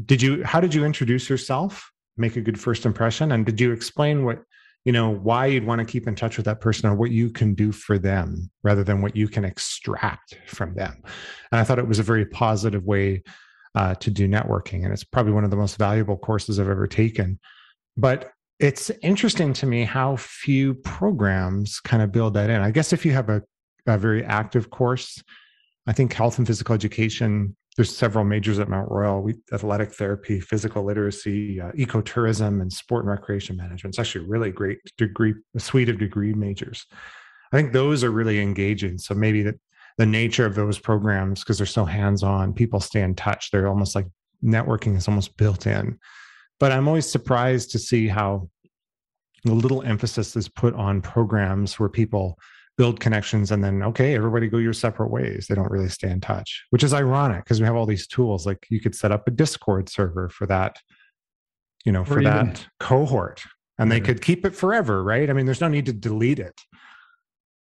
did 0.05 0.21
you, 0.21 0.45
how 0.45 0.61
did 0.61 0.75
you 0.75 0.85
introduce 0.85 1.31
yourself? 1.31 1.91
Make 2.17 2.37
a 2.37 2.41
good 2.41 2.59
first 2.59 2.85
impression. 2.85 3.33
And 3.33 3.47
did 3.47 3.61
you 3.61 3.71
explain 3.71 4.25
what, 4.25 4.43
you 4.85 4.93
know, 4.93 5.11
why 5.11 5.47
you'd 5.47 5.65
want 5.65 5.79
to 5.79 5.85
keep 5.85 6.09
in 6.09 6.17
touch 6.17 6.37
with 6.37 6.47
that 6.47 6.61
person 6.61 6.91
or 6.91 6.97
what 6.97 7.13
you 7.13 7.31
can 7.31 7.55
do 7.55 7.71
for 7.71 7.97
them 7.97 8.51
rather 8.65 8.83
than 8.83 9.03
what 9.03 9.15
you 9.15 9.29
can 9.29 9.45
extract 9.45 10.37
from 10.49 10.75
them? 10.75 11.01
And 11.53 11.61
I 11.61 11.65
thought 11.65 11.79
it 11.79 11.87
was 11.87 12.01
a 12.01 12.05
very 12.05 12.27
positive 12.27 12.85
way 12.85 13.23
uh, 13.77 13.95
to 13.95 14.11
do 14.11 14.27
networking. 14.27 14.83
And 14.85 14.93
it's 14.93 15.05
probably 15.05 15.33
one 15.33 15.45
of 15.45 15.51
the 15.51 15.57
most 15.57 15.79
valuable 15.79 16.17
courses 16.17 16.59
I've 16.59 16.69
ever 16.69 16.89
taken 16.89 17.39
but 17.97 18.33
it's 18.59 18.91
interesting 19.03 19.53
to 19.55 19.67
me 19.67 19.85
how 19.85 20.17
few 20.17 20.75
programs 20.75 21.81
kind 21.81 22.03
of 22.03 22.13
build 22.13 22.35
that 22.35 22.51
in. 22.51 22.61
I 22.61 22.71
guess 22.71 22.93
if 22.93 23.07
you 23.07 23.13
have 23.13 23.31
a, 23.31 23.43
a 23.87 23.97
very 23.97 24.25
active 24.25 24.71
course, 24.71 25.23
I 25.87 25.93
think 25.93 26.13
health 26.13 26.39
and 26.39 26.47
physical 26.47 26.75
education, 26.75 27.57
there's 27.77 27.97
several 27.97 28.25
majors 28.25 28.59
at 28.59 28.69
Mount 28.69 28.91
Royal 28.91 29.23
we, 29.23 29.37
athletic 29.53 29.95
therapy, 29.95 30.41
physical 30.41 30.85
literacy, 30.85 31.61
uh, 31.61 31.73
ecotourism, 31.73 32.61
and 32.61 32.71
sport 32.71 33.05
and 33.05 33.11
recreation 33.11 33.57
management. 33.57 33.95
It's 33.95 33.99
actually 33.99 34.27
a 34.27 34.29
really 34.29 34.51
great 34.51 34.79
degree, 34.99 35.35
a 35.57 35.61
suite 35.61 35.89
of 35.89 35.99
degree 35.99 36.35
majors. 36.35 36.85
I 37.53 37.57
think 37.57 37.73
those 37.73 38.05
are 38.05 38.11
really 38.11 38.41
engaging. 38.41 38.99
So 38.99 39.15
maybe 39.15 39.43
that 39.43 39.55
the 39.97 40.07
nature 40.07 40.47
of 40.47 40.55
those 40.55 40.79
programs, 40.79 41.41
because 41.41 41.59
they're 41.59 41.67
so 41.67 41.85
hands 41.85 42.23
on, 42.23 42.53
people 42.53 42.81
stay 42.81 43.03
in 43.03 43.15
touch. 43.15 43.51
They're 43.51 43.69
almost 43.69 43.95
like 43.95 44.07
networking 44.45 44.97
is 44.97 45.09
almost 45.09 45.37
built 45.37 45.67
in. 45.67 45.99
But 46.61 46.73
I'm 46.73 46.87
always 46.87 47.11
surprised 47.11 47.73
to 47.73 47.79
see 47.79 48.07
how 48.07 48.49
little 49.45 49.83
emphasis 49.83 50.37
is 50.37 50.49
put 50.49 50.75
on 50.75 51.01
programs 51.01 51.81
where 51.81 51.89
people 51.89 52.39
build 52.77 53.01
connections 53.01 53.51
and 53.51 53.63
then 53.63 53.83
okay 53.83 54.15
everybody 54.15 54.49
go 54.49 54.59
your 54.59 54.73
separate 54.73 55.11
ways. 55.11 55.47
They 55.47 55.55
don't 55.55 55.71
really 55.71 55.89
stay 55.89 56.11
in 56.11 56.21
touch 56.21 56.65
which 56.71 56.85
is 56.85 56.95
ironic 56.95 57.45
because 57.45 57.61
we 57.61 57.67
have 57.67 57.77
all 57.77 57.87
these 57.87 58.07
tools 58.07 58.47
like 58.47 58.67
you 58.71 58.81
could 58.81 58.95
set 58.95 59.13
up 59.13 59.27
a 59.27 59.31
discord 59.31 59.89
server 59.89 60.29
for 60.29 60.47
that 60.47 60.77
you 61.85 61.93
know 61.93 62.03
or 62.03 62.07
for 62.07 62.21
even, 62.21 62.33
that 62.33 62.67
cohort 62.79 63.43
and 63.79 63.91
they 63.91 64.01
could 64.01 64.23
keep 64.23 64.45
it 64.47 64.55
forever 64.55 65.03
right? 65.03 65.29
I 65.29 65.33
mean 65.33 65.47
there's 65.47 65.61
no 65.61 65.69
need 65.69 65.87
to 65.87 65.93
delete 65.93 66.39
it. 66.39 66.59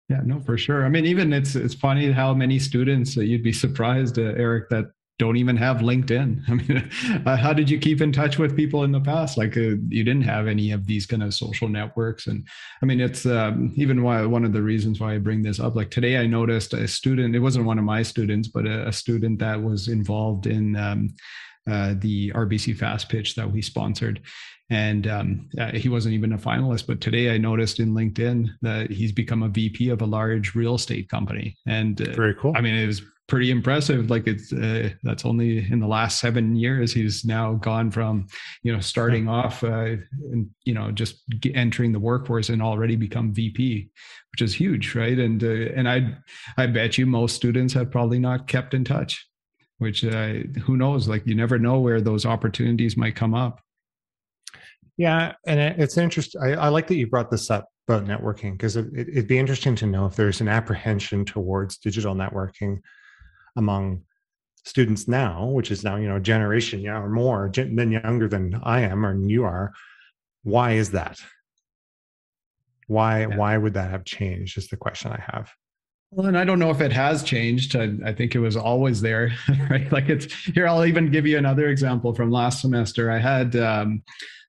Yeah 0.09 0.21
no 0.23 0.39
for 0.39 0.57
sure. 0.57 0.85
I 0.85 0.89
mean 0.89 1.05
even 1.05 1.33
it's 1.33 1.55
it's 1.55 1.75
funny 1.75 2.11
how 2.11 2.33
many 2.33 2.57
students 2.57 3.17
uh, 3.17 3.21
you'd 3.21 3.43
be 3.43 3.53
surprised 3.53 4.17
uh, 4.17 4.33
eric 4.37 4.69
that 4.69 4.85
don't 5.17 5.37
even 5.37 5.55
have 5.55 5.77
LinkedIn. 5.77 6.41
I 6.47 6.53
mean, 6.53 7.23
uh, 7.25 7.37
how 7.37 7.53
did 7.53 7.69
you 7.69 7.79
keep 7.79 8.01
in 8.01 8.11
touch 8.11 8.37
with 8.37 8.55
people 8.55 8.83
in 8.83 8.91
the 8.91 8.99
past? 8.99 9.37
Like 9.37 9.55
uh, 9.57 9.77
you 9.87 10.03
didn't 10.03 10.23
have 10.23 10.47
any 10.47 10.71
of 10.71 10.85
these 10.85 11.05
kind 11.05 11.23
of 11.23 11.33
social 11.33 11.69
networks. 11.69 12.27
And 12.27 12.45
I 12.81 12.85
mean, 12.85 12.99
it's 12.99 13.25
um, 13.25 13.71
even 13.75 14.03
why 14.03 14.25
one 14.25 14.45
of 14.45 14.53
the 14.53 14.61
reasons 14.61 14.99
why 14.99 15.15
I 15.15 15.17
bring 15.19 15.41
this 15.41 15.59
up. 15.59 15.75
Like 15.75 15.91
today, 15.91 16.17
I 16.17 16.27
noticed 16.27 16.73
a 16.73 16.87
student. 16.87 17.35
It 17.35 17.39
wasn't 17.39 17.65
one 17.65 17.79
of 17.79 17.85
my 17.85 18.03
students, 18.03 18.47
but 18.47 18.65
a, 18.65 18.87
a 18.87 18.93
student 18.93 19.39
that 19.39 19.61
was 19.61 19.87
involved 19.87 20.47
in 20.47 20.75
um, 20.75 21.13
uh, 21.69 21.95
the 21.97 22.31
RBC 22.31 22.77
Fast 22.77 23.09
Pitch 23.09 23.35
that 23.35 23.51
we 23.51 23.61
sponsored. 23.61 24.21
And 24.71 25.07
um, 25.07 25.49
uh, 25.59 25.71
he 25.71 25.89
wasn't 25.89 26.15
even 26.15 26.33
a 26.33 26.37
finalist. 26.37 26.87
But 26.87 26.99
today 26.99 27.33
I 27.33 27.37
noticed 27.37 27.79
in 27.79 27.93
LinkedIn 27.93 28.49
that 28.63 28.89
he's 28.89 29.11
become 29.11 29.43
a 29.43 29.49
VP 29.49 29.89
of 29.89 30.01
a 30.01 30.05
large 30.05 30.55
real 30.55 30.75
estate 30.75 31.07
company. 31.07 31.55
And 31.67 32.01
uh, 32.01 32.13
very 32.13 32.33
cool. 32.35 32.53
I 32.55 32.61
mean, 32.61 32.73
it 32.73 32.87
was 32.87 33.03
pretty 33.27 33.49
impressive. 33.51 34.09
Like 34.09 34.27
it's 34.27 34.53
uh, 34.53 34.89
that's 35.03 35.25
only 35.25 35.59
in 35.71 35.79
the 35.79 35.87
last 35.87 36.19
seven 36.19 36.55
years 36.55 36.93
he's 36.93 37.25
now 37.25 37.53
gone 37.53 37.91
from 37.91 38.27
you 38.63 38.73
know 38.73 38.79
starting 38.79 39.27
off 39.27 39.63
uh, 39.63 39.95
and 40.31 40.49
you 40.63 40.73
know 40.73 40.91
just 40.91 41.23
entering 41.53 41.91
the 41.91 41.99
workforce 41.99 42.49
and 42.49 42.61
already 42.61 42.95
become 42.95 43.33
VP, 43.33 43.89
which 44.31 44.41
is 44.41 44.53
huge, 44.53 44.95
right? 44.95 45.17
And 45.17 45.43
uh, 45.43 45.73
and 45.75 45.89
I 45.89 46.17
I 46.57 46.67
bet 46.67 46.97
you 46.97 47.05
most 47.05 47.35
students 47.35 47.73
have 47.73 47.91
probably 47.91 48.19
not 48.19 48.47
kept 48.47 48.73
in 48.73 48.83
touch, 48.83 49.27
which 49.79 50.03
uh, 50.05 50.33
who 50.63 50.77
knows? 50.77 51.07
Like 51.07 51.25
you 51.25 51.35
never 51.35 51.57
know 51.57 51.79
where 51.79 52.01
those 52.01 52.25
opportunities 52.25 52.97
might 52.97 53.15
come 53.15 53.33
up. 53.33 53.61
Yeah, 54.97 55.33
and 55.45 55.59
it's 55.59 55.97
interesting. 55.97 56.41
I, 56.41 56.53
I 56.53 56.67
like 56.69 56.87
that 56.87 56.95
you 56.95 57.07
brought 57.07 57.29
this 57.29 57.49
up 57.49 57.67
about 57.87 58.05
networking 58.05 58.53
because 58.53 58.77
it, 58.77 58.87
would 59.13 59.27
be 59.27 59.37
interesting 59.37 59.75
to 59.75 59.85
know 59.85 60.05
if 60.05 60.15
there's 60.15 60.41
an 60.41 60.47
apprehension 60.47 61.25
towards 61.25 61.77
digital 61.77 62.15
networking 62.15 62.79
among 63.55 64.03
students 64.63 65.07
now, 65.07 65.45
which 65.45 65.71
is 65.71 65.83
now 65.83 65.95
you 65.95 66.07
know 66.07 66.17
a 66.17 66.21
generation 66.21 66.81
yeah, 66.81 66.99
or 66.99 67.09
more 67.09 67.51
than 67.53 67.91
younger 67.91 68.27
than 68.27 68.59
I 68.63 68.81
am 68.81 69.05
or 69.05 69.15
you 69.15 69.43
are. 69.43 69.73
Why 70.43 70.73
is 70.73 70.91
that? 70.91 71.19
Why 72.87 73.21
yeah. 73.21 73.35
why 73.35 73.57
would 73.57 73.75
that 73.75 73.91
have 73.91 74.05
changed? 74.05 74.57
Is 74.57 74.67
the 74.67 74.77
question 74.77 75.11
I 75.11 75.23
have. 75.31 75.51
Well, 76.15 76.27
and 76.27 76.37
I 76.37 76.45
don't 76.45 76.59
know 76.59 76.69
if 76.69 76.79
it 76.79 76.93
has 76.93 77.23
changed. 77.23 77.75
I, 77.75 77.91
I, 78.05 78.13
think 78.13 78.35
it 78.35 78.39
was 78.39 78.55
always 78.55 79.01
there, 79.01 79.33
right? 79.69 79.91
Like 79.91 80.07
it's 80.07 80.33
here. 80.33 80.65
I'll 80.65 80.85
even 80.85 81.11
give 81.11 81.27
you 81.27 81.37
another 81.37 81.67
example 81.67 82.15
from 82.15 82.31
last 82.31 82.61
semester. 82.61 83.11
I 83.11 83.17
had 83.17 83.53
um, 83.57 84.01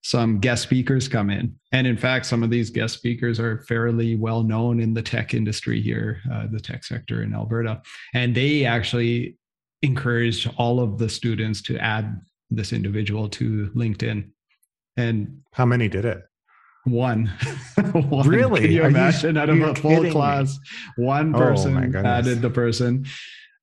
some 0.02 0.38
guest 0.38 0.62
speakers 0.62 1.08
come 1.08 1.28
in, 1.28 1.56
and 1.72 1.84
in 1.88 1.96
fact, 1.96 2.26
some 2.26 2.44
of 2.44 2.50
these 2.50 2.70
guest 2.70 2.94
speakers 2.94 3.40
are 3.40 3.64
fairly 3.64 4.14
well 4.14 4.44
known 4.44 4.78
in 4.78 4.94
the 4.94 5.02
tech 5.02 5.34
industry 5.34 5.82
here, 5.82 6.22
uh, 6.32 6.46
the 6.52 6.60
tech 6.60 6.84
sector 6.84 7.24
in 7.24 7.34
Alberta, 7.34 7.82
and 8.14 8.32
they 8.32 8.64
actually 8.64 9.36
encouraged 9.82 10.48
all 10.58 10.78
of 10.78 10.98
the 10.98 11.08
students 11.08 11.62
to 11.62 11.76
add 11.78 12.20
this 12.48 12.72
individual 12.72 13.28
to 13.30 13.72
LinkedIn. 13.74 14.30
And 14.96 15.40
how 15.50 15.66
many 15.66 15.88
did 15.88 16.04
it? 16.04 16.22
One. 16.86 17.26
one. 17.92 18.28
Really? 18.28 18.60
Can 18.60 18.70
you 18.70 18.82
Are 18.84 18.88
imagine 18.88 19.34
you, 19.34 19.40
out 19.40 19.50
of 19.50 19.60
a 19.60 19.74
full 19.74 20.08
class, 20.10 20.56
me? 20.96 21.04
one 21.04 21.34
oh 21.34 21.38
person 21.38 21.96
oh 21.96 21.98
added 22.04 22.40
the 22.40 22.50
person. 22.50 23.06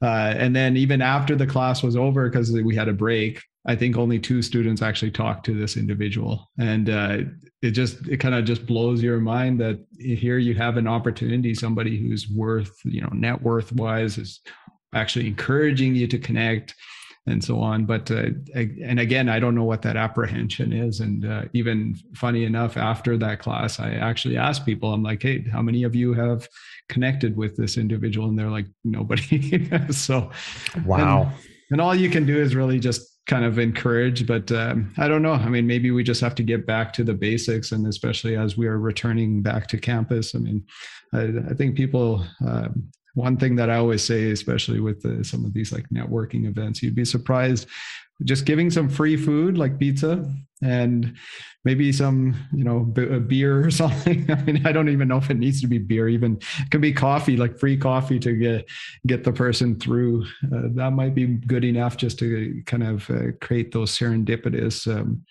Uh, 0.02 0.34
and 0.38 0.54
then 0.54 0.76
even 0.76 1.02
after 1.02 1.34
the 1.34 1.48
class 1.48 1.82
was 1.82 1.96
over, 1.96 2.30
because 2.30 2.52
we 2.52 2.76
had 2.76 2.90
a 2.90 2.94
break, 2.94 3.42
I 3.66 3.78
think 3.78 3.98
only 3.98 4.20
two 4.20 4.42
students 4.42 4.82
actually 4.82 5.12
talked 5.12 5.46
to 5.46 5.58
this 5.58 5.78
individual. 5.78 6.52
And 6.60 6.90
uh, 6.90 7.20
it 7.62 7.72
just, 7.72 8.06
it 8.10 8.18
kind 8.18 8.36
of 8.36 8.44
just 8.44 8.66
blows 8.66 9.02
your 9.02 9.20
mind 9.20 9.62
that 9.62 9.80
here 9.98 10.38
you 10.38 10.54
have 10.56 10.76
an 10.76 10.88
opportunity, 10.88 11.56
somebody 11.56 11.98
who's 11.98 12.30
worth, 12.30 12.74
you 12.84 13.00
know, 13.00 13.10
net 13.14 13.42
worth 13.42 13.72
wise 13.72 14.18
is 14.18 14.42
actually 14.94 15.28
encouraging 15.28 15.96
you 15.96 16.08
to 16.08 16.20
connect 16.20 16.76
and 17.26 17.44
so 17.44 17.60
on. 17.60 17.86
But 17.86 18.12
uh, 18.12 18.30
and 18.54 19.00
again, 19.00 19.30
I 19.30 19.40
don't 19.40 19.56
know 19.56 19.64
what 19.64 19.82
that 19.84 19.96
apprehension 19.96 20.74
is. 20.74 21.00
And 21.00 21.26
uh, 21.26 21.44
even 21.54 21.96
funny 22.16 22.44
enough, 22.44 22.76
after 22.76 23.18
that 23.18 23.40
class, 23.40 23.80
I 23.80 23.94
actually 23.94 24.38
asked 24.38 24.66
people, 24.66 24.94
I'm 24.94 25.04
like, 25.04 25.22
hey, 25.22 25.46
how 25.52 25.62
many 25.62 25.84
of 25.84 25.96
you 25.96 26.14
have 26.14 26.48
connected 26.90 27.38
with 27.38 27.56
this 27.56 27.78
individual? 27.78 28.28
And 28.28 28.38
they're 28.38 28.50
like, 28.50 28.68
nobody. 28.84 29.70
so 29.92 30.32
wow. 30.86 31.22
And, 31.22 31.34
and, 31.72 31.82
all 31.82 31.96
you 31.96 32.10
can 32.10 32.26
do 32.26 32.38
is 32.38 32.56
really 32.56 32.80
just 32.80 33.18
kind 33.26 33.46
of 33.46 33.58
encourage. 33.58 34.28
But 34.28 34.52
um, 34.52 34.94
I 34.98 35.08
don't 35.08 35.22
know. 35.22 35.34
I 35.34 35.48
mean, 35.48 35.66
maybe 35.66 35.92
we 35.92 36.04
just 36.04 36.22
have 36.22 36.36
to 36.36 36.44
get 36.44 36.68
back 36.68 36.92
to 36.94 37.06
the 37.06 37.14
basics, 37.14 37.72
and 37.72 37.88
especially 37.88 38.36
as 38.36 38.58
we 38.58 38.68
are 38.68 38.80
returning 38.80 39.42
back 39.42 39.68
to 39.68 39.78
campus. 39.78 40.36
I 40.36 40.40
mean, 40.40 40.66
I, 41.14 41.52
I 41.52 41.54
think 41.54 41.76
people. 41.76 42.26
Um, 42.46 42.92
one 43.14 43.38
thing 43.38 43.56
that 43.58 43.70
I 43.70 43.78
always 43.78 44.04
say, 44.04 44.32
especially 44.32 44.80
with 44.80 45.02
the, 45.02 45.24
some 45.24 45.46
of 45.46 45.54
these 45.54 45.72
like 45.72 45.88
networking 45.90 46.48
events, 46.48 46.82
you'd 46.82 46.96
be 46.96 47.06
surprised 47.06 47.68
just 48.24 48.46
giving 48.46 48.70
some 48.70 48.90
free 48.90 49.18
food 49.18 49.58
like 49.58 49.80
pizza 49.80 50.26
and 50.62 51.16
maybe 51.66 51.92
some 51.92 52.36
you 52.54 52.64
know 52.64 52.82
b- 52.82 53.20
beer 53.20 53.66
or 53.66 53.72
something. 53.84 54.30
I 54.32 54.42
mean 54.44 54.66
i 54.66 54.72
don't 54.72 54.90
even 54.90 55.08
know 55.08 55.18
if 55.18 55.30
it 55.30 55.38
needs 55.38 55.62
to 55.62 55.68
be 55.68 55.78
beer 55.78 56.08
even 56.08 56.38
it 56.60 56.70
could 56.72 56.82
be 56.82 56.94
coffee 56.94 57.38
like 57.38 57.58
free 57.58 57.78
coffee 57.78 58.20
to 58.20 58.34
get 58.34 58.70
get 59.08 59.24
the 59.24 59.34
person 59.34 59.80
through. 59.80 60.26
Uh, 60.46 60.70
that 60.76 60.92
might 60.92 61.16
be 61.16 61.26
good 61.26 61.64
enough 61.66 61.98
just 61.98 62.20
to 62.20 62.62
kind 62.66 62.84
of 62.84 63.10
uh, 63.10 63.32
create 63.42 63.72
those 63.72 63.98
serendipitous 63.98 64.88
um, 64.88 65.24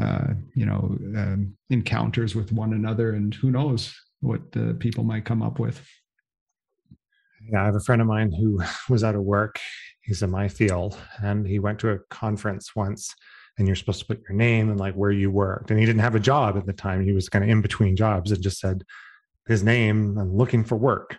uh, 0.00 0.34
you 0.54 0.66
know 0.66 0.96
um, 1.16 1.56
encounters 1.70 2.34
with 2.34 2.52
one 2.52 2.72
another 2.72 3.12
and 3.12 3.34
who 3.34 3.50
knows 3.50 3.94
what 4.20 4.40
uh, 4.56 4.72
people 4.78 5.04
might 5.04 5.24
come 5.24 5.42
up 5.42 5.58
with 5.58 5.86
yeah 7.50 7.62
i 7.62 7.64
have 7.64 7.76
a 7.76 7.80
friend 7.80 8.00
of 8.00 8.06
mine 8.06 8.32
who 8.32 8.60
was 8.88 9.04
out 9.04 9.14
of 9.14 9.22
work 9.22 9.58
he's 10.00 10.22
in 10.22 10.30
my 10.30 10.48
field 10.48 10.96
and 11.22 11.46
he 11.46 11.58
went 11.58 11.78
to 11.78 11.90
a 11.90 11.98
conference 12.10 12.74
once 12.76 13.14
and 13.58 13.66
you're 13.66 13.76
supposed 13.76 14.00
to 14.00 14.06
put 14.06 14.22
your 14.28 14.36
name 14.36 14.70
and 14.70 14.78
like 14.78 14.94
where 14.94 15.10
you 15.10 15.30
worked 15.30 15.70
and 15.70 15.80
he 15.80 15.86
didn't 15.86 16.02
have 16.02 16.14
a 16.14 16.20
job 16.20 16.56
at 16.56 16.66
the 16.66 16.72
time 16.72 17.02
he 17.02 17.12
was 17.12 17.28
kind 17.28 17.44
of 17.44 17.50
in 17.50 17.60
between 17.60 17.96
jobs 17.96 18.30
and 18.30 18.42
just 18.42 18.60
said 18.60 18.84
his 19.46 19.62
name 19.62 20.18
i'm 20.18 20.36
looking 20.36 20.64
for 20.64 20.76
work 20.76 21.18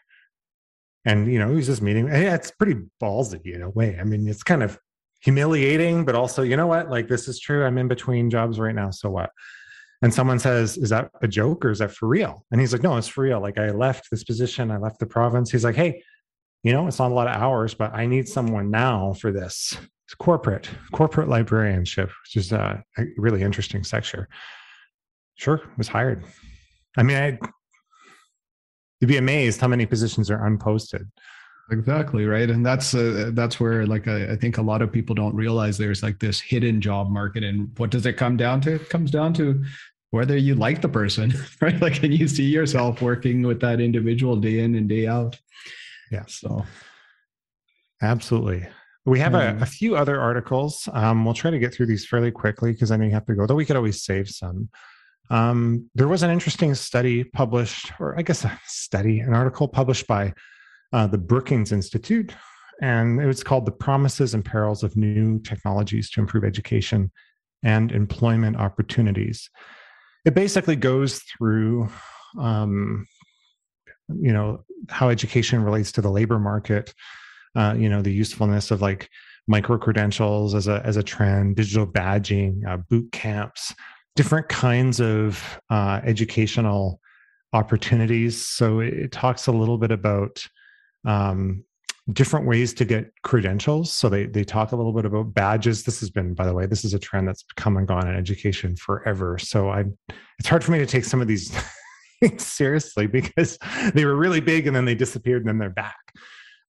and 1.05 1.32
you 1.32 1.39
know 1.39 1.49
he 1.49 1.55
was 1.55 1.67
just 1.67 1.82
meeting 1.82 2.07
hey, 2.07 2.28
it's 2.28 2.51
pretty 2.51 2.75
ballsy 3.01 3.53
in 3.53 3.61
a 3.61 3.69
way 3.69 3.97
i 3.99 4.03
mean 4.03 4.28
it's 4.28 4.43
kind 4.43 4.63
of 4.63 4.80
humiliating, 5.21 6.05
but 6.05 6.15
also, 6.15 6.43
you 6.43 6.57
know 6.57 6.67
what? 6.67 6.89
Like, 6.89 7.07
this 7.07 7.28
is 7.28 7.39
true. 7.39 7.65
I'm 7.65 7.78
in 7.78 7.88
between 7.88 8.30
jobs 8.30 8.59
right 8.59 8.75
now. 8.75 8.91
So 8.91 9.09
what? 9.09 9.32
And 10.01 10.13
someone 10.13 10.39
says, 10.39 10.78
Is 10.78 10.89
that 10.89 11.09
a 11.21 11.28
joke 11.28 11.65
or 11.65 11.71
is 11.71 11.80
that 11.80 11.91
for 11.91 12.07
real? 12.07 12.45
And 12.51 12.61
he's 12.61 12.71
like, 12.71 12.84
No, 12.84 12.97
it's 12.97 13.07
for 13.07 13.23
real. 13.23 13.41
Like, 13.41 13.57
I 13.57 13.71
left 13.71 14.09
this 14.11 14.23
position, 14.23 14.69
I 14.69 14.78
left 14.78 14.99
the 14.99 15.07
province. 15.07 15.51
He's 15.51 15.63
like, 15.63 15.75
Hey, 15.75 16.03
you 16.64 16.74
know, 16.74 16.88
it's 16.88 16.99
not 16.99 17.12
a 17.12 17.14
lot 17.14 17.28
of 17.28 17.36
hours, 17.36 17.74
but 17.74 17.93
I 17.93 18.05
need 18.05 18.28
someone 18.28 18.70
now 18.70 19.14
for 19.14 19.32
this. 19.32 19.78
It's 20.05 20.16
corporate, 20.16 20.70
corporate 20.91 21.28
librarianship, 21.28 22.10
which 22.24 22.38
is 22.38 22.51
a 22.51 22.84
really 23.18 23.41
interesting 23.41 23.84
sector. 23.84 24.30
Sure, 25.36 25.62
was 25.78 25.88
hired. 25.88 26.24
I 26.97 27.03
mean, 27.03 27.18
I, 27.18 27.38
you'd 28.99 29.08
be 29.08 29.18
amazed 29.18 29.62
how 29.62 29.68
many 29.68 29.86
positions 29.86 30.32
are 30.32 30.39
unposted 30.39 31.08
exactly 31.72 32.26
right 32.26 32.49
and 32.49 32.66
that's 32.66 32.93
uh, 32.93 33.32
that's 33.34 33.60
where 33.60 33.86
like 33.86 34.08
I, 34.08 34.32
I, 34.32 34.36
think 34.38 34.58
a 34.58 34.62
lot 34.62 34.82
of 34.82 34.91
people 34.91 35.14
don't 35.14 35.36
realize 35.36 35.78
there's 35.78 36.01
like 36.01 36.20
this 36.20 36.39
hidden 36.39 36.80
job 36.80 37.10
market 37.10 37.43
and 37.43 37.78
what 37.78 37.89
does 37.89 38.05
it 38.05 38.14
come 38.14 38.38
down 38.38 38.62
to 38.62 38.76
it 38.76 38.89
comes 38.89 39.12
down 39.12 39.34
to 39.34 39.64
whether 40.12 40.38
you 40.38 40.55
like 40.55 40.82
the 40.82 40.88
person 40.88 41.34
right 41.62 41.80
like 41.82 41.95
can 41.95 42.12
you 42.12 42.28
see 42.28 42.45
yourself 42.45 43.01
working 43.01 43.41
with 43.41 43.60
that 43.60 43.82
individual 43.82 44.38
day 44.38 44.60
in 44.60 44.76
and 44.76 44.88
day 44.88 45.08
out 45.08 45.38
yeah. 46.12 46.24
So 46.28 46.66
absolutely. 48.01 48.68
We 49.05 49.20
have 49.20 49.36
a, 49.36 49.58
a, 49.62 49.66
few 49.66 49.95
other 49.95 50.20
articles. 50.20 50.89
Um, 50.91 51.24
we'll 51.24 51.34
try 51.34 51.49
to 51.49 51.60
get 51.60 51.74
through 51.74 51.86
these 51.86 52.05
fairly 52.05 52.30
quickly 52.30 52.74
because 52.74 52.91
i 52.91 52.97
know 52.97 53.05
you 53.05 53.12
have 53.12 53.26
to 53.28 53.36
go 53.36 53.47
though 53.47 53.55
we 53.55 53.66
could 53.66 53.78
always 53.78 54.03
save 54.03 54.28
some. 54.28 54.70
Um, 55.30 55.89
there 55.95 56.10
was 56.10 56.24
an 56.24 56.30
interesting 56.30 56.74
study 56.76 57.24
published 57.24 57.91
or 57.99 58.18
i 58.20 58.22
guess 58.22 58.43
a 58.43 58.60
study 58.66 59.20
an 59.20 59.34
article 59.34 59.68
published 59.68 60.08
by 60.08 60.34
uh, 60.93 61.08
the 61.08 61.18
Brookings 61.18 61.72
Institute, 61.72 62.34
and 62.82 63.22
it 63.22 63.26
was 63.26 63.43
called 63.43 63.66
The 63.66 63.72
Promises 63.72 64.34
and 64.34 64.43
Perils 64.43 64.84
of 64.84 64.95
New 64.95 65.39
Technologies 65.39 66.10
to 66.12 66.22
Improve 66.22 66.43
Education 66.43 67.12
and 67.64 67.91
Employment 67.91 68.58
Opportunities. 68.58 69.49
It 70.26 70.34
basically 70.34 70.76
goes 70.76 71.20
through, 71.20 71.89
um, 72.39 73.05
you 74.10 74.32
know, 74.32 74.64
how 74.89 75.10
education 75.10 75.64
relates 75.64 75.91
to 75.93 76.01
the 76.01 76.10
labor 76.10 76.39
market, 76.39 76.93
uh, 77.55 77.76
you 77.78 77.89
know, 77.89 78.01
the 78.01 78.12
usefulness 78.12 78.72
of 78.72 78.82
like 78.82 79.10
micro 79.47 79.78
credentials 79.78 80.53
as 80.53 80.68
a 80.68 80.82
as 80.86 80.97
a 80.97 81.03
trend, 81.03 81.55
digital 81.55 81.88
badging, 81.88 82.66
uh, 82.68 82.78
boot 82.78 83.12
camps, 83.12 83.74
different 84.16 84.47
kinds 84.49 84.99
of 84.99 85.60
uh, 85.70 86.01
educational 86.03 86.99
opportunities. 87.53 88.45
So 88.45 88.82
it, 88.82 89.12
talks 89.12 89.47
a 89.47 89.51
little 89.51 89.78
bit 89.78 89.91
about 89.91 90.45
um, 91.05 91.64
different 92.12 92.45
ways 92.45 92.74
to 92.76 92.86
get 92.86 93.12
credentials. 93.24 93.93
So 93.93 94.10
they 94.10 94.26
they 94.26 94.43
talk 94.43 94.72
a 94.72 94.76
little 94.76 94.93
bit 94.93 95.05
about 95.05 95.34
badges. 95.34 95.84
This 95.84 95.99
has 96.01 96.10
been, 96.10 96.34
by 96.34 96.45
the 96.45 96.53
way, 96.53 96.66
this 96.66 96.84
is 96.84 96.93
a 96.93 96.99
trend 96.99 97.28
that's 97.28 97.43
come 97.55 97.78
and 97.78 97.88
gone 97.88 98.08
in 98.08 98.16
education 98.16 98.76
forever. 98.76 99.38
So 99.38 99.70
I, 99.70 99.86
it's 100.39 100.47
hard 100.47 100.64
for 100.64 100.72
me 100.72 100.80
to 100.80 100.86
take 100.86 101.05
some 101.05 101.22
of 101.22 101.28
these 101.28 101.51
seriously 102.38 103.07
because 103.07 103.57
they 103.93 104.05
were 104.05 104.15
really 104.15 104.41
big 104.41 104.68
and 104.68 104.76
then 104.76 104.86
they 104.86 104.95
disappeared 104.95 105.41
and 105.41 105.49
then 105.49 105.57
they're 105.57 105.70
back. 105.70 106.13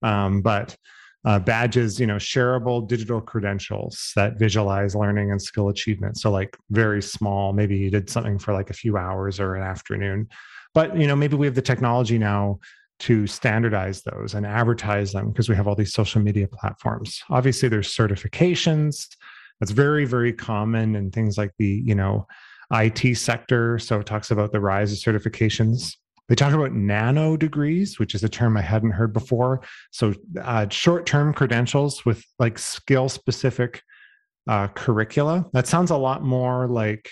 Um, 0.02 0.42
but 0.42 0.76
uh, 1.24 1.38
badges, 1.38 1.98
you 1.98 2.06
know, 2.06 2.16
shareable 2.16 2.86
digital 2.86 3.20
credentials 3.20 4.12
that 4.14 4.38
visualize 4.38 4.94
learning 4.94 5.30
and 5.30 5.42
skill 5.42 5.68
achievement. 5.68 6.16
So 6.16 6.30
like 6.30 6.56
very 6.70 7.02
small, 7.02 7.52
maybe 7.52 7.76
you 7.76 7.90
did 7.90 8.08
something 8.08 8.38
for 8.38 8.54
like 8.54 8.70
a 8.70 8.74
few 8.74 8.96
hours 8.96 9.40
or 9.40 9.56
an 9.56 9.62
afternoon. 9.62 10.28
But 10.74 10.96
you 10.96 11.06
know, 11.06 11.16
maybe 11.16 11.36
we 11.36 11.46
have 11.46 11.54
the 11.54 11.62
technology 11.62 12.18
now 12.18 12.60
to 13.00 13.26
standardize 13.26 14.02
those 14.02 14.34
and 14.34 14.46
advertise 14.46 15.12
them 15.12 15.30
because 15.30 15.48
we 15.48 15.54
have 15.56 15.68
all 15.68 15.74
these 15.74 15.92
social 15.92 16.20
media 16.20 16.48
platforms. 16.48 17.22
Obviously, 17.30 17.68
there's 17.68 17.94
certifications. 17.94 19.08
That's 19.60 19.72
very, 19.72 20.04
very 20.04 20.32
common 20.32 20.96
and 20.96 21.12
things 21.12 21.36
like 21.36 21.52
the, 21.58 21.82
you 21.84 21.94
know, 21.94 22.26
IT 22.72 23.16
sector. 23.16 23.78
So 23.78 24.00
it 24.00 24.06
talks 24.06 24.30
about 24.30 24.52
the 24.52 24.60
rise 24.60 24.92
of 24.92 24.98
certifications. 24.98 25.96
They 26.28 26.34
talk 26.34 26.52
about 26.52 26.74
nano 26.74 27.36
degrees, 27.36 27.98
which 27.98 28.14
is 28.14 28.22
a 28.22 28.28
term 28.28 28.56
I 28.56 28.60
hadn't 28.60 28.90
heard 28.90 29.14
before. 29.14 29.62
So 29.90 30.14
uh, 30.42 30.68
short-term 30.68 31.32
credentials 31.32 32.04
with 32.04 32.22
like 32.38 32.58
skill-specific 32.58 33.82
uh, 34.46 34.68
curricula. 34.68 35.46
That 35.52 35.66
sounds 35.66 35.90
a 35.90 35.96
lot 35.96 36.22
more 36.22 36.66
like 36.68 37.10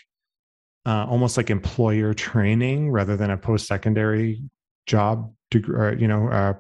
uh, 0.84 1.06
almost 1.08 1.36
like 1.36 1.50
employer 1.50 2.12
training 2.12 2.90
rather 2.90 3.16
than 3.16 3.30
a 3.30 3.36
post-secondary 3.36 4.42
job 4.86 5.32
degree, 5.50 5.76
or, 5.76 5.94
you 5.94 6.08
know, 6.08 6.28
uh, 6.28 6.52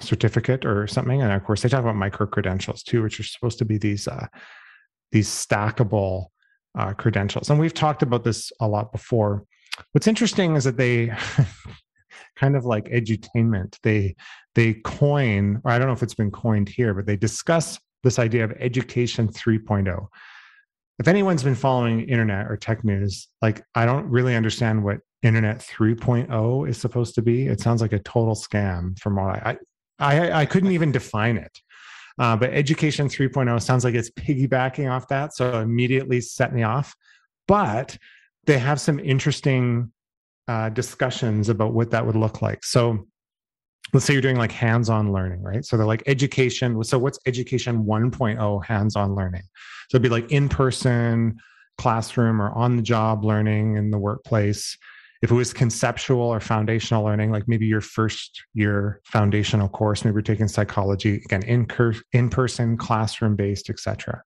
certificate 0.00 0.64
or 0.64 0.86
something. 0.86 1.22
And 1.22 1.32
of 1.32 1.42
course, 1.44 1.62
they 1.62 1.68
talk 1.68 1.80
about 1.80 1.96
micro 1.96 2.26
credentials 2.26 2.82
too, 2.82 3.02
which 3.02 3.18
are 3.18 3.24
supposed 3.24 3.58
to 3.58 3.64
be 3.64 3.78
these 3.78 4.06
uh, 4.06 4.26
these 5.10 5.28
stackable 5.28 6.26
uh, 6.78 6.92
credentials. 6.92 7.50
And 7.50 7.58
we've 7.58 7.74
talked 7.74 8.02
about 8.02 8.24
this 8.24 8.52
a 8.60 8.68
lot 8.68 8.92
before. 8.92 9.44
What's 9.92 10.06
interesting 10.06 10.56
is 10.56 10.64
that 10.64 10.76
they 10.76 11.12
kind 12.36 12.56
of 12.56 12.64
like 12.64 12.86
edutainment. 12.86 13.78
They 13.82 14.16
they 14.54 14.74
coin, 14.74 15.60
or 15.64 15.70
I 15.72 15.78
don't 15.78 15.88
know 15.88 15.94
if 15.94 16.02
it's 16.02 16.14
been 16.14 16.30
coined 16.30 16.68
here, 16.68 16.94
but 16.94 17.06
they 17.06 17.16
discuss 17.16 17.78
this 18.02 18.18
idea 18.18 18.44
of 18.44 18.52
education 18.60 19.28
3.0 19.28 20.06
if 20.98 21.08
anyone's 21.08 21.42
been 21.42 21.54
following 21.54 22.08
internet 22.08 22.46
or 22.50 22.56
tech 22.56 22.84
news, 22.84 23.28
like 23.42 23.64
I 23.74 23.84
don't 23.84 24.08
really 24.08 24.36
understand 24.36 24.84
what 24.84 24.98
internet 25.22 25.58
3.0 25.58 26.68
is 26.68 26.78
supposed 26.78 27.14
to 27.16 27.22
be. 27.22 27.46
It 27.46 27.60
sounds 27.60 27.82
like 27.82 27.92
a 27.92 27.98
total 27.98 28.34
scam 28.34 28.98
from 28.98 29.16
what 29.16 29.36
I 29.44 29.56
I, 29.98 30.40
I 30.40 30.46
couldn't 30.46 30.72
even 30.72 30.90
define 30.92 31.36
it. 31.36 31.60
Uh, 32.18 32.36
but 32.36 32.50
education 32.52 33.08
3.0 33.08 33.60
sounds 33.60 33.84
like 33.84 33.94
it's 33.94 34.10
piggybacking 34.10 34.90
off 34.90 35.08
that. 35.08 35.34
So 35.34 35.60
immediately 35.60 36.20
set 36.20 36.54
me 36.54 36.62
off. 36.62 36.94
But 37.48 37.98
they 38.46 38.58
have 38.58 38.80
some 38.80 39.00
interesting 39.00 39.92
uh, 40.48 40.68
discussions 40.70 41.48
about 41.48 41.72
what 41.72 41.90
that 41.90 42.06
would 42.06 42.16
look 42.16 42.42
like. 42.42 42.64
So 42.64 43.06
let's 43.92 44.06
say 44.06 44.12
you're 44.12 44.22
doing 44.22 44.36
like 44.36 44.52
hands-on 44.52 45.12
learning, 45.12 45.42
right? 45.42 45.64
So 45.64 45.76
they're 45.76 45.86
like 45.86 46.02
education. 46.06 46.82
So 46.84 46.98
what's 46.98 47.18
education 47.26 47.84
1.0 47.84 48.64
hands-on 48.64 49.14
learning? 49.14 49.42
So 49.88 49.96
it'd 49.96 50.02
be 50.02 50.08
like 50.08 50.30
in-person 50.30 51.38
classroom 51.78 52.40
or 52.40 52.50
on-the-job 52.52 53.24
learning 53.24 53.76
in 53.76 53.90
the 53.90 53.98
workplace. 53.98 54.76
If 55.24 55.30
it 55.30 55.34
was 55.34 55.54
conceptual 55.54 56.20
or 56.20 56.38
foundational 56.38 57.02
learning, 57.02 57.30
like 57.30 57.48
maybe 57.48 57.64
your 57.64 57.80
first 57.80 58.42
year 58.52 59.00
foundational 59.04 59.70
course, 59.70 60.04
maybe 60.04 60.16
you're 60.16 60.22
taking 60.22 60.48
psychology, 60.48 61.22
again, 61.24 61.42
in, 61.44 61.66
in-person, 62.12 62.76
classroom-based, 62.76 63.70
etc. 63.70 64.22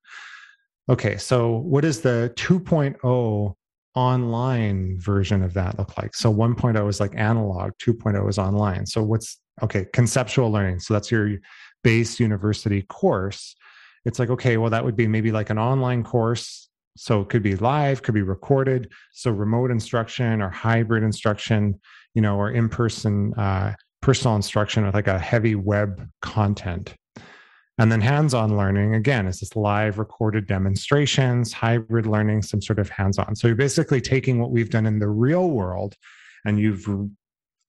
Okay, 0.89 1.15
so 1.15 1.59
what 1.59 1.85
is 1.85 2.01
the 2.01 2.33
2.0 2.35 3.55
online 3.95 4.99
version 4.99 5.41
of 5.41 5.53
that 5.53 5.79
look 5.79 5.97
like? 5.97 6.13
So 6.15 6.33
1.0 6.33 6.89
is 6.89 6.99
like 6.99 7.13
analog, 7.15 7.71
2.0 7.81 8.29
is 8.29 8.37
online. 8.37 8.85
So 8.85 9.01
what's 9.01 9.39
okay, 9.63 9.85
conceptual 9.93 10.51
learning. 10.51 10.79
So 10.79 10.93
that's 10.93 11.09
your 11.09 11.37
base 11.83 12.19
university 12.19 12.81
course. 12.83 13.55
It's 14.03 14.19
like, 14.19 14.29
okay, 14.31 14.57
well, 14.57 14.69
that 14.69 14.83
would 14.83 14.95
be 14.95 15.07
maybe 15.07 15.31
like 15.31 15.49
an 15.49 15.59
online 15.59 16.03
course. 16.03 16.68
So 16.99 17.21
it 17.21 17.29
could 17.29 17.43
be 17.43 17.55
live, 17.55 18.01
could 18.01 18.13
be 18.13 18.23
recorded. 18.23 18.91
So 19.13 19.31
remote 19.31 19.71
instruction 19.71 20.41
or 20.41 20.49
hybrid 20.49 21.01
instruction, 21.01 21.79
you 22.13 22.21
know, 22.21 22.35
or 22.35 22.51
in 22.51 22.67
person, 22.67 23.33
uh, 23.35 23.75
personal 24.01 24.35
instruction 24.35 24.85
with 24.85 24.95
like 24.95 25.07
a 25.07 25.17
heavy 25.17 25.55
web 25.55 26.09
content. 26.21 26.93
And 27.77 27.89
then 27.89 28.01
hands 28.01 28.33
on 28.33 28.57
learning, 28.57 28.95
again, 28.95 29.27
is 29.27 29.39
this 29.39 29.55
live 29.55 29.97
recorded 29.97 30.45
demonstrations, 30.45 31.53
hybrid 31.53 32.05
learning, 32.05 32.41
some 32.41 32.61
sort 32.61 32.79
of 32.79 32.89
hands 32.89 33.17
on. 33.17 33.33
So 33.33 33.47
you're 33.47 33.55
basically 33.55 34.01
taking 34.01 34.37
what 34.41 34.51
we've 34.51 34.69
done 34.69 34.85
in 34.85 34.99
the 34.99 35.07
real 35.07 35.51
world 35.51 35.95
and 36.43 36.59
you've 36.59 36.85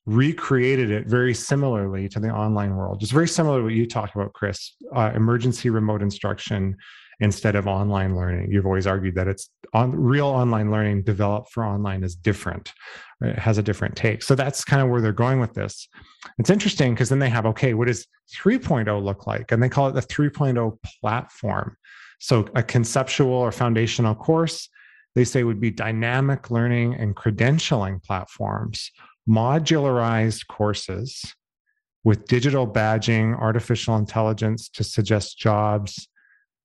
recreated 0.06 0.90
it 0.90 1.06
very 1.06 1.34
similarly 1.34 2.08
to 2.08 2.18
the 2.18 2.30
online 2.30 2.74
world. 2.74 2.98
Just 2.98 3.12
very 3.12 3.28
similar 3.28 3.58
to 3.58 3.64
what 3.64 3.74
you 3.74 3.86
talked 3.86 4.16
about, 4.16 4.32
Chris. 4.32 4.74
Uh, 4.92 5.12
emergency 5.14 5.70
remote 5.70 6.02
instruction 6.02 6.76
instead 7.20 7.54
of 7.54 7.66
online 7.66 8.16
learning. 8.16 8.50
You've 8.50 8.66
always 8.66 8.86
argued 8.86 9.14
that 9.16 9.28
it's 9.28 9.50
on 9.74 9.92
real 9.92 10.26
online 10.26 10.70
learning 10.70 11.02
developed 11.02 11.52
for 11.52 11.64
online 11.64 12.02
is 12.02 12.14
different. 12.14 12.72
It 13.20 13.38
has 13.38 13.58
a 13.58 13.62
different 13.62 13.96
take. 13.96 14.22
So 14.22 14.34
that's 14.34 14.64
kind 14.64 14.82
of 14.82 14.88
where 14.88 15.00
they're 15.00 15.12
going 15.12 15.40
with 15.40 15.52
this. 15.52 15.86
It's 16.38 16.50
interesting 16.50 16.94
because 16.94 17.10
then 17.10 17.18
they 17.18 17.28
have 17.28 17.46
okay, 17.46 17.74
what 17.74 17.88
does 17.88 18.06
3.0 18.34 19.02
look 19.02 19.26
like? 19.26 19.52
And 19.52 19.62
they 19.62 19.68
call 19.68 19.88
it 19.88 19.92
the 19.92 20.02
3.0 20.02 20.78
platform. 21.00 21.76
So 22.18 22.46
a 22.54 22.62
conceptual 22.62 23.32
or 23.32 23.52
foundational 23.52 24.14
course 24.14 24.68
they 25.14 25.24
say 25.24 25.42
would 25.42 25.60
be 25.60 25.70
dynamic 25.70 26.50
learning 26.50 26.94
and 26.94 27.16
credentialing 27.16 28.02
platforms, 28.02 28.90
modularized 29.28 30.46
courses 30.46 31.34
with 32.04 32.26
digital 32.26 32.66
badging, 32.66 33.38
artificial 33.38 33.96
intelligence 33.96 34.68
to 34.70 34.84
suggest 34.84 35.38
jobs 35.38 36.08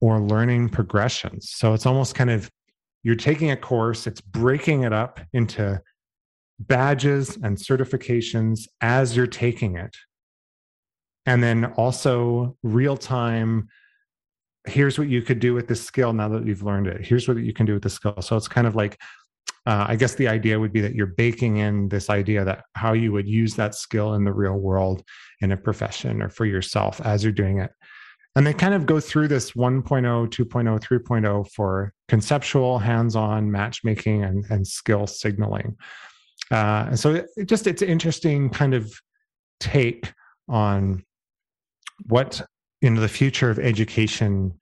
or 0.02 0.20
learning 0.20 0.70
progressions. 0.70 1.52
So 1.52 1.74
it's 1.74 1.86
almost 1.86 2.16
kind 2.16 2.30
of 2.30 2.50
you're 3.04 3.16
taking 3.16 3.52
a 3.52 3.58
course, 3.58 4.08
it's 4.08 4.22
breaking 4.22 4.84
it 4.84 4.94
up 4.94 5.20
into 5.34 5.82
badges 6.60 7.38
and 7.38 7.58
certifications 7.58 8.68
as 8.82 9.16
you're 9.16 9.28
taking 9.28 9.78
it. 9.78 9.96
And 11.26 11.44
then 11.44 11.66
also 11.66 12.58
real 12.64 12.98
time 12.98 13.70
here's 14.68 14.98
what 14.98 15.08
you 15.08 15.22
could 15.22 15.40
do 15.40 15.54
with 15.54 15.68
this 15.68 15.84
skill 15.84 16.14
now 16.14 16.28
that 16.30 16.46
you've 16.46 16.64
learned 16.64 16.88
it. 16.88 17.06
Here's 17.06 17.28
what 17.28 17.38
you 17.38 17.54
can 17.54 17.66
do 17.66 17.74
with 17.74 17.84
the 17.84 17.90
skill. 17.90 18.16
So 18.22 18.36
it's 18.36 18.48
kind 18.48 18.68
of 18.68 18.76
like, 18.76 19.00
uh, 19.66 19.86
I 19.88 19.96
guess 19.96 20.16
the 20.16 20.28
idea 20.28 20.60
would 20.60 20.74
be 20.74 20.82
that 20.82 20.96
you're 20.96 21.08
baking 21.08 21.58
in 21.58 21.90
this 21.90 22.10
idea 22.10 22.44
that 22.46 22.66
how 22.74 22.94
you 22.94 23.12
would 23.12 23.28
use 23.28 23.56
that 23.56 23.76
skill 23.76 24.14
in 24.14 24.24
the 24.24 24.34
real 24.34 24.56
world 24.56 25.04
in 25.42 25.52
a 25.52 25.58
profession 25.58 26.22
or 26.22 26.30
for 26.30 26.46
yourself 26.46 27.02
as 27.02 27.24
you're 27.24 27.32
doing 27.32 27.60
it. 27.60 27.72
And 28.36 28.46
they 28.46 28.54
kind 28.54 28.74
of 28.74 28.86
go 28.86 29.00
through 29.00 29.30
this 29.30 29.52
1.0, 29.52 29.84
2.0, 29.84 30.80
3.0 30.80 31.52
for 31.52 31.94
conceptual, 32.10 32.80
hands-on 32.80 33.50
matchmaking 33.50 34.24
and, 34.24 34.46
and 34.50 34.68
skill 34.68 35.08
signaling. 35.08 35.78
Uh, 36.52 36.88
and 36.90 37.00
so 37.00 37.16
it, 37.16 37.28
just 37.46 37.66
it's 37.66 37.82
an 37.82 37.88
interesting 37.88 38.50
kind 38.50 38.74
of 38.74 38.94
take 39.60 40.12
on 40.50 41.04
what 42.08 42.42
you 42.82 42.90
know 42.90 43.00
the 43.00 43.08
future 43.08 43.50
of 43.50 43.58
education 43.58 44.54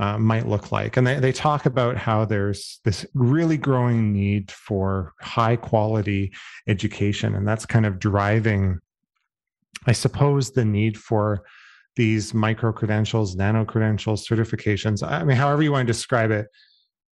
uh, 0.00 0.18
might 0.18 0.48
look 0.48 0.72
like. 0.72 0.96
And 0.96 1.06
they, 1.06 1.20
they 1.20 1.32
talk 1.32 1.66
about 1.66 1.96
how 1.96 2.24
there's 2.24 2.80
this 2.84 3.06
really 3.14 3.58
growing 3.58 4.12
need 4.12 4.50
for 4.50 5.12
high 5.20 5.56
quality 5.56 6.32
education. 6.66 7.34
And 7.34 7.46
that's 7.46 7.66
kind 7.66 7.84
of 7.84 7.98
driving, 7.98 8.78
I 9.86 9.92
suppose, 9.92 10.52
the 10.52 10.64
need 10.64 10.96
for 10.98 11.42
these 12.00 12.32
micro 12.32 12.72
credentials, 12.72 13.36
nano 13.36 13.64
credentials, 13.64 14.26
certifications. 14.26 15.06
I 15.06 15.22
mean, 15.22 15.36
however 15.36 15.62
you 15.62 15.72
want 15.72 15.86
to 15.86 15.92
describe 15.92 16.30
it, 16.30 16.46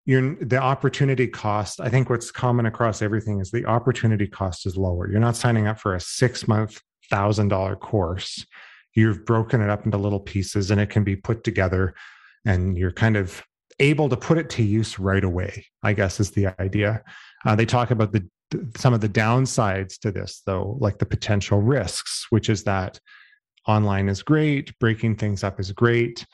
you're, 0.05 0.35
the 0.41 0.57
opportunity 0.57 1.27
cost. 1.27 1.79
I 1.79 1.89
think 1.89 2.09
what's 2.09 2.31
common 2.31 2.65
across 2.65 3.03
everything 3.03 3.39
is 3.39 3.51
the 3.51 3.65
opportunity 3.65 4.27
cost 4.27 4.65
is 4.65 4.75
lower. 4.75 5.09
You're 5.09 5.19
not 5.19 5.35
signing 5.35 5.67
up 5.67 5.79
for 5.79 5.93
a 5.93 5.99
six 5.99 6.47
month, 6.47 6.81
thousand 7.11 7.49
dollar 7.49 7.75
course 7.75 8.45
you've 8.95 9.25
broken 9.25 9.61
it 9.61 9.69
up 9.69 9.85
into 9.85 9.97
little 9.97 10.19
pieces 10.19 10.71
and 10.71 10.81
it 10.81 10.89
can 10.89 11.03
be 11.03 11.15
put 11.15 11.43
together 11.43 11.93
and 12.45 12.77
you're 12.77 12.91
kind 12.91 13.17
of 13.17 13.43
able 13.79 14.09
to 14.09 14.17
put 14.17 14.37
it 14.37 14.49
to 14.49 14.63
use 14.63 14.97
right 14.97 15.23
away 15.23 15.65
i 15.83 15.93
guess 15.93 16.19
is 16.19 16.31
the 16.31 16.47
idea 16.59 17.03
uh, 17.45 17.55
they 17.55 17.65
talk 17.65 17.91
about 17.91 18.11
the 18.11 18.25
some 18.75 18.93
of 18.93 19.01
the 19.01 19.09
downsides 19.09 19.97
to 19.99 20.11
this 20.11 20.41
though 20.45 20.77
like 20.79 20.97
the 20.99 21.05
potential 21.05 21.61
risks 21.61 22.27
which 22.29 22.49
is 22.49 22.63
that 22.63 22.99
online 23.67 24.09
is 24.09 24.21
great 24.23 24.77
breaking 24.79 25.15
things 25.15 25.43
up 25.43 25.59
is 25.59 25.71
great 25.71 26.25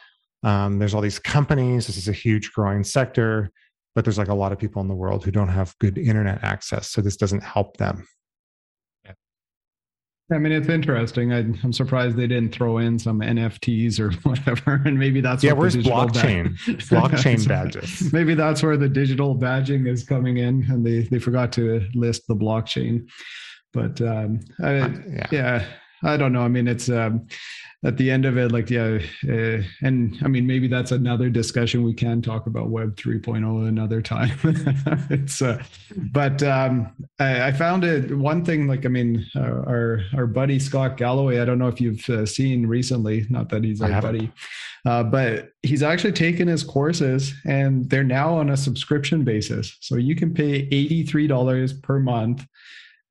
um, 0.43 0.79
there's 0.79 0.93
all 0.93 1.01
these 1.01 1.19
companies 1.19 1.87
this 1.87 1.97
is 1.97 2.07
a 2.07 2.13
huge 2.13 2.51
growing 2.53 2.83
sector 2.83 3.51
but 3.95 4.05
there's 4.05 4.17
like 4.17 4.27
a 4.27 4.33
lot 4.33 4.51
of 4.51 4.59
people 4.59 4.81
in 4.81 4.87
the 4.87 4.95
world 4.95 5.23
who 5.23 5.31
don't 5.31 5.47
have 5.47 5.77
good 5.79 5.97
internet 5.97 6.43
access 6.43 6.89
so 6.89 7.01
this 7.01 7.17
doesn't 7.17 7.43
help 7.43 7.77
them 7.77 8.05
I 10.29 10.37
mean, 10.39 10.51
it's 10.51 10.67
interesting. 10.67 11.31
I, 11.31 11.39
am 11.39 11.71
surprised 11.71 12.17
they 12.17 12.27
didn't 12.27 12.53
throw 12.53 12.79
in 12.79 12.99
some 12.99 13.21
NFTs 13.21 13.99
or 13.99 14.11
whatever, 14.29 14.81
and 14.85 14.99
maybe 14.99 15.21
that's 15.21 15.41
yeah. 15.41 15.53
where's 15.53 15.77
blockchain? 15.77 16.57
blockchain 16.89 17.47
badges. 17.47 18.11
Maybe 18.11 18.33
that's 18.33 18.61
where 18.61 18.75
the 18.75 18.89
digital 18.89 19.37
badging 19.37 19.87
is 19.87 20.03
coming 20.03 20.37
in, 20.37 20.65
and 20.69 20.85
they 20.85 21.03
they 21.03 21.19
forgot 21.19 21.53
to 21.53 21.87
list 21.93 22.27
the 22.27 22.35
blockchain. 22.35 23.07
But 23.71 24.01
um, 24.01 24.41
I, 24.61 24.79
uh, 24.79 24.89
yeah. 25.09 25.27
yeah. 25.31 25.65
I 26.03 26.17
don't 26.17 26.33
know. 26.33 26.41
I 26.41 26.47
mean, 26.47 26.67
it's 26.67 26.89
um, 26.89 27.27
at 27.85 27.95
the 27.97 28.09
end 28.09 28.25
of 28.25 28.37
it, 28.37 28.51
like, 28.51 28.69
yeah. 28.69 28.97
Uh, 29.27 29.61
and 29.81 30.17
I 30.23 30.27
mean, 30.27 30.47
maybe 30.47 30.67
that's 30.67 30.91
another 30.91 31.29
discussion. 31.29 31.83
We 31.83 31.93
can 31.93 32.21
talk 32.21 32.47
about 32.47 32.69
Web 32.69 32.95
3.0 32.95 33.67
another 33.67 34.01
time. 34.01 34.37
it's, 35.09 35.41
uh, 35.41 35.61
but 36.11 36.41
um, 36.41 36.91
I, 37.19 37.47
I, 37.47 37.51
found 37.51 37.83
it 37.83 38.17
one 38.17 38.43
thing, 38.43 38.67
like, 38.67 38.85
I 38.85 38.89
mean, 38.89 39.25
our, 39.35 40.01
our 40.15 40.25
buddy 40.25 40.57
Scott 40.57 40.97
Galloway, 40.97 41.39
I 41.39 41.45
don't 41.45 41.59
know 41.59 41.67
if 41.67 41.79
you've 41.79 42.07
uh, 42.09 42.25
seen 42.25 42.65
recently, 42.65 43.27
not 43.29 43.49
that 43.49 43.63
he's 43.63 43.81
our 43.81 44.01
buddy, 44.01 44.31
uh, 44.85 45.03
but 45.03 45.49
he's 45.61 45.83
actually 45.83 46.13
taken 46.13 46.47
his 46.47 46.63
courses 46.63 47.33
and 47.45 47.87
they're 47.89 48.03
now 48.03 48.33
on 48.33 48.49
a 48.49 48.57
subscription 48.57 49.23
basis. 49.23 49.77
So 49.81 49.97
you 49.97 50.15
can 50.15 50.33
pay 50.33 50.67
$83 50.69 51.83
per 51.83 51.99
month 51.99 52.45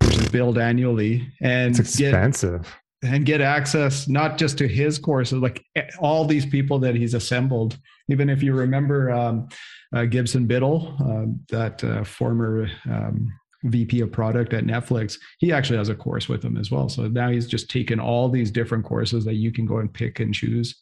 which 0.01 0.17
is 0.17 0.29
billed 0.29 0.59
annually, 0.59 1.33
and 1.41 1.79
it's 1.79 2.01
expensive. 2.01 2.63
Get, 3.03 3.13
and 3.13 3.27
get 3.27 3.41
access 3.41 4.09
not 4.09 4.39
just 4.39 4.59
to 4.59 4.69
his 4.69 4.99
courses, 4.99 5.39
like 5.39 5.65
all 5.99 6.25
these 6.25 6.47
people 6.47 6.79
that 6.81 6.95
he's 6.95 7.15
assembled. 7.15 7.79
Even 8.09 8.31
if 8.31 8.43
you 8.43 8.55
remember 8.55 9.11
um, 9.11 9.49
uh, 9.95 10.05
Gibson 10.05 10.47
Biddle, 10.47 10.97
uh, 11.01 11.33
that 11.51 11.83
uh, 11.85 12.05
former 12.05 12.69
um, 12.89 13.33
VP 13.65 14.01
of 14.01 14.13
product 14.13 14.53
at 14.53 14.65
Netflix, 14.65 15.19
he 15.39 15.53
actually 15.53 15.79
has 15.79 15.89
a 15.89 15.95
course 15.95 16.29
with 16.29 16.45
him 16.45 16.57
as 16.57 16.71
well. 16.71 16.89
So 16.89 17.09
now 17.09 17.31
he's 17.31 17.47
just 17.47 17.71
taken 17.71 18.01
all 18.01 18.29
these 18.29 18.51
different 18.51 18.85
courses 18.85 19.25
that 19.25 19.35
you 19.35 19.53
can 19.53 19.67
go 19.67 19.79
and 19.79 19.93
pick 19.93 20.21
and 20.21 20.35
choose. 20.35 20.77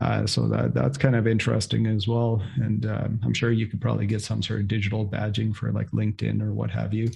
Uh, 0.00 0.26
so 0.26 0.48
that 0.48 0.74
that's 0.74 0.98
kind 0.98 1.16
of 1.16 1.26
interesting 1.26 1.86
as 1.86 2.08
well. 2.08 2.42
And 2.56 2.86
um, 2.86 3.20
I'm 3.24 3.34
sure 3.34 3.52
you 3.52 3.66
could 3.66 3.80
probably 3.80 4.06
get 4.06 4.22
some 4.22 4.42
sort 4.42 4.60
of 4.60 4.68
digital 4.68 5.06
badging 5.06 5.54
for 5.54 5.72
like 5.72 5.90
LinkedIn 5.92 6.42
or 6.42 6.52
what 6.52 6.70
have 6.70 6.92
you. 6.92 7.10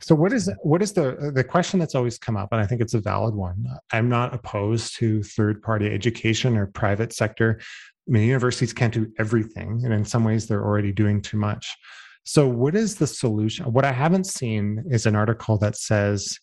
So 0.00 0.14
what 0.14 0.32
is 0.32 0.50
what 0.62 0.82
is 0.82 0.92
the 0.92 1.32
the 1.34 1.44
question 1.44 1.78
that's 1.78 1.94
always 1.94 2.18
come 2.18 2.36
up, 2.36 2.48
and 2.52 2.60
I 2.60 2.66
think 2.66 2.80
it's 2.80 2.94
a 2.94 3.00
valid 3.00 3.34
one. 3.34 3.64
I'm 3.92 4.08
not 4.08 4.34
opposed 4.34 4.96
to 4.96 5.22
third 5.22 5.62
party 5.62 5.86
education 5.92 6.56
or 6.56 6.66
private 6.66 7.12
sector. 7.12 7.60
I 7.60 8.10
mean, 8.10 8.26
universities 8.26 8.72
can't 8.72 8.94
do 8.94 9.12
everything, 9.18 9.82
and 9.84 9.92
in 9.92 10.04
some 10.04 10.24
ways, 10.24 10.46
they're 10.46 10.64
already 10.64 10.92
doing 10.92 11.20
too 11.20 11.36
much. 11.36 11.76
So, 12.24 12.46
what 12.46 12.74
is 12.74 12.96
the 12.96 13.06
solution? 13.06 13.72
What 13.72 13.84
I 13.84 13.92
haven't 13.92 14.26
seen 14.26 14.84
is 14.90 15.06
an 15.06 15.16
article 15.16 15.58
that 15.58 15.76
says, 15.76 16.38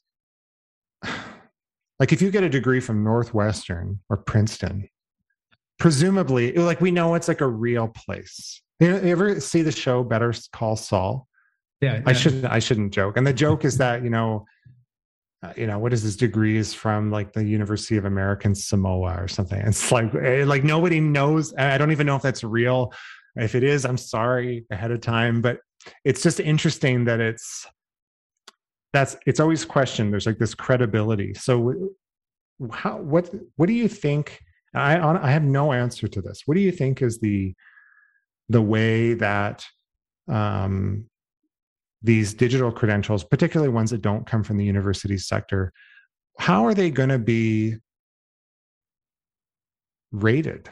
like, 1.99 2.11
if 2.11 2.21
you 2.21 2.31
get 2.31 2.43
a 2.43 2.49
degree 2.49 2.79
from 2.79 3.03
Northwestern 3.03 3.99
or 4.09 4.17
Princeton, 4.17 4.89
presumably, 5.79 6.53
like 6.53 6.81
we 6.81 6.91
know 6.91 7.15
it's 7.15 7.27
like 7.27 7.41
a 7.41 7.47
real 7.47 7.87
place. 7.87 8.61
You, 8.79 8.95
ever 8.95 9.39
see 9.39 9.61
the 9.61 9.71
show 9.71 10.03
Better 10.03 10.33
Call 10.51 10.75
Saul? 10.75 11.27
Yeah, 11.85 12.01
I 12.05 12.13
shouldn't. 12.13 12.45
I 12.45 12.59
shouldn't 12.59 12.93
joke. 12.93 13.15
And 13.15 13.27
the 13.27 13.33
joke 13.33 13.63
is 13.63 13.77
that 13.77 14.03
you 14.03 14.09
know, 14.09 14.45
uh, 15.43 15.53
you 15.55 15.67
know, 15.67 15.77
what 15.77 15.93
is 15.93 16.01
his 16.01 16.17
degrees 16.17 16.73
from 16.73 17.11
like 17.11 17.31
the 17.31 17.43
University 17.43 17.95
of 17.97 18.05
American 18.05 18.55
Samoa 18.55 19.21
or 19.21 19.27
something? 19.27 19.61
It's 19.61 19.91
like 19.91 20.13
eh, 20.15 20.43
like 20.45 20.63
nobody 20.63 20.99
knows. 20.99 21.53
I 21.55 21.77
don't 21.77 21.91
even 21.91 22.07
know 22.07 22.15
if 22.15 22.23
that's 22.23 22.43
real. 22.43 22.91
If 23.35 23.53
it 23.53 23.63
is, 23.63 23.85
I'm 23.85 23.97
sorry 23.97 24.65
ahead 24.71 24.89
of 24.89 25.01
time. 25.01 25.41
But 25.41 25.59
it's 26.03 26.23
just 26.23 26.39
interesting 26.39 27.05
that 27.05 27.19
it's 27.19 27.67
that's 28.91 29.15
it's 29.27 29.39
always 29.39 29.63
questioned. 29.63 30.11
There's 30.11 30.25
like 30.25 30.39
this 30.39 30.55
credibility. 30.55 31.35
So, 31.35 31.91
how 32.71 32.97
what 32.97 33.29
what 33.57 33.67
do 33.67 33.73
you 33.73 33.87
think? 33.87 34.39
I 34.73 34.97
I 34.97 35.29
have 35.29 35.43
no 35.43 35.71
answer 35.71 36.07
to 36.07 36.21
this. 36.21 36.41
What 36.45 36.55
do 36.55 36.61
you 36.61 36.71
think 36.71 37.03
is 37.03 37.19
the 37.19 37.53
the 38.49 38.61
way 38.61 39.13
that 39.13 39.63
um, 40.27 41.09
these 42.05 42.33
digital 42.33 42.71
credentials, 42.71 43.23
particularly 43.23 43.71
ones 43.71 43.89
that 43.91 44.01
don't 44.01 44.25
come 44.25 44.43
from 44.43 44.57
the 44.57 44.65
university 44.65 45.17
sector, 45.17 45.73
how 46.39 46.65
are 46.65 46.73
they 46.73 46.89
going 46.89 47.09
to 47.09 47.19
be 47.19 47.75
rated? 50.11 50.69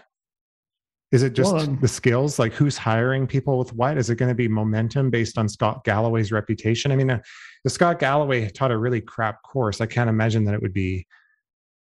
Is 1.11 1.21
it 1.21 1.33
just 1.33 1.53
well, 1.53 1.63
um, 1.63 1.79
the 1.79 1.87
skills? 1.87 2.39
Like 2.39 2.53
who's 2.53 2.77
hiring 2.77 3.27
people 3.27 3.57
with 3.57 3.73
what? 3.73 3.97
Is 3.97 4.09
it 4.09 4.15
going 4.15 4.29
to 4.29 4.35
be 4.35 4.47
momentum 4.47 5.09
based 5.09 5.37
on 5.37 5.47
Scott 5.47 5.83
Galloway's 5.83 6.31
reputation? 6.31 6.91
I 6.91 6.95
mean, 6.95 7.09
uh, 7.09 7.19
the 7.63 7.69
Scott 7.69 7.99
Galloway 7.99 8.49
taught 8.49 8.71
a 8.71 8.77
really 8.77 9.01
crap 9.01 9.41
course. 9.43 9.81
I 9.81 9.85
can't 9.85 10.09
imagine 10.09 10.43
that 10.45 10.55
it 10.55 10.61
would 10.61 10.73
be, 10.73 11.05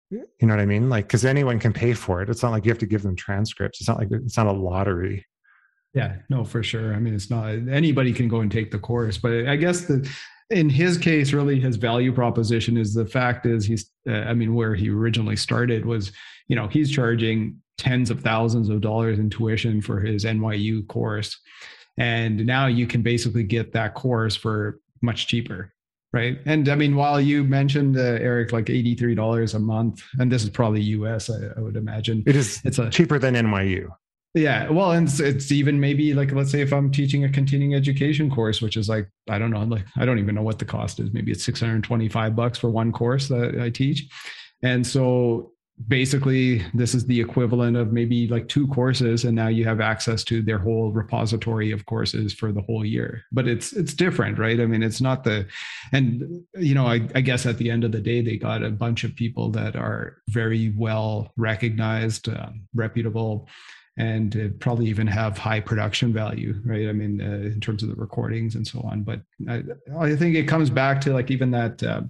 you 0.10 0.26
know 0.41 0.56
what 0.56 0.62
I 0.62 0.66
mean? 0.66 0.89
Like, 0.89 1.06
because 1.08 1.26
anyone 1.26 1.60
can 1.60 1.74
pay 1.74 1.93
for 1.93 2.22
it. 2.22 2.30
It's 2.30 2.41
not 2.41 2.52
like 2.52 2.66
you 2.66 2.72
have 2.72 2.80
to 2.80 2.88
give 2.88 3.04
them 3.04 3.16
transcripts. 3.16 3.80
It's 3.80 3.88
not 3.88 4.00
like 4.00 4.10
it's 4.12 4.38
not 4.38 4.47
a 4.47 4.52
lottery. 4.52 5.26
Yeah, 5.94 6.18
no, 6.30 6.44
for 6.44 6.62
sure. 6.62 6.94
I 6.94 7.00
mean, 7.00 7.16
it's 7.16 7.30
not 7.30 7.50
anybody 7.50 8.14
can 8.14 8.28
go 8.28 8.42
and 8.42 8.52
take 8.52 8.72
the 8.72 8.80
course, 8.80 9.18
but 9.18 9.48
I 9.48 9.56
guess 9.56 9.86
the 9.86 10.10
in 10.50 10.70
his 10.70 10.98
case, 10.98 11.32
really 11.32 11.60
his 11.60 11.76
value 11.76 12.12
proposition 12.12 12.78
is 12.78 12.94
the 12.94 13.06
fact 13.06 13.46
is 13.46 13.66
he's, 13.66 13.92
uh, 14.08 14.14
I 14.14 14.34
mean, 14.34 14.56
where 14.56 14.74
he 14.74 14.90
originally 14.90 15.36
started 15.36 15.86
was, 15.86 16.12
you 16.48 16.56
know, 16.56 16.68
he's 16.68 16.92
charging 16.92 17.62
tens 17.78 18.10
of 18.10 18.22
thousands 18.22 18.70
of 18.70 18.82
dollars 18.82 19.20
in 19.20 19.30
tuition 19.30 19.82
for 19.82 20.00
his 20.00 20.26
NYU 20.26 20.88
course. 20.88 21.40
And 21.98 22.46
now 22.46 22.66
you 22.68 22.88
can 22.88 23.02
basically 23.04 23.44
get 23.44 23.74
that 23.74 23.94
course 23.94 24.36
for 24.36 24.80
much 25.02 25.28
cheaper. 25.28 25.72
Right. 26.12 26.40
And 26.46 26.68
I 26.70 26.74
mean, 26.74 26.96
while 26.96 27.22
you 27.22 27.44
mentioned, 27.44 27.96
uh, 27.96 28.02
Eric, 28.02 28.52
like 28.52 28.66
$83 28.66 29.54
a 29.54 29.60
month, 29.60 30.02
and 30.18 30.32
this 30.32 30.44
is 30.44 30.50
probably 30.50 30.82
US, 30.82 31.30
I, 31.30 31.36
I 31.56 31.60
would 31.62 31.76
imagine. 31.76 32.24
It 32.26 32.36
is 32.36 32.60
it's 32.64 32.80
a, 32.80 32.90
cheaper 32.90 33.20
than 33.20 33.36
NYU. 33.36 33.90
Yeah, 34.36 34.70
well, 34.70 34.92
and 34.92 35.08
it's, 35.08 35.20
it's, 35.20 35.52
even 35.52 35.80
maybe 35.80 36.14
like 36.14 36.32
let's 36.32 36.52
say 36.52 36.62
if 36.62 36.72
I'm 36.72 36.92
teaching 36.92 37.24
a 37.24 37.30
continuing 37.30 37.74
education 37.74 38.30
course, 38.30 38.62
which 38.62 38.78
is 38.78 38.88
like 38.88 39.10
I 39.28 39.40
don't 39.40 39.50
know, 39.50 39.64
like 39.64 39.86
I 39.98 40.06
don't 40.06 40.20
even 40.20 40.36
know 40.36 40.44
what 40.44 40.60
the 40.60 40.66
cost 40.66 41.00
is. 41.00 41.12
Maybe 41.12 41.32
it's 41.32 41.44
625 41.44 42.36
bucks 42.36 42.60
for 42.60 42.70
one 42.70 42.92
course 42.92 43.28
that 43.30 43.60
I 43.60 43.72
teach, 43.72 44.08
and 44.62 44.86
so 44.86 45.54
basically 45.88 46.66
this 46.74 46.94
is 46.94 47.06
the 47.06 47.20
equivalent 47.20 47.78
of 47.78 47.94
maybe 47.94 48.28
like 48.28 48.48
two 48.50 48.68
courses 48.68 49.24
and 49.24 49.34
now 49.36 49.48
you 49.48 49.64
have 49.64 49.80
access 49.80 50.24
to 50.26 50.42
their 50.42 50.58
whole 50.58 50.92
repository 50.92 51.72
of 51.72 51.86
courses 51.86 52.34
for 52.34 52.52
the 52.52 52.62
whole 52.62 52.84
year. 52.84 53.24
But 53.32 53.48
it's 53.48 53.72
it's 53.72 53.94
different 53.94 54.38
right? 54.38 54.60
I 54.60 54.66
mean 54.66 54.84
it's 54.84 55.00
not 55.00 55.24
the 55.24 55.48
and 55.94 56.44
you 56.58 56.76
know 56.76 56.86
I, 56.86 57.08
I 57.16 57.22
guess 57.22 57.46
at 57.46 57.58
the 57.58 57.72
end 57.72 57.86
of 57.86 57.94
the 57.94 58.02
day 58.02 58.22
they 58.22 58.36
got 58.36 58.64
a 58.64 58.70
bunch 58.70 59.04
of 59.04 59.16
people 59.16 59.52
that 59.52 59.76
are 59.76 60.18
very 60.28 60.74
well 60.78 61.32
recognized 61.38 62.28
um, 62.28 62.68
reputable 62.76 63.48
and 64.00 64.36
uh, 64.38 64.47
probably 64.60 64.88
even 64.88 65.06
have 65.06 65.38
high 65.38 65.60
production 65.60 66.14
value, 66.14 66.56
right? 66.64 66.88
I 66.88 66.93
mean, 66.93 67.22
uh, 67.22 67.47
in 67.47 67.60
terms 67.60 67.84
of 67.84 67.89
the 67.89 67.95
recordings 67.95 68.56
and 68.56 68.66
so 68.66 68.80
on. 68.82 69.04
But 69.04 69.22
I, 69.47 69.62
I 70.00 70.16
think 70.16 70.36
it 70.36 70.47
comes 70.47 70.70
back 70.70 71.02
to 71.02 71.14
like 71.14 71.30
even 71.30 71.52
that, 71.52 71.84
uh, 71.84 72.02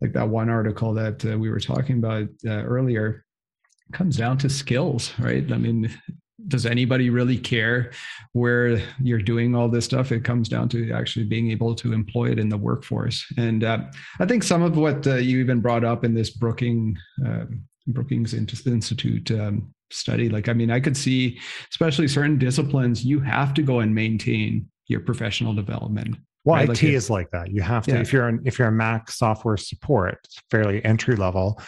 like 0.00 0.14
that 0.14 0.28
one 0.28 0.48
article 0.48 0.94
that 0.94 1.24
uh, 1.26 1.38
we 1.38 1.50
were 1.50 1.60
talking 1.60 1.98
about 1.98 2.28
uh, 2.46 2.64
earlier. 2.64 3.24
Comes 3.92 4.16
down 4.16 4.38
to 4.38 4.48
skills, 4.48 5.12
right? 5.18 5.44
I 5.52 5.58
mean, 5.58 5.94
does 6.48 6.66
anybody 6.66 7.10
really 7.10 7.38
care 7.38 7.92
where 8.32 8.82
you're 9.00 9.20
doing 9.20 9.54
all 9.54 9.68
this 9.68 9.84
stuff? 9.84 10.10
It 10.10 10.24
comes 10.24 10.48
down 10.48 10.70
to 10.70 10.90
actually 10.90 11.26
being 11.26 11.50
able 11.50 11.74
to 11.76 11.92
employ 11.92 12.30
it 12.32 12.38
in 12.38 12.48
the 12.48 12.56
workforce. 12.56 13.24
And 13.36 13.62
uh, 13.62 13.84
I 14.18 14.26
think 14.26 14.42
some 14.42 14.62
of 14.62 14.76
what 14.76 15.04
you 15.06 15.38
even 15.38 15.60
brought 15.60 15.84
up 15.84 16.02
in 16.02 16.14
this 16.14 16.30
Brooking 16.30 16.96
Brookings 17.86 18.34
Institute 18.34 19.30
um, 19.30 19.72
study. 19.90 20.28
Like, 20.28 20.48
I 20.48 20.52
mean, 20.52 20.70
I 20.70 20.80
could 20.80 20.96
see, 20.96 21.38
especially 21.70 22.08
certain 22.08 22.38
disciplines, 22.38 23.04
you 23.04 23.20
have 23.20 23.54
to 23.54 23.62
go 23.62 23.80
and 23.80 23.94
maintain 23.94 24.68
your 24.86 25.00
professional 25.00 25.54
development. 25.54 26.16
Well, 26.44 26.56
right? 26.56 26.64
IT 26.64 26.68
like 26.68 26.82
is 26.84 27.10
like 27.10 27.30
that. 27.32 27.50
You 27.50 27.62
have 27.62 27.84
to 27.86 27.92
yeah. 27.94 28.00
if 28.00 28.12
you're 28.12 28.28
an, 28.28 28.42
if 28.44 28.58
you're 28.58 28.68
a 28.68 28.72
Mac 28.72 29.10
software 29.10 29.56
support, 29.56 30.26
fairly 30.50 30.84
entry 30.84 31.16
level, 31.16 31.60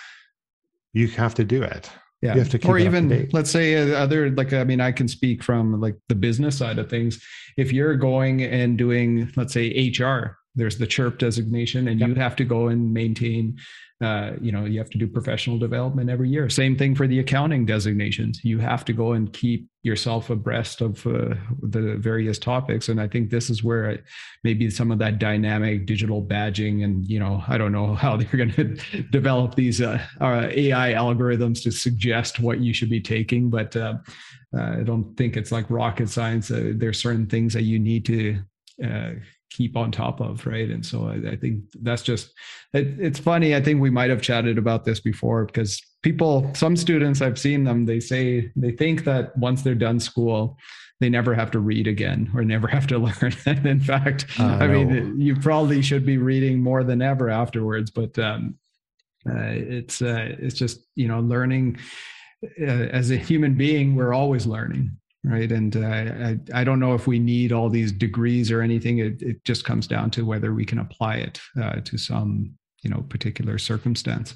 you 0.92 1.08
have 1.08 1.34
to 1.34 1.44
do 1.44 1.62
it. 1.62 1.90
Yeah. 2.22 2.34
You 2.34 2.40
have 2.40 2.50
to 2.50 2.68
or 2.68 2.78
even 2.78 3.28
let's 3.32 3.50
say 3.50 3.76
uh, 3.76 3.96
other 3.96 4.30
like 4.30 4.52
I 4.52 4.64
mean 4.64 4.80
I 4.80 4.90
can 4.90 5.06
speak 5.06 5.44
from 5.44 5.80
like 5.80 5.94
the 6.08 6.16
business 6.16 6.58
side 6.58 6.78
of 6.78 6.90
things. 6.90 7.24
If 7.56 7.72
you're 7.72 7.96
going 7.96 8.42
and 8.42 8.76
doing 8.76 9.32
let's 9.36 9.52
say 9.52 9.92
HR, 9.96 10.38
there's 10.56 10.78
the 10.78 10.86
CHRP 10.86 11.18
designation, 11.18 11.88
and 11.88 12.00
yep. 12.00 12.08
you 12.08 12.14
have 12.16 12.34
to 12.36 12.44
go 12.44 12.68
and 12.68 12.92
maintain 12.92 13.58
uh, 14.00 14.32
you 14.40 14.52
know 14.52 14.64
you 14.64 14.78
have 14.78 14.90
to 14.90 14.98
do 14.98 15.08
professional 15.08 15.58
development 15.58 16.08
every 16.08 16.28
year. 16.28 16.48
Same 16.48 16.76
thing 16.76 16.94
for 16.94 17.08
the 17.08 17.18
accounting 17.18 17.66
designations. 17.66 18.40
You 18.44 18.58
have 18.58 18.84
to 18.84 18.92
go 18.92 19.12
and 19.12 19.32
keep 19.32 19.68
yourself 19.82 20.30
abreast 20.30 20.80
of 20.80 21.04
uh, 21.06 21.34
the 21.62 21.96
various 21.98 22.38
topics. 22.38 22.88
And 22.88 23.00
i 23.00 23.08
think 23.08 23.30
this 23.30 23.50
is 23.50 23.64
where 23.64 23.98
maybe 24.44 24.70
some 24.70 24.92
of 24.92 24.98
that 25.00 25.18
dynamic 25.18 25.86
digital 25.86 26.22
badging 26.22 26.84
and 26.84 27.04
you 27.08 27.18
know 27.18 27.42
i 27.48 27.58
don't 27.58 27.72
know 27.72 27.94
how 28.04 28.16
they're 28.16 28.44
going 28.44 28.52
to 28.62 29.02
develop 29.10 29.54
these 29.54 29.80
uh, 29.80 30.00
uh 30.20 30.48
ai 30.50 30.92
algorithms 30.92 31.62
to 31.64 31.72
suggest 31.72 32.38
what 32.40 32.60
you 32.60 32.72
should 32.72 32.90
be 32.90 33.00
taking. 33.00 33.50
But 33.50 33.74
uh, 33.74 33.94
i 34.56 34.82
don't 34.82 35.16
think 35.16 35.36
it's 35.36 35.50
like 35.50 35.68
rocket 35.68 36.08
science. 36.08 36.50
There's 36.52 37.00
certain 37.00 37.26
things 37.26 37.52
that 37.54 37.62
you 37.62 37.78
need 37.78 38.04
to 38.06 38.38
keep 39.50 39.76
on 39.76 39.90
top 39.90 40.20
of 40.20 40.46
right? 40.46 40.70
And 40.70 40.84
so 40.84 41.08
i, 41.08 41.32
I 41.32 41.36
think 41.36 41.64
that's 41.82 42.02
just 42.02 42.32
it, 42.72 42.86
it's 42.98 43.18
funny 43.18 43.54
i 43.54 43.62
think 43.62 43.80
we 43.80 43.90
might 43.90 44.10
have 44.10 44.22
chatted 44.22 44.58
about 44.58 44.84
this 44.84 45.00
before 45.00 45.46
because 45.46 45.80
people 46.02 46.50
some 46.54 46.76
students 46.76 47.20
i've 47.20 47.38
seen 47.38 47.64
them 47.64 47.86
they 47.86 48.00
say 48.00 48.50
they 48.56 48.70
think 48.70 49.04
that 49.04 49.36
once 49.36 49.62
they're 49.62 49.74
done 49.74 50.00
school 50.00 50.58
they 51.00 51.08
never 51.08 51.34
have 51.34 51.50
to 51.52 51.60
read 51.60 51.86
again 51.86 52.30
or 52.34 52.44
never 52.44 52.66
have 52.66 52.86
to 52.88 52.98
learn. 53.06 53.32
And 53.46 53.66
in 53.66 53.80
fact 53.80 54.26
uh, 54.38 54.58
i 54.60 54.66
mean 54.66 55.20
you 55.20 55.36
probably 55.36 55.82
should 55.82 56.04
be 56.04 56.18
reading 56.18 56.62
more 56.62 56.84
than 56.84 57.02
ever 57.02 57.28
afterwards 57.28 57.90
but 57.90 58.18
um, 58.18 58.56
uh, 59.28 59.52
it's 59.52 60.00
uh, 60.00 60.34
it's 60.38 60.54
just 60.54 60.80
you 60.94 61.08
know 61.08 61.20
learning 61.20 61.78
uh, 62.60 62.64
as 62.64 63.10
a 63.10 63.16
human 63.16 63.54
being 63.54 63.96
we're 63.96 64.14
always 64.14 64.46
learning 64.46 64.96
right? 65.24 65.50
And 65.50 65.76
uh, 65.76 65.80
I, 65.80 66.38
I 66.54 66.64
don't 66.64 66.80
know 66.80 66.94
if 66.94 67.06
we 67.06 67.18
need 67.18 67.52
all 67.52 67.68
these 67.68 67.92
degrees 67.92 68.50
or 68.50 68.62
anything. 68.62 68.98
It, 68.98 69.20
it 69.22 69.44
just 69.44 69.64
comes 69.64 69.86
down 69.86 70.10
to 70.12 70.24
whether 70.24 70.54
we 70.54 70.64
can 70.64 70.78
apply 70.78 71.16
it 71.16 71.40
uh, 71.60 71.80
to 71.80 71.98
some 71.98 72.54
you 72.82 72.90
know 72.90 73.02
particular 73.08 73.58
circumstance. 73.58 74.34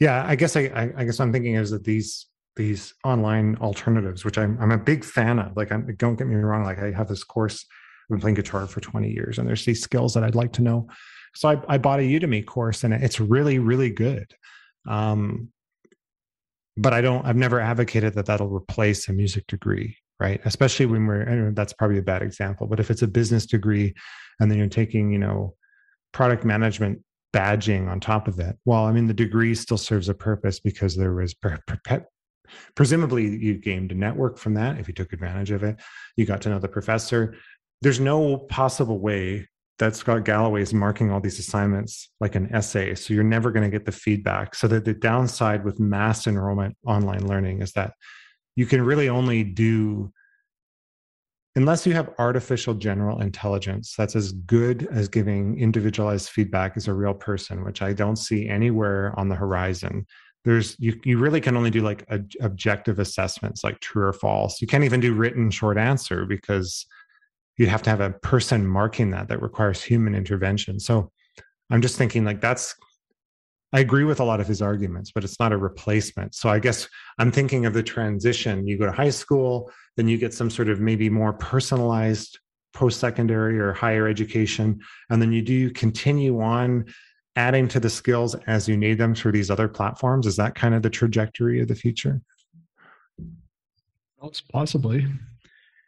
Yeah 0.00 0.24
i 0.26 0.36
guess 0.36 0.56
I, 0.56 0.92
I 0.96 1.04
guess 1.04 1.20
i'm 1.20 1.32
thinking 1.32 1.54
is 1.56 1.70
that 1.70 1.84
these 1.84 2.26
these 2.56 2.94
online 3.04 3.56
alternatives 3.56 4.24
which 4.24 4.38
i'm, 4.38 4.56
I'm 4.60 4.70
a 4.70 4.78
big 4.78 5.04
fan 5.04 5.38
of 5.38 5.56
like 5.56 5.72
I'm, 5.72 5.94
don't 5.96 6.16
get 6.16 6.26
me 6.26 6.36
wrong 6.36 6.64
like 6.64 6.78
i 6.78 6.92
have 6.92 7.08
this 7.08 7.24
course 7.24 7.64
i've 7.64 8.08
been 8.10 8.20
playing 8.20 8.34
guitar 8.36 8.66
for 8.66 8.80
20 8.80 9.10
years 9.10 9.38
and 9.38 9.48
there's 9.48 9.64
these 9.64 9.82
skills 9.82 10.14
that 10.14 10.24
i'd 10.24 10.34
like 10.34 10.52
to 10.54 10.62
know. 10.62 10.86
So 11.34 11.48
i, 11.48 11.74
I 11.74 11.78
bought 11.78 12.00
a 12.00 12.02
udemy 12.02 12.44
course 12.46 12.84
and 12.84 12.94
it's 12.94 13.20
really 13.20 13.58
really 13.58 13.90
good. 13.90 14.32
Um, 14.86 15.48
but 16.76 16.92
I 16.92 17.00
don't, 17.00 17.24
I've 17.26 17.36
never 17.36 17.60
advocated 17.60 18.14
that 18.14 18.26
that'll 18.26 18.48
replace 18.48 19.08
a 19.08 19.12
music 19.12 19.46
degree, 19.46 19.96
right? 20.18 20.40
Especially 20.44 20.86
when 20.86 21.06
we're, 21.06 21.52
that's 21.52 21.72
probably 21.72 21.98
a 21.98 22.02
bad 22.02 22.22
example, 22.22 22.66
but 22.66 22.80
if 22.80 22.90
it's 22.90 23.02
a 23.02 23.08
business 23.08 23.46
degree 23.46 23.94
and 24.40 24.50
then 24.50 24.58
you're 24.58 24.68
taking, 24.68 25.12
you 25.12 25.18
know, 25.18 25.54
product 26.12 26.44
management 26.44 27.00
badging 27.34 27.88
on 27.88 28.00
top 28.00 28.28
of 28.28 28.38
it, 28.38 28.56
well, 28.64 28.84
I 28.84 28.92
mean, 28.92 29.06
the 29.06 29.14
degree 29.14 29.54
still 29.54 29.78
serves 29.78 30.08
a 30.08 30.14
purpose 30.14 30.60
because 30.60 30.96
there 30.96 31.12
was 31.12 31.34
per, 31.34 31.58
per, 31.66 32.06
presumably 32.74 33.36
you 33.36 33.54
gained 33.58 33.92
a 33.92 33.94
network 33.94 34.38
from 34.38 34.54
that 34.54 34.78
if 34.78 34.88
you 34.88 34.94
took 34.94 35.12
advantage 35.12 35.50
of 35.50 35.62
it. 35.62 35.80
You 36.16 36.26
got 36.26 36.42
to 36.42 36.48
know 36.48 36.58
the 36.58 36.68
professor. 36.68 37.34
There's 37.80 38.00
no 38.00 38.36
possible 38.36 38.98
way 38.98 39.48
that 39.82 39.96
Scott 39.96 40.24
Galloway 40.24 40.62
is 40.62 40.72
marking 40.72 41.10
all 41.10 41.18
these 41.18 41.40
assignments 41.40 42.08
like 42.20 42.36
an 42.36 42.54
essay. 42.54 42.94
So 42.94 43.12
you're 43.12 43.24
never 43.24 43.50
going 43.50 43.68
to 43.68 43.68
get 43.68 43.84
the 43.84 43.90
feedback. 43.90 44.54
So 44.54 44.68
that 44.68 44.84
the 44.84 44.94
downside 44.94 45.64
with 45.64 45.80
mass 45.80 46.28
enrollment 46.28 46.76
online 46.86 47.26
learning 47.26 47.62
is 47.62 47.72
that 47.72 47.94
you 48.54 48.64
can 48.64 48.80
really 48.82 49.08
only 49.08 49.42
do 49.42 50.12
unless 51.56 51.84
you 51.84 51.94
have 51.94 52.14
artificial 52.18 52.74
general 52.74 53.20
intelligence 53.20 53.94
that's 53.98 54.14
as 54.14 54.32
good 54.32 54.86
as 54.90 55.08
giving 55.08 55.58
individualized 55.58 56.30
feedback 56.30 56.76
as 56.76 56.88
a 56.88 56.94
real 56.94 57.12
person 57.12 57.62
which 57.62 57.82
i 57.82 57.92
don't 57.92 58.16
see 58.16 58.48
anywhere 58.48 59.12
on 59.18 59.28
the 59.28 59.34
horizon 59.34 60.06
there's 60.46 60.76
you, 60.78 60.98
you 61.04 61.18
really 61.18 61.42
can 61.42 61.54
only 61.54 61.68
do 61.68 61.82
like 61.82 62.06
a, 62.08 62.20
objective 62.40 62.98
assessments 62.98 63.62
like 63.62 63.78
true 63.80 64.06
or 64.06 64.14
false 64.14 64.62
you 64.62 64.66
can't 64.66 64.84
even 64.84 65.00
do 65.00 65.12
written 65.12 65.50
short 65.50 65.76
answer 65.76 66.24
because 66.24 66.86
you'd 67.58 67.68
have 67.68 67.82
to 67.82 67.90
have 67.90 68.00
a 68.00 68.10
person 68.10 68.66
marking 68.66 69.10
that 69.10 69.28
that 69.28 69.42
requires 69.42 69.82
human 69.82 70.14
intervention. 70.14 70.80
So 70.80 71.10
i'm 71.70 71.80
just 71.80 71.96
thinking 71.96 72.24
like 72.24 72.40
that's 72.40 72.74
i 73.72 73.80
agree 73.80 74.04
with 74.04 74.20
a 74.20 74.24
lot 74.24 74.40
of 74.40 74.46
his 74.46 74.60
arguments 74.60 75.10
but 75.10 75.24
it's 75.24 75.40
not 75.40 75.52
a 75.52 75.56
replacement. 75.56 76.34
So 76.34 76.48
i 76.48 76.58
guess 76.58 76.88
i'm 77.18 77.32
thinking 77.32 77.66
of 77.66 77.74
the 77.74 77.82
transition. 77.82 78.66
You 78.66 78.78
go 78.78 78.86
to 78.86 78.92
high 78.92 79.10
school 79.10 79.70
then 79.96 80.08
you 80.08 80.18
get 80.18 80.34
some 80.34 80.50
sort 80.50 80.68
of 80.68 80.80
maybe 80.80 81.08
more 81.10 81.32
personalized 81.34 82.38
post-secondary 82.74 83.58
or 83.60 83.72
higher 83.74 84.08
education 84.08 84.80
and 85.10 85.20
then 85.20 85.32
you 85.32 85.42
do 85.42 85.70
continue 85.70 86.40
on 86.40 86.86
adding 87.36 87.66
to 87.68 87.80
the 87.80 87.90
skills 87.90 88.34
as 88.46 88.68
you 88.68 88.76
need 88.76 88.98
them 88.98 89.14
through 89.14 89.32
these 89.32 89.50
other 89.50 89.66
platforms. 89.68 90.26
Is 90.26 90.36
that 90.36 90.54
kind 90.54 90.74
of 90.74 90.82
the 90.82 90.90
trajectory 90.90 91.62
of 91.62 91.68
the 91.68 91.74
future? 91.74 92.20
It's 94.22 94.42
possibly. 94.42 95.06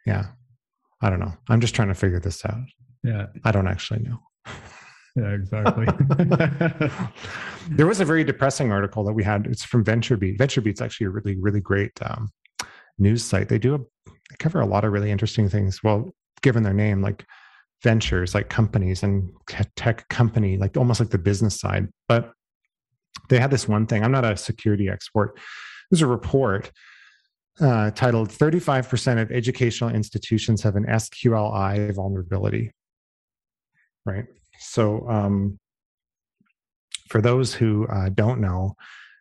Yeah 0.07 0.25
I 1.05 1.11
don't 1.11 1.19
know. 1.19 1.33
I'm 1.49 1.61
just 1.61 1.75
trying 1.75 1.89
to 1.89 1.93
figure 1.93 2.19
this 2.19 2.43
out. 2.45 2.65
Yeah. 3.03 3.27
I 3.43 3.51
don't 3.51 3.67
actually 3.67 3.99
know. 3.99 4.17
Yeah, 5.15 5.33
exactly. 5.33 5.85
there 7.69 7.85
was 7.85 7.99
a 7.99 8.05
very 8.05 8.23
depressing 8.23 8.71
article 8.71 9.03
that 9.03 9.13
we 9.13 9.23
had. 9.23 9.45
It's 9.45 9.63
from 9.63 9.85
VentureBeat. 9.85 10.39
VentureBeat's 10.39 10.81
actually 10.81 11.05
a 11.05 11.09
really, 11.11 11.37
really 11.39 11.61
great 11.61 11.91
um, 12.01 12.31
news 12.97 13.23
site. 13.23 13.49
They 13.49 13.59
do 13.59 13.75
a, 13.75 13.77
they 14.07 14.35
cover 14.39 14.59
a 14.59 14.65
lot 14.65 14.83
of 14.83 14.91
really 14.91 15.11
interesting 15.11 15.47
things. 15.47 15.83
Well, 15.83 16.11
given 16.41 16.63
their 16.63 16.73
name, 16.73 17.03
like 17.03 17.23
ventures, 17.83 18.33
like 18.33 18.49
companies 18.49 19.03
and 19.03 19.29
tech 19.75 20.09
company, 20.09 20.57
like 20.57 20.75
almost 20.75 20.99
like 20.99 21.11
the 21.11 21.19
business 21.19 21.59
side. 21.59 21.87
But 22.07 22.31
they 23.29 23.39
had 23.39 23.51
this 23.51 23.67
one 23.67 23.85
thing. 23.85 24.03
I'm 24.03 24.11
not 24.11 24.25
a 24.25 24.35
security 24.35 24.89
expert. 24.89 25.37
There's 25.91 26.01
a 26.01 26.07
report 26.07 26.71
uh, 27.61 27.91
titled 27.91 28.29
35% 28.29 29.21
of 29.21 29.31
educational 29.31 29.89
institutions 29.89 30.61
have 30.63 30.75
an 30.75 30.85
SQLI 30.85 31.93
vulnerability. 31.93 32.71
Right. 34.05 34.25
So, 34.59 35.07
um, 35.09 35.59
for 37.09 37.21
those 37.21 37.53
who 37.53 37.87
uh, 37.87 38.09
don't 38.09 38.41
know, 38.41 38.75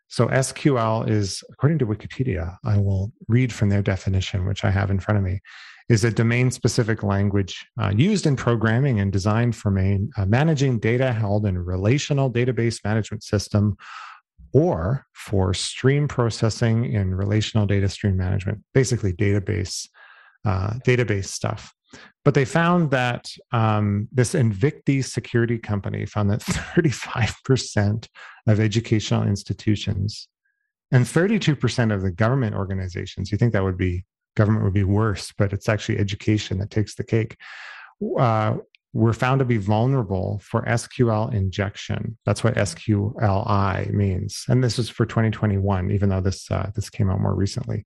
so 0.09 0.29
SQL 0.29 1.09
is, 1.09 1.43
according 1.51 1.79
to 1.79 1.87
Wikipedia, 1.87 2.57
I 2.65 2.79
will 2.79 3.13
read 3.29 3.53
from 3.53 3.69
their 3.69 3.83
definition, 3.83 4.47
which 4.47 4.65
I 4.65 4.71
have 4.71 4.91
in 4.91 5.01
front 5.01 5.19
of 5.19 5.25
me, 5.25 5.41
is 5.89 6.05
a 6.05 6.11
domain 6.11 6.51
specific 6.51 7.03
language 7.03 7.67
uh, 7.81 7.93
used 7.95 8.27
in 8.27 8.37
programming 8.37 9.01
and 9.01 9.13
designed 9.13 9.55
for 9.55 9.71
main, 9.71 10.11
uh, 10.17 10.25
managing 10.25 10.79
data 10.79 11.13
held 11.13 11.47
in 11.47 11.57
a 11.57 11.63
relational 11.63 12.31
database 12.31 12.83
management 12.85 13.23
system 13.23 13.77
or 14.55 15.05
for 15.13 15.53
stream 15.53 16.09
processing 16.09 16.91
in 16.91 17.15
relational 17.15 17.67
data 17.67 17.89
stream 17.89 18.17
management, 18.17 18.63
basically 18.73 19.13
database 19.13 19.89
uh, 20.47 20.75
database 20.87 21.27
stuff. 21.27 21.75
But 22.25 22.35
they 22.35 22.45
found 22.45 22.91
that 22.91 23.31
um, 23.53 24.09
this 24.13 24.35
Invicti 24.35 25.05
security 25.05 25.59
company 25.59 26.07
found 26.07 26.31
that 26.31 26.41
35% 26.41 28.09
of 28.47 28.61
educational 28.61 29.25
institutions 29.25 30.29
and 30.93 31.05
32% 31.05 31.95
of 31.95 32.03
the 32.03 32.11
government 32.11 32.55
organizations, 32.55 33.33
you 33.33 33.39
think 33.39 33.53
that 33.53 33.65
would 33.65 33.79
be 33.79 34.05
government 34.37 34.65
would 34.65 34.75
be 34.75 34.85
worse, 34.85 35.33
but 35.37 35.53
it's 35.53 35.69
actually 35.69 35.99
education 35.99 36.59
that 36.59 36.71
takes 36.71 36.95
the 36.95 37.05
cake, 37.05 37.37
uh, 38.19 38.57
were 38.95 39.13
found 39.13 39.41
to 39.41 39.45
be 39.45 39.57
vulnerable 39.57 40.41
for 40.43 40.63
SQL 40.63 41.35
injection. 41.35 42.17
That's 42.25 42.45
what 42.45 42.55
SQLI 42.55 43.93
means. 43.93 44.45
And 44.49 44.63
this 44.63 44.79
is 44.79 44.89
for 44.89 45.05
2021, 45.05 45.91
even 45.91 46.09
though 46.09 46.21
this, 46.21 46.49
uh, 46.51 46.71
this 46.75 46.89
came 46.89 47.11
out 47.11 47.21
more 47.21 47.35
recently. 47.35 47.85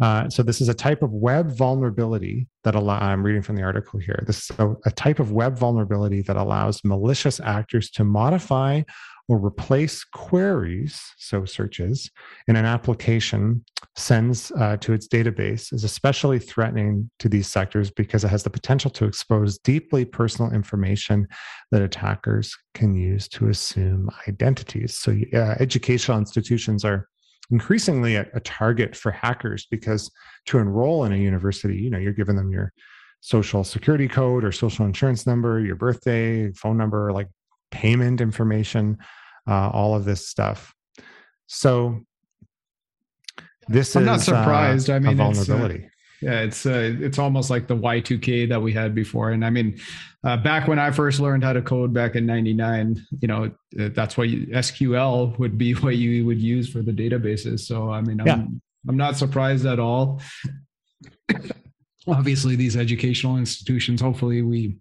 Uh, 0.00 0.28
so 0.28 0.42
this 0.42 0.60
is 0.60 0.68
a 0.68 0.74
type 0.74 1.02
of 1.02 1.12
web 1.12 1.50
vulnerability 1.50 2.46
that 2.64 2.74
allow, 2.74 2.98
I'm 2.98 3.22
reading 3.22 3.42
from 3.42 3.56
the 3.56 3.62
article 3.62 3.98
here. 3.98 4.22
This 4.26 4.50
is 4.50 4.58
a, 4.58 4.74
a 4.86 4.90
type 4.92 5.18
of 5.18 5.32
web 5.32 5.58
vulnerability 5.58 6.22
that 6.22 6.36
allows 6.36 6.84
malicious 6.84 7.40
actors 7.40 7.90
to 7.90 8.04
modify 8.04 8.82
or 9.28 9.38
replace 9.38 10.04
queries, 10.04 11.00
so 11.16 11.44
searches, 11.44 12.10
in 12.48 12.56
an 12.56 12.64
application 12.64 13.64
sends 13.96 14.50
uh, 14.52 14.76
to 14.78 14.92
its 14.92 15.06
database 15.06 15.72
is 15.72 15.84
especially 15.84 16.38
threatening 16.38 17.10
to 17.18 17.28
these 17.28 17.46
sectors 17.46 17.90
because 17.90 18.24
it 18.24 18.28
has 18.28 18.42
the 18.42 18.50
potential 18.50 18.90
to 18.90 19.04
expose 19.04 19.58
deeply 19.58 20.04
personal 20.04 20.52
information 20.52 21.26
that 21.70 21.82
attackers 21.82 22.56
can 22.74 22.94
use 22.94 23.28
to 23.28 23.48
assume 23.48 24.10
identities. 24.28 24.98
So, 24.98 25.16
uh, 25.34 25.54
educational 25.60 26.18
institutions 26.18 26.84
are 26.84 27.08
increasingly 27.50 28.16
a, 28.16 28.26
a 28.34 28.40
target 28.40 28.96
for 28.96 29.12
hackers 29.12 29.66
because 29.70 30.10
to 30.46 30.58
enroll 30.58 31.04
in 31.04 31.12
a 31.12 31.16
university, 31.16 31.76
you 31.76 31.90
know, 31.90 31.98
you're 31.98 32.12
giving 32.12 32.36
them 32.36 32.50
your 32.50 32.72
social 33.20 33.62
security 33.62 34.08
code 34.08 34.42
or 34.44 34.50
social 34.50 34.84
insurance 34.84 35.26
number, 35.26 35.60
your 35.60 35.76
birthday, 35.76 36.50
phone 36.52 36.76
number, 36.76 37.12
like 37.12 37.28
payment 37.72 38.20
information, 38.20 38.98
uh, 39.48 39.70
all 39.70 39.96
of 39.96 40.04
this 40.04 40.28
stuff. 40.28 40.72
So 41.48 42.00
this 43.68 43.96
I'm 43.96 44.02
is 44.02 44.06
not 44.06 44.20
surprised. 44.20 44.90
Uh, 44.90 44.94
I 44.94 44.98
mean, 45.00 45.12
a 45.12 45.16
vulnerability. 45.16 45.74
It's, 45.74 45.84
uh, 45.84 45.88
yeah, 46.30 46.40
it's 46.40 46.66
uh, 46.66 46.96
it's 47.00 47.18
almost 47.18 47.50
like 47.50 47.66
the 47.66 47.76
Y2K 47.76 48.48
that 48.48 48.60
we 48.60 48.72
had 48.72 48.94
before. 48.94 49.30
And 49.30 49.44
I 49.44 49.50
mean, 49.50 49.78
uh, 50.24 50.36
back 50.36 50.68
when 50.68 50.78
I 50.78 50.90
first 50.92 51.18
learned 51.18 51.42
how 51.42 51.52
to 51.52 51.62
code 51.62 51.92
back 51.92 52.14
in 52.14 52.26
'99, 52.26 53.04
you 53.20 53.28
know, 53.28 53.44
uh, 53.80 53.88
that's 53.92 54.16
what 54.16 54.28
you, 54.28 54.46
SQL 54.48 55.36
would 55.38 55.58
be 55.58 55.72
what 55.84 55.96
you 55.96 56.24
would 56.26 56.40
use 56.40 56.70
for 56.70 56.82
the 56.82 56.92
databases. 56.92 57.60
So 57.60 57.90
I 57.90 58.00
mean, 58.00 58.20
I'm 58.20 58.26
Yeah. 58.26 58.44
I'm 58.88 58.96
not 58.96 59.16
surprised 59.16 59.66
at 59.66 59.78
all. 59.78 60.20
Obviously, 62.08 62.56
these 62.56 62.76
educational 62.76 63.36
institutions, 63.36 64.00
hopefully, 64.00 64.42
we 64.42 64.76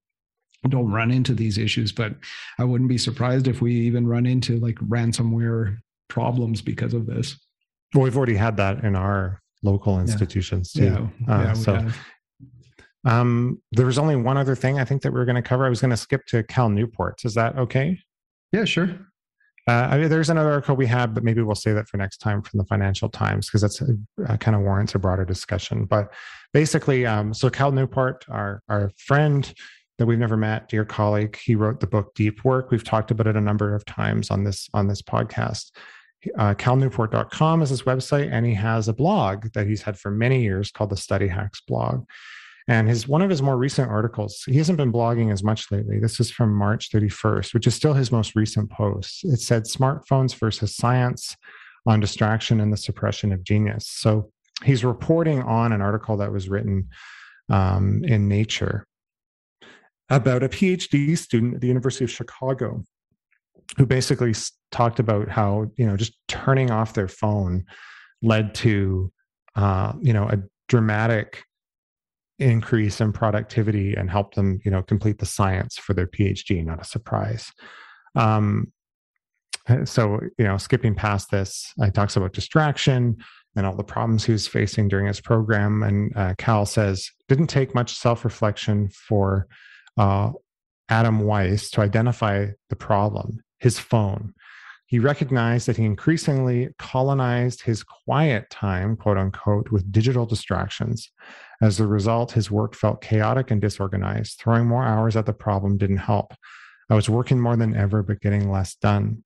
don't 0.69 0.91
run 0.91 1.11
into 1.11 1.33
these 1.33 1.57
issues, 1.57 1.91
but 1.91 2.13
I 2.59 2.63
wouldn't 2.63 2.89
be 2.89 2.97
surprised 2.97 3.47
if 3.47 3.61
we 3.61 3.73
even 3.73 4.07
run 4.07 4.25
into 4.25 4.57
like 4.59 4.75
ransomware 4.75 5.77
problems 6.07 6.61
because 6.61 6.93
of 6.93 7.07
this. 7.07 7.37
Well, 7.93 8.03
we've 8.03 8.15
already 8.17 8.35
had 8.35 8.57
that 8.57 8.83
in 8.83 8.95
our 8.95 9.41
local 9.63 9.99
institutions 9.99 10.71
too. 10.71 11.09
Yeah, 11.27 11.33
Uh, 11.33 11.41
yeah, 11.43 11.53
so 11.53 11.73
have. 11.75 11.97
um, 13.05 13.61
there 13.71 13.85
was 13.85 13.97
only 13.97 14.15
one 14.15 14.37
other 14.37 14.55
thing 14.55 14.79
I 14.79 14.85
think 14.85 15.01
that 15.01 15.11
we 15.11 15.19
were 15.19 15.25
going 15.25 15.35
to 15.35 15.41
cover. 15.41 15.65
I 15.65 15.69
was 15.69 15.81
going 15.81 15.91
to 15.91 15.97
skip 15.97 16.25
to 16.27 16.43
Cal 16.43 16.69
Newport. 16.69 17.25
Is 17.25 17.33
that 17.33 17.57
okay? 17.57 17.99
yeah, 18.51 18.65
sure. 18.65 18.89
Uh, 19.67 19.87
I 19.91 19.97
mean, 19.99 20.09
there's 20.09 20.29
another 20.31 20.51
article 20.51 20.75
we 20.75 20.87
had, 20.87 21.13
but 21.13 21.23
maybe 21.23 21.41
we'll 21.43 21.53
say 21.55 21.71
that 21.71 21.87
for 21.87 21.97
next 21.97 22.17
time 22.17 22.41
from 22.41 22.57
the 22.57 22.65
Financial 22.65 23.07
Times 23.09 23.47
because 23.47 23.61
that's 23.61 23.81
uh, 23.81 24.37
kind 24.37 24.55
of 24.55 24.61
warrants 24.63 24.95
a 24.95 24.99
broader 24.99 25.23
discussion. 25.23 25.85
But 25.85 26.11
basically, 26.51 27.05
um, 27.05 27.31
so 27.33 27.49
Cal 27.49 27.71
Newport, 27.71 28.25
our 28.29 28.63
our 28.69 28.91
friend 28.97 29.53
that 30.01 30.07
we've 30.07 30.17
never 30.17 30.35
met, 30.35 30.67
dear 30.67 30.83
colleague, 30.83 31.37
he 31.37 31.53
wrote 31.53 31.79
the 31.79 31.85
book 31.85 32.15
Deep 32.15 32.43
Work. 32.43 32.71
We've 32.71 32.83
talked 32.83 33.11
about 33.11 33.27
it 33.27 33.35
a 33.35 33.41
number 33.41 33.75
of 33.75 33.85
times 33.85 34.31
on 34.31 34.43
this 34.43 34.67
on 34.73 34.87
this 34.87 34.99
podcast. 34.99 35.69
Uh, 36.39 36.55
calnewport.com 36.55 37.61
is 37.61 37.69
his 37.69 37.83
website, 37.83 38.27
and 38.31 38.43
he 38.43 38.55
has 38.55 38.87
a 38.87 38.93
blog 38.93 39.53
that 39.53 39.67
he's 39.67 39.83
had 39.83 39.99
for 39.99 40.09
many 40.09 40.41
years 40.41 40.71
called 40.71 40.89
the 40.89 40.97
Study 40.97 41.27
Hacks 41.27 41.61
blog. 41.61 42.05
And 42.67 42.89
his 42.89 43.07
one 43.07 43.21
of 43.21 43.29
his 43.29 43.43
more 43.43 43.57
recent 43.57 43.91
articles, 43.91 44.41
he 44.47 44.57
hasn't 44.57 44.79
been 44.79 44.91
blogging 44.91 45.31
as 45.31 45.43
much 45.43 45.71
lately. 45.71 45.99
This 45.99 46.19
is 46.19 46.31
from 46.31 46.51
March 46.51 46.89
31st, 46.89 47.53
which 47.53 47.67
is 47.67 47.75
still 47.75 47.93
his 47.93 48.11
most 48.11 48.35
recent 48.35 48.71
post. 48.71 49.23
It 49.23 49.39
said 49.39 49.65
smartphones 49.65 50.33
versus 50.33 50.75
science 50.75 51.37
on 51.85 51.99
distraction 51.99 52.59
and 52.59 52.73
the 52.73 52.77
suppression 52.77 53.31
of 53.31 53.43
genius. 53.43 53.87
So 53.87 54.31
he's 54.63 54.83
reporting 54.83 55.43
on 55.43 55.71
an 55.71 55.81
article 55.81 56.17
that 56.17 56.31
was 56.31 56.49
written 56.49 56.89
um, 57.51 58.03
in 58.03 58.27
Nature 58.27 58.87
about 60.11 60.43
a 60.43 60.49
PhD 60.49 61.17
student 61.17 61.55
at 61.55 61.61
the 61.61 61.67
University 61.67 62.03
of 62.03 62.11
Chicago 62.11 62.83
who 63.77 63.85
basically 63.85 64.35
talked 64.71 64.99
about 64.99 65.29
how 65.29 65.71
you 65.77 65.87
know 65.87 65.95
just 65.95 66.13
turning 66.27 66.69
off 66.69 66.93
their 66.93 67.07
phone 67.07 67.63
led 68.21 68.53
to 68.53 69.11
uh, 69.55 69.93
you 70.01 70.13
know 70.13 70.27
a 70.27 70.37
dramatic 70.67 71.43
increase 72.39 72.99
in 72.99 73.13
productivity 73.13 73.93
and 73.93 74.09
helped 74.09 74.35
them 74.35 74.59
you 74.65 74.71
know 74.71 74.81
complete 74.81 75.19
the 75.19 75.25
science 75.25 75.77
for 75.77 75.93
their 75.93 76.07
phd 76.07 76.65
not 76.65 76.81
a 76.81 76.85
surprise. 76.85 77.51
Um, 78.15 78.71
so 79.85 80.19
you 80.37 80.45
know 80.45 80.57
skipping 80.57 80.95
past 80.95 81.31
this 81.31 81.71
i 81.79 81.89
talks 81.89 82.17
about 82.17 82.33
distraction 82.33 83.15
and 83.55 83.65
all 83.65 83.75
the 83.75 83.83
problems 83.83 84.25
he 84.25 84.31
was 84.31 84.47
facing 84.47 84.87
during 84.87 85.07
his 85.07 85.19
program. 85.19 85.83
And 85.83 86.15
uh, 86.15 86.35
cal 86.37 86.65
says 86.65 87.09
didn't 87.27 87.47
take 87.47 87.75
much 87.75 87.93
self-reflection 87.93 88.89
for 88.89 89.47
uh, 90.01 90.31
adam 90.89 91.19
weiss 91.21 91.69
to 91.69 91.81
identify 91.81 92.47
the 92.69 92.75
problem 92.75 93.39
his 93.59 93.77
phone 93.79 94.33
he 94.91 94.99
recognized 94.99 95.69
that 95.69 95.77
he 95.77 95.85
increasingly 95.85 96.67
colonized 96.77 97.61
his 97.61 97.81
quiet 97.81 98.49
time, 98.49 98.97
quote 98.97 99.17
unquote, 99.17 99.71
with 99.71 99.89
digital 99.89 100.25
distractions. 100.25 101.09
As 101.61 101.79
a 101.79 101.87
result, 101.87 102.33
his 102.33 102.51
work 102.51 102.75
felt 102.75 102.99
chaotic 102.99 103.51
and 103.51 103.61
disorganized. 103.61 104.37
Throwing 104.37 104.67
more 104.67 104.83
hours 104.83 105.15
at 105.15 105.25
the 105.25 105.31
problem 105.31 105.77
didn't 105.77 105.95
help. 105.95 106.33
I 106.89 106.95
was 106.95 107.09
working 107.09 107.39
more 107.39 107.55
than 107.55 107.73
ever, 107.73 108.03
but 108.03 108.19
getting 108.19 108.51
less 108.51 108.75
done. 108.75 109.23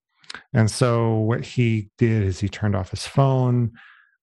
And 0.53 0.69
so 0.69 1.15
what 1.21 1.43
he 1.43 1.89
did 1.97 2.21
is 2.21 2.39
he 2.39 2.47
turned 2.47 2.75
off 2.75 2.91
his 2.91 3.07
phone 3.07 3.71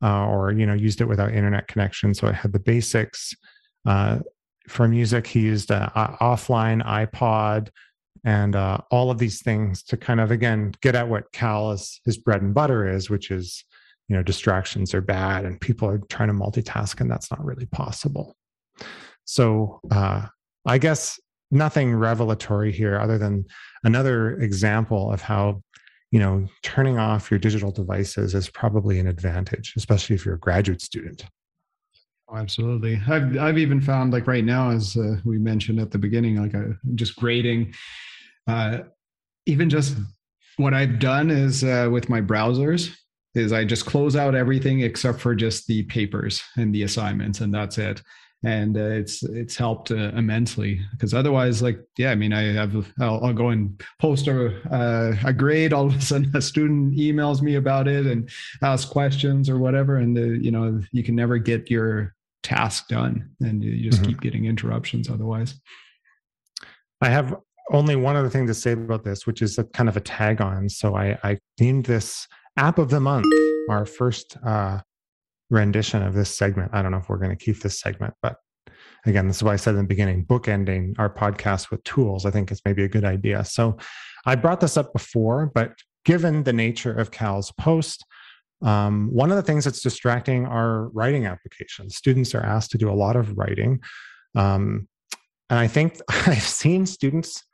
uh, 0.00 0.28
or, 0.28 0.52
you 0.52 0.64
know, 0.64 0.74
used 0.74 1.00
it 1.00 1.08
without 1.08 1.34
internet 1.34 1.66
connection. 1.66 2.14
So 2.14 2.28
it 2.28 2.36
had 2.36 2.52
the 2.52 2.60
basics. 2.60 3.34
Uh, 3.84 4.20
for 4.68 4.88
music, 4.88 5.26
he 5.26 5.40
used 5.40 5.70
an 5.70 5.88
offline 5.94 6.84
iPod, 6.84 7.68
and 8.24 8.54
uh, 8.54 8.78
all 8.90 9.10
of 9.10 9.18
these 9.18 9.42
things 9.42 9.82
to 9.82 9.96
kind 9.96 10.20
of 10.20 10.30
again 10.30 10.72
get 10.80 10.94
at 10.94 11.08
what 11.08 11.32
cal 11.32 11.72
is 11.72 12.00
his 12.04 12.18
bread 12.18 12.40
and 12.40 12.54
butter 12.54 12.86
is 12.88 13.10
which 13.10 13.32
is 13.32 13.64
you 14.08 14.14
know 14.14 14.22
distractions 14.22 14.94
are 14.94 15.00
bad 15.00 15.44
and 15.44 15.60
people 15.60 15.88
are 15.88 15.98
trying 16.08 16.28
to 16.28 16.34
multitask 16.34 17.00
and 17.00 17.10
that's 17.10 17.30
not 17.30 17.44
really 17.44 17.66
possible. 17.66 18.36
So 19.24 19.80
uh, 19.90 20.26
i 20.66 20.78
guess 20.78 21.18
nothing 21.50 21.94
revelatory 21.94 22.72
here 22.72 22.98
other 22.98 23.18
than 23.18 23.44
another 23.84 24.38
example 24.38 25.12
of 25.12 25.20
how 25.20 25.62
you 26.10 26.20
know 26.20 26.46
turning 26.62 26.98
off 26.98 27.30
your 27.30 27.38
digital 27.38 27.72
devices 27.72 28.34
is 28.34 28.48
probably 28.48 28.98
an 28.98 29.06
advantage 29.06 29.74
especially 29.76 30.14
if 30.14 30.24
you're 30.24 30.36
a 30.36 30.40
graduate 30.40 30.80
student 30.80 31.24
absolutely. 32.34 33.00
I've 33.08 33.36
I've 33.38 33.58
even 33.58 33.80
found 33.80 34.12
like 34.12 34.26
right 34.26 34.44
now, 34.44 34.70
as 34.70 34.96
uh, 34.96 35.16
we 35.24 35.38
mentioned 35.38 35.80
at 35.80 35.90
the 35.90 35.98
beginning, 35.98 36.36
like 36.36 36.54
uh, 36.54 36.74
just 36.94 37.16
grading. 37.16 37.74
Uh, 38.46 38.78
even 39.46 39.68
just 39.70 39.96
what 40.56 40.74
I've 40.74 40.98
done 40.98 41.30
is 41.30 41.64
uh, 41.64 41.88
with 41.90 42.08
my 42.08 42.20
browsers 42.20 42.94
is 43.34 43.52
I 43.52 43.64
just 43.64 43.86
close 43.86 44.14
out 44.14 44.34
everything 44.34 44.80
except 44.80 45.20
for 45.20 45.34
just 45.34 45.66
the 45.66 45.84
papers 45.84 46.42
and 46.56 46.74
the 46.74 46.82
assignments, 46.82 47.40
and 47.40 47.52
that's 47.52 47.78
it. 47.78 48.02
And 48.44 48.76
uh, 48.76 48.80
it's 48.80 49.22
it's 49.22 49.56
helped 49.56 49.92
uh, 49.92 50.10
immensely 50.16 50.80
because 50.92 51.14
otherwise, 51.14 51.62
like 51.62 51.78
yeah, 51.96 52.10
I 52.10 52.16
mean, 52.16 52.32
I 52.32 52.52
have 52.52 52.74
I'll, 53.00 53.24
I'll 53.24 53.32
go 53.32 53.50
and 53.50 53.80
post 54.00 54.26
a 54.26 55.16
a 55.24 55.32
grade. 55.32 55.72
All 55.72 55.86
of 55.86 55.94
a 55.94 56.00
sudden, 56.00 56.30
a 56.34 56.42
student 56.42 56.96
emails 56.96 57.40
me 57.40 57.54
about 57.54 57.86
it 57.86 58.06
and 58.06 58.28
asks 58.62 58.90
questions 58.90 59.48
or 59.48 59.58
whatever, 59.58 59.96
and 59.96 60.16
you 60.44 60.50
know 60.50 60.80
you 60.90 61.04
can 61.04 61.14
never 61.14 61.38
get 61.38 61.70
your 61.70 62.14
task 62.42 62.88
done 62.88 63.30
and 63.40 63.62
you 63.62 63.88
just 63.90 64.02
Mhm. 64.02 64.06
keep 64.08 64.20
getting 64.20 64.44
interruptions 64.46 65.08
otherwise 65.08 65.54
I 67.00 67.08
have 67.08 67.34
only 67.72 67.96
one 67.96 68.16
other 68.16 68.28
thing 68.28 68.46
to 68.46 68.54
say 68.54 68.72
about 68.72 69.02
this, 69.02 69.26
which 69.26 69.42
is 69.42 69.58
a 69.58 69.64
kind 69.64 69.88
of 69.88 69.96
a 69.96 70.00
tag 70.00 70.40
on. 70.40 70.68
So 70.68 70.94
I, 70.96 71.18
I 71.24 71.38
named 71.58 71.86
this 71.86 72.28
app 72.56 72.78
of 72.78 72.90
the 72.90 73.00
month, 73.00 73.26
our 73.68 73.84
first 73.86 74.36
uh, 74.44 74.80
rendition 75.50 76.02
of 76.02 76.14
this 76.14 76.36
segment. 76.36 76.70
I 76.72 76.82
don't 76.82 76.92
know 76.92 76.98
if 76.98 77.08
we're 77.08 77.18
going 77.18 77.36
to 77.36 77.44
keep 77.44 77.60
this 77.60 77.80
segment, 77.80 78.14
but 78.22 78.36
again, 79.04 79.26
this 79.26 79.36
is 79.38 79.42
why 79.42 79.54
I 79.54 79.56
said 79.56 79.74
in 79.74 79.78
the 79.82 79.86
beginning, 79.86 80.24
bookending 80.26 80.94
our 80.98 81.12
podcast 81.12 81.70
with 81.70 81.82
tools, 81.82 82.24
I 82.24 82.30
think 82.30 82.52
is 82.52 82.60
maybe 82.64 82.84
a 82.84 82.88
good 82.88 83.04
idea. 83.04 83.44
So 83.44 83.78
I 84.26 84.36
brought 84.36 84.60
this 84.60 84.76
up 84.76 84.92
before, 84.92 85.50
but 85.52 85.72
given 86.04 86.44
the 86.44 86.52
nature 86.52 86.92
of 86.92 87.10
Cal's 87.10 87.50
post, 87.58 88.04
um, 88.62 89.08
one 89.12 89.30
of 89.30 89.36
the 89.36 89.42
things 89.42 89.64
that's 89.64 89.80
distracting 89.80 90.46
are 90.46 90.88
writing 90.88 91.26
applications. 91.26 91.96
Students 91.96 92.34
are 92.34 92.44
asked 92.44 92.70
to 92.72 92.78
do 92.78 92.90
a 92.90 92.94
lot 92.94 93.16
of 93.16 93.36
writing. 93.36 93.80
Um, 94.34 94.88
and 95.50 95.58
I 95.58 95.66
think 95.66 95.98
I've 96.08 96.42
seen 96.42 96.86
students 96.86 97.44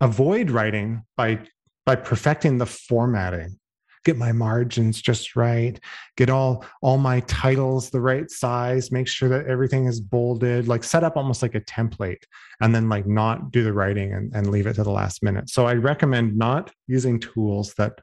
avoid 0.00 0.50
writing 0.50 1.02
by 1.16 1.40
by 1.84 1.96
perfecting 1.96 2.58
the 2.58 2.66
formatting 2.66 3.58
get 4.04 4.16
my 4.16 4.32
margins 4.32 5.00
just 5.00 5.36
right 5.36 5.78
get 6.16 6.30
all 6.30 6.64
all 6.80 6.96
my 6.96 7.20
titles 7.20 7.90
the 7.90 8.00
right 8.00 8.30
size 8.30 8.90
make 8.90 9.06
sure 9.06 9.28
that 9.28 9.46
everything 9.46 9.86
is 9.86 10.00
bolded 10.00 10.68
like 10.68 10.82
set 10.82 11.04
up 11.04 11.16
almost 11.16 11.42
like 11.42 11.54
a 11.54 11.60
template 11.60 12.22
and 12.60 12.74
then 12.74 12.88
like 12.88 13.06
not 13.06 13.50
do 13.50 13.62
the 13.62 13.72
writing 13.72 14.14
and, 14.14 14.34
and 14.34 14.50
leave 14.50 14.66
it 14.66 14.74
to 14.74 14.82
the 14.82 14.90
last 14.90 15.22
minute 15.22 15.50
so 15.50 15.66
i 15.66 15.74
recommend 15.74 16.36
not 16.36 16.72
using 16.86 17.20
tools 17.20 17.74
that 17.74 18.00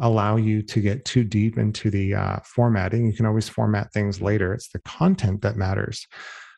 allow 0.00 0.36
you 0.36 0.62
to 0.62 0.80
get 0.80 1.04
too 1.04 1.24
deep 1.24 1.58
into 1.58 1.90
the 1.90 2.14
uh, 2.14 2.38
formatting 2.44 3.06
you 3.06 3.12
can 3.12 3.26
always 3.26 3.48
format 3.48 3.92
things 3.92 4.20
later 4.20 4.52
it's 4.52 4.68
the 4.68 4.80
content 4.80 5.42
that 5.42 5.56
matters 5.56 6.06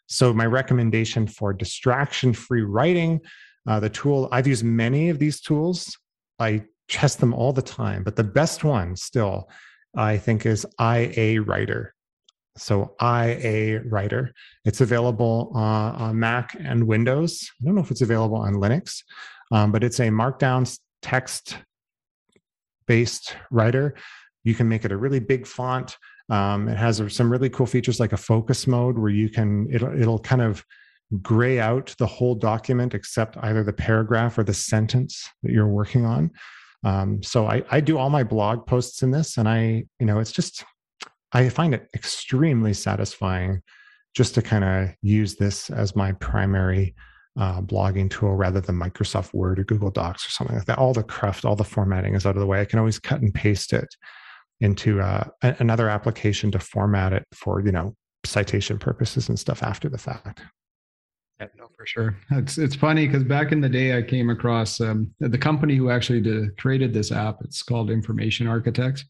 so 0.07 0.33
my 0.33 0.47
recommendation 0.47 1.27
for 1.27 1.53
distraction 1.53 2.33
free 2.33 2.63
writing 2.63 3.21
uh, 3.69 3.79
the 3.79 3.91
tool 3.91 4.29
i've 4.33 4.47
used 4.47 4.65
many 4.65 5.09
of 5.09 5.19
these 5.19 5.41
tools 5.41 5.97
i 6.39 6.63
test 6.89 7.21
them 7.21 7.35
all 7.35 7.53
the 7.53 7.63
time, 7.63 8.03
but 8.03 8.17
the 8.17 8.25
best 8.25 8.65
one 8.65 8.97
still, 8.97 9.49
I 9.97 10.17
think, 10.17 10.47
is 10.47 10.67
IA 10.81 11.41
Writer. 11.43 11.95
So 12.57 12.97
IA 13.01 13.83
Writer. 13.83 14.33
It's 14.65 14.81
available 14.81 15.53
uh, 15.55 15.59
on 15.59 16.19
Mac 16.19 16.57
and 16.59 16.87
Windows. 16.87 17.49
I 17.61 17.67
don't 17.67 17.75
know 17.75 17.83
if 17.83 17.91
it's 17.91 18.01
available 18.01 18.39
on 18.39 18.55
Linux, 18.55 19.03
um, 19.53 19.71
but 19.71 19.85
it's 19.85 20.01
a 20.01 20.09
Markdown 20.09 20.79
text 21.03 21.59
based 22.89 23.37
writer. 23.51 23.95
You 24.45 24.55
can 24.55 24.69
make 24.69 24.85
it 24.85 24.93
a 24.93 24.97
really 24.97 25.21
big 25.21 25.47
font. 25.47 25.97
Um, 26.31 26.69
it 26.69 26.77
has 26.77 27.03
some 27.15 27.31
really 27.31 27.51
cool 27.51 27.67
features 27.67 28.01
like 28.01 28.13
a 28.13 28.17
focus 28.17 28.67
mode 28.67 28.99
where 28.99 29.11
you 29.11 29.31
can 29.31 29.69
it'll 29.73 29.99
it'll 30.01 30.19
kind 30.19 30.43
of 30.43 30.65
gray 31.23 31.59
out 31.59 31.95
the 31.99 32.07
whole 32.07 32.35
document 32.35 32.95
except 32.95 33.37
either 33.39 33.65
the 33.65 33.73
paragraph 33.73 34.37
or 34.37 34.45
the 34.45 34.53
sentence 34.53 35.27
that 35.43 35.53
you're 35.53 35.69
working 35.69 36.05
on. 36.05 36.31
Um, 36.85 37.23
so 37.23 37.47
I, 37.47 37.63
I 37.71 37.81
do 37.81 37.99
all 37.99 38.11
my 38.11 38.25
blog 38.25 38.67
posts 38.67 39.03
in 39.03 39.11
this, 39.11 39.37
and 39.37 39.49
I, 39.49 39.85
you 39.99 40.07
know, 40.07 40.19
it's 40.19 40.33
just 40.33 40.65
I 41.33 41.49
find 41.49 41.75
it 41.75 41.89
extremely 41.95 42.75
satisfying 42.75 43.63
just 44.15 44.35
to 44.35 44.43
kind 44.43 44.65
of 44.65 44.95
use 45.03 45.37
this 45.37 45.71
as 45.71 45.97
my 45.97 46.13
primary 46.13 46.95
uh, 47.39 47.63
blogging 47.63 48.11
tool 48.11 48.35
rather 48.35 48.61
than 48.61 48.79
Microsoft 48.79 49.33
Word 49.33 49.59
or 49.61 49.65
Google 49.65 49.91
Docs 49.91 50.27
or 50.27 50.31
something 50.31 50.57
like 50.57 50.67
that. 50.67 50.79
All 50.79 50.93
the 50.93 51.05
cruft, 51.05 51.45
all 51.45 51.57
the 51.57 51.65
formatting 51.65 52.15
is 52.15 52.27
out 52.27 52.35
of 52.35 52.41
the 52.41 52.47
way. 52.47 52.61
I 52.61 52.65
can 52.65 52.79
always 52.79 52.99
cut 52.99 53.21
and 53.21 53.33
paste 53.33 53.73
it 53.73 53.89
into 54.61 55.01
uh, 55.01 55.25
another 55.43 55.89
application 55.89 56.51
to 56.51 56.59
format 56.59 57.13
it 57.13 57.25
for 57.33 57.61
you 57.65 57.71
know 57.71 57.95
citation 58.25 58.79
purposes 58.79 59.29
and 59.29 59.39
stuff 59.39 59.63
after 59.63 59.89
the 59.89 59.99
fact. 59.99 60.43
Yeah, 61.41 61.47
no, 61.57 61.69
for 61.77 61.87
sure. 61.87 62.17
It's 62.33 62.59
it's 62.59 62.75
funny 62.75 63.07
because 63.07 63.23
back 63.23 63.53
in 63.53 63.61
the 63.61 63.69
day, 63.69 63.97
I 63.97 64.03
came 64.03 64.31
across 64.31 64.81
um, 64.81 65.15
the 65.21 65.39
company 65.39 65.77
who 65.77 65.91
actually 65.91 66.21
did, 66.21 66.57
created 66.59 66.93
this 66.93 67.13
app. 67.13 67.37
It's 67.43 67.63
called 67.63 67.91
Information 67.91 68.49
Architects, 68.49 69.05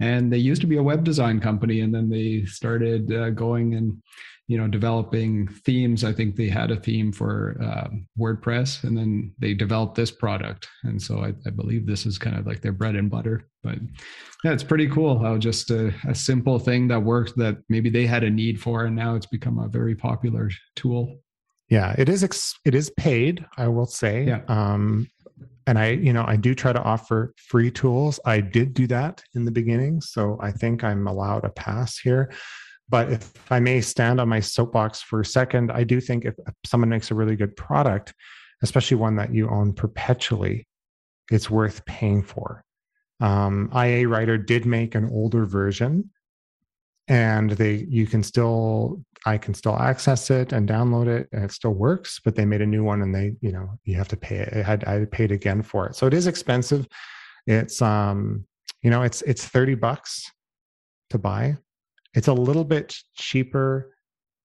and 0.00 0.30
they 0.30 0.36
used 0.36 0.60
to 0.60 0.66
be 0.66 0.76
a 0.76 0.82
web 0.82 1.02
design 1.02 1.40
company, 1.40 1.80
and 1.80 1.94
then 1.94 2.10
they 2.10 2.44
started 2.44 3.10
uh, 3.10 3.30
going 3.30 3.74
and 3.74 4.02
you 4.50 4.58
know 4.58 4.66
developing 4.66 5.46
themes. 5.64 6.02
I 6.02 6.12
think 6.12 6.34
they 6.34 6.48
had 6.48 6.72
a 6.72 6.76
theme 6.76 7.12
for 7.12 7.56
uh, 7.62 7.88
WordPress, 8.18 8.82
and 8.82 8.98
then 8.98 9.32
they 9.38 9.54
developed 9.54 9.94
this 9.94 10.10
product. 10.10 10.66
And 10.82 11.00
so 11.00 11.20
I, 11.20 11.32
I, 11.46 11.50
believe 11.50 11.86
this 11.86 12.04
is 12.04 12.18
kind 12.18 12.36
of 12.36 12.48
like 12.48 12.60
their 12.60 12.72
bread 12.72 12.96
and 12.96 13.08
butter. 13.08 13.48
But 13.62 13.78
yeah, 14.42 14.50
it's 14.50 14.64
pretty 14.64 14.88
cool 14.88 15.20
how 15.20 15.38
just 15.38 15.70
a, 15.70 15.94
a 16.08 16.16
simple 16.16 16.58
thing 16.58 16.88
that 16.88 16.98
worked 16.98 17.36
that 17.36 17.58
maybe 17.68 17.90
they 17.90 18.06
had 18.06 18.24
a 18.24 18.30
need 18.30 18.60
for, 18.60 18.86
and 18.86 18.96
now 18.96 19.14
it's 19.14 19.26
become 19.26 19.60
a 19.60 19.68
very 19.68 19.94
popular 19.94 20.50
tool 20.74 21.20
yeah 21.68 21.94
it 21.96 22.08
is 22.08 22.24
ex- 22.24 22.58
it 22.64 22.74
is 22.74 22.90
paid 22.96 23.46
i 23.56 23.68
will 23.68 23.86
say 23.86 24.24
yeah. 24.24 24.40
um 24.48 25.08
and 25.68 25.78
i 25.78 25.90
you 25.90 26.12
know 26.12 26.24
i 26.26 26.34
do 26.34 26.52
try 26.52 26.72
to 26.72 26.82
offer 26.82 27.32
free 27.36 27.70
tools 27.70 28.18
i 28.24 28.40
did 28.40 28.74
do 28.74 28.88
that 28.88 29.22
in 29.34 29.44
the 29.44 29.52
beginning 29.52 30.00
so 30.00 30.36
i 30.40 30.50
think 30.50 30.82
i'm 30.82 31.06
allowed 31.06 31.44
a 31.44 31.50
pass 31.50 31.96
here 31.98 32.32
but 32.90 33.10
if 33.10 33.32
i 33.50 33.58
may 33.58 33.80
stand 33.80 34.20
on 34.20 34.28
my 34.28 34.40
soapbox 34.40 35.00
for 35.00 35.20
a 35.20 35.24
second 35.24 35.72
i 35.72 35.82
do 35.82 36.00
think 36.00 36.26
if 36.26 36.34
someone 36.66 36.90
makes 36.90 37.10
a 37.10 37.14
really 37.14 37.36
good 37.36 37.56
product 37.56 38.12
especially 38.62 38.96
one 38.96 39.16
that 39.16 39.32
you 39.34 39.48
own 39.48 39.72
perpetually 39.72 40.66
it's 41.30 41.48
worth 41.48 41.84
paying 41.84 42.22
for. 42.22 42.64
Um, 43.20 43.70
ia 43.74 44.08
writer 44.08 44.38
did 44.38 44.64
make 44.66 44.94
an 44.94 45.08
older 45.10 45.44
version 45.44 46.10
and 47.06 47.50
they 47.50 47.86
you 47.88 48.06
can 48.06 48.22
still 48.22 49.02
i 49.26 49.36
can 49.36 49.52
still 49.52 49.76
access 49.76 50.30
it 50.30 50.52
and 50.52 50.68
download 50.68 51.06
it 51.06 51.28
and 51.32 51.44
it 51.44 51.52
still 51.52 51.72
works 51.72 52.20
but 52.24 52.34
they 52.34 52.44
made 52.44 52.62
a 52.62 52.66
new 52.66 52.84
one 52.84 53.02
and 53.02 53.14
they 53.14 53.32
you 53.40 53.52
know 53.52 53.68
you 53.84 53.96
have 53.96 54.08
to 54.08 54.16
pay 54.16 54.36
it. 54.36 54.54
I 54.54 54.62
had 54.62 54.84
i 54.84 55.04
paid 55.04 55.32
again 55.32 55.62
for 55.62 55.86
it. 55.86 55.96
So 55.96 56.06
it 56.06 56.14
is 56.14 56.26
expensive. 56.26 56.86
It's 57.46 57.82
um 57.82 58.46
you 58.82 58.90
know 58.90 59.02
it's 59.02 59.20
it's 59.22 59.46
30 59.46 59.74
bucks 59.74 60.30
to 61.10 61.18
buy 61.18 61.58
it's 62.14 62.28
a 62.28 62.32
little 62.32 62.64
bit 62.64 62.96
cheaper 63.14 63.94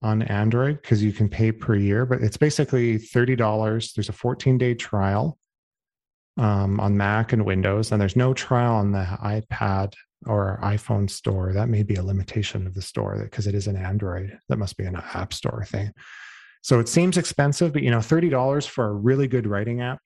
on 0.01 0.22
android 0.24 0.82
because 0.82 1.03
you 1.03 1.11
can 1.11 1.30
pay 1.30 1.51
per 1.51 1.76
year 1.76 2.05
but 2.05 2.22
it's 2.22 2.38
basically 2.38 2.97
$30 2.97 3.93
there's 3.93 4.09
a 4.09 4.13
14 4.13 4.57
day 4.57 4.74
trial 4.74 5.38
um, 6.38 6.80
on 6.80 6.97
mac 6.97 7.34
and 7.34 7.45
windows 7.45 7.91
and 7.91 8.01
there's 8.01 8.16
no 8.16 8.34
trial 8.34 8.76
on 8.76 8.91
the 8.91 9.03
ipad 9.24 9.93
or 10.26 10.59
iPhone 10.63 11.09
store. 11.09 11.53
That 11.53 11.70
may 11.70 11.84
be 11.84 11.95
a 11.95 12.03
limitation 12.03 12.66
of 12.66 12.74
the 12.74 12.82
store 12.82 13.18
because 13.24 13.47
it 13.47 13.55
is 13.55 13.68
an 13.68 13.76
Android. 13.76 14.38
That 14.49 14.57
must 14.57 14.78
be 14.78 14.86
an 14.86 14.95
app 14.95 15.34
store 15.34 15.66
thing. 15.66 15.91
So 16.61 16.80
it 16.80 16.89
seems 16.89 17.18
expensive, 17.18 17.74
but 17.74 17.84
you 17.84 17.91
know, 17.91 18.01
thirty 18.01 18.30
dollars 18.30 18.66
for 18.66 18.88
a 18.88 18.93
really 18.93 19.28
good 19.28 19.45
writing 19.45 19.82
app, 19.82 20.01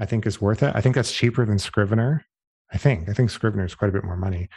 I 0.00 0.06
think 0.06 0.26
is 0.26 0.40
worth 0.40 0.62
it. 0.62 0.72
I 0.74 0.80
think 0.80 0.94
that's 0.94 1.12
cheaper 1.12 1.44
than 1.44 1.58
Scrivener. 1.58 2.24
I 2.72 2.78
think. 2.78 3.08
I 3.08 3.12
think 3.12 3.30
Scrivener 3.30 3.64
is 3.64 3.74
quite 3.74 3.90
a 3.90 3.92
bit 3.92 4.04
more 4.04 4.16
money. 4.16 4.48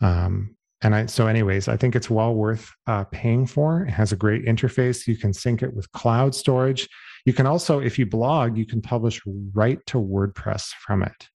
Um, 0.00 0.56
and 0.82 0.94
I, 0.94 1.06
so, 1.06 1.26
anyways, 1.26 1.68
I 1.68 1.76
think 1.76 1.94
it's 1.94 2.10
well 2.10 2.34
worth 2.34 2.70
uh, 2.86 3.04
paying 3.04 3.46
for. 3.46 3.82
It 3.84 3.90
has 3.90 4.12
a 4.12 4.16
great 4.16 4.44
interface. 4.44 5.06
You 5.06 5.16
can 5.16 5.32
sync 5.32 5.62
it 5.62 5.74
with 5.74 5.90
cloud 5.92 6.34
storage. 6.34 6.88
You 7.24 7.32
can 7.32 7.46
also, 7.46 7.80
if 7.80 7.98
you 7.98 8.06
blog, 8.06 8.56
you 8.56 8.66
can 8.66 8.82
publish 8.82 9.20
right 9.54 9.78
to 9.86 9.98
WordPress 9.98 10.70
from 10.84 11.02
it 11.02 11.28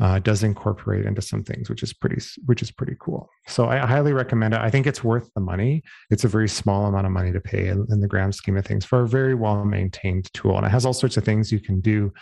uh, 0.00 0.18
does 0.18 0.42
incorporate 0.42 1.04
into 1.04 1.20
some 1.20 1.44
things, 1.44 1.68
which 1.68 1.82
is 1.82 1.92
pretty 1.92 2.20
which 2.46 2.62
is 2.62 2.70
pretty 2.70 2.96
cool. 2.98 3.28
So 3.46 3.68
I 3.68 3.78
highly 3.78 4.12
recommend 4.12 4.54
it. 4.54 4.60
I 4.60 4.70
think 4.70 4.86
it's 4.86 5.04
worth 5.04 5.30
the 5.34 5.42
money. 5.42 5.82
It's 6.08 6.24
a 6.24 6.28
very 6.28 6.48
small 6.48 6.86
amount 6.86 7.06
of 7.06 7.12
money 7.12 7.32
to 7.32 7.40
pay 7.40 7.68
in, 7.68 7.86
in 7.90 8.00
the 8.00 8.08
grand 8.08 8.34
scheme 8.34 8.56
of 8.56 8.64
things 8.64 8.84
for 8.84 9.02
a 9.02 9.08
very 9.08 9.34
well 9.34 9.64
maintained 9.64 10.32
tool, 10.32 10.56
and 10.56 10.66
it 10.66 10.70
has 10.70 10.86
all 10.86 10.94
sorts 10.94 11.18
of 11.18 11.24
things 11.24 11.52
you 11.52 11.60
can 11.60 11.80
do 11.80 12.12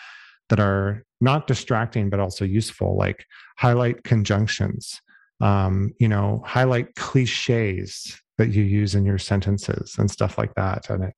that 0.49 0.59
are 0.59 1.05
not 1.21 1.47
distracting 1.47 2.11
but 2.11 2.21
also 2.21 2.45
useful, 2.45 2.97
like 2.97 3.25
highlight 3.59 4.03
conjunctions. 4.03 5.01
Um, 5.41 5.95
you 6.01 6.09
know, 6.09 6.43
highlight 6.45 6.95
cliches 6.97 8.21
that 8.39 8.51
you 8.51 8.63
use 8.63 8.95
in 8.95 9.05
your 9.05 9.19
sentences 9.19 9.97
and 9.99 10.11
stuff 10.11 10.39
like 10.39 10.55
that. 10.55 10.91
And 10.91 11.05
it, 11.05 11.15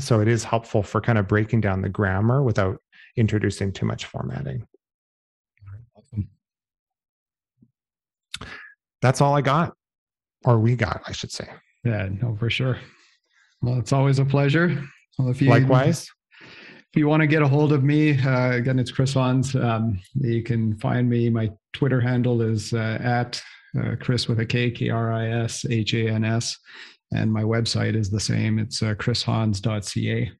so 0.00 0.20
it 0.20 0.28
is 0.28 0.44
helpful 0.44 0.82
for 0.82 1.00
kind 1.00 1.18
of 1.18 1.28
breaking 1.28 1.60
down 1.60 1.82
the 1.82 1.88
grammar 1.88 2.42
without 2.42 2.78
introducing 3.16 3.72
too 3.72 3.86
much 3.86 4.06
formatting. 4.06 4.66
that's 9.02 9.20
all 9.20 9.34
I 9.34 9.40
got, 9.40 9.74
or 10.44 10.58
we 10.58 10.76
got, 10.76 11.02
I 11.06 11.12
should 11.12 11.32
say. 11.32 11.48
Yeah, 11.84 12.08
no, 12.20 12.36
for 12.36 12.50
sure. 12.50 12.78
Well, 13.62 13.78
it's 13.78 13.92
always 13.92 14.18
a 14.18 14.24
pleasure. 14.24 14.82
Well, 15.18 15.28
if 15.30 15.40
you, 15.42 15.48
Likewise. 15.50 16.08
If 16.92 16.98
you 16.98 17.06
want 17.06 17.20
to 17.20 17.28
get 17.28 17.40
a 17.40 17.46
hold 17.46 17.72
of 17.72 17.84
me, 17.84 18.20
uh, 18.20 18.52
again, 18.52 18.80
it's 18.80 18.90
Kris 18.90 19.14
Hans. 19.14 19.54
Um, 19.54 20.00
you 20.14 20.42
can 20.42 20.76
find 20.78 21.08
me. 21.08 21.30
My 21.30 21.50
Twitter 21.72 22.00
handle 22.00 22.42
is 22.42 22.72
uh, 22.72 22.98
at 23.00 23.40
uh, 23.78 23.96
Chris 24.00 24.28
with 24.28 24.40
a 24.40 24.46
K, 24.46 24.70
K 24.70 24.90
R 24.90 25.12
I 25.12 25.28
S 25.28 25.64
H 25.68 25.94
A 25.94 26.08
N 26.08 26.24
S. 26.24 26.56
And 27.12 27.32
my 27.32 27.42
website 27.42 27.96
is 27.96 28.10
the 28.10 28.20
same. 28.20 28.58
It's 28.58 28.82
uh, 28.82 28.94
krishans.ca. 28.94 30.32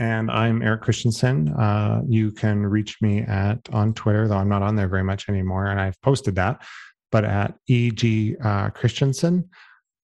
And 0.00 0.30
I'm 0.30 0.62
Erik 0.62 0.80
Christiansen. 0.80 1.50
Uh, 1.50 2.00
you 2.08 2.32
can 2.32 2.64
reach 2.64 2.96
me 3.02 3.20
at 3.20 3.58
on 3.70 3.92
Twitter, 3.92 4.26
though 4.26 4.38
I'm 4.38 4.48
not 4.48 4.62
on 4.62 4.74
there 4.74 4.88
very 4.88 5.04
much 5.04 5.28
anymore, 5.28 5.66
and 5.66 5.78
I've 5.78 6.00
posted 6.00 6.34
that, 6.36 6.62
but 7.12 7.24
at 7.26 7.54
EG 7.68 8.36
uh, 8.42 8.70
Christiansen. 8.70 9.50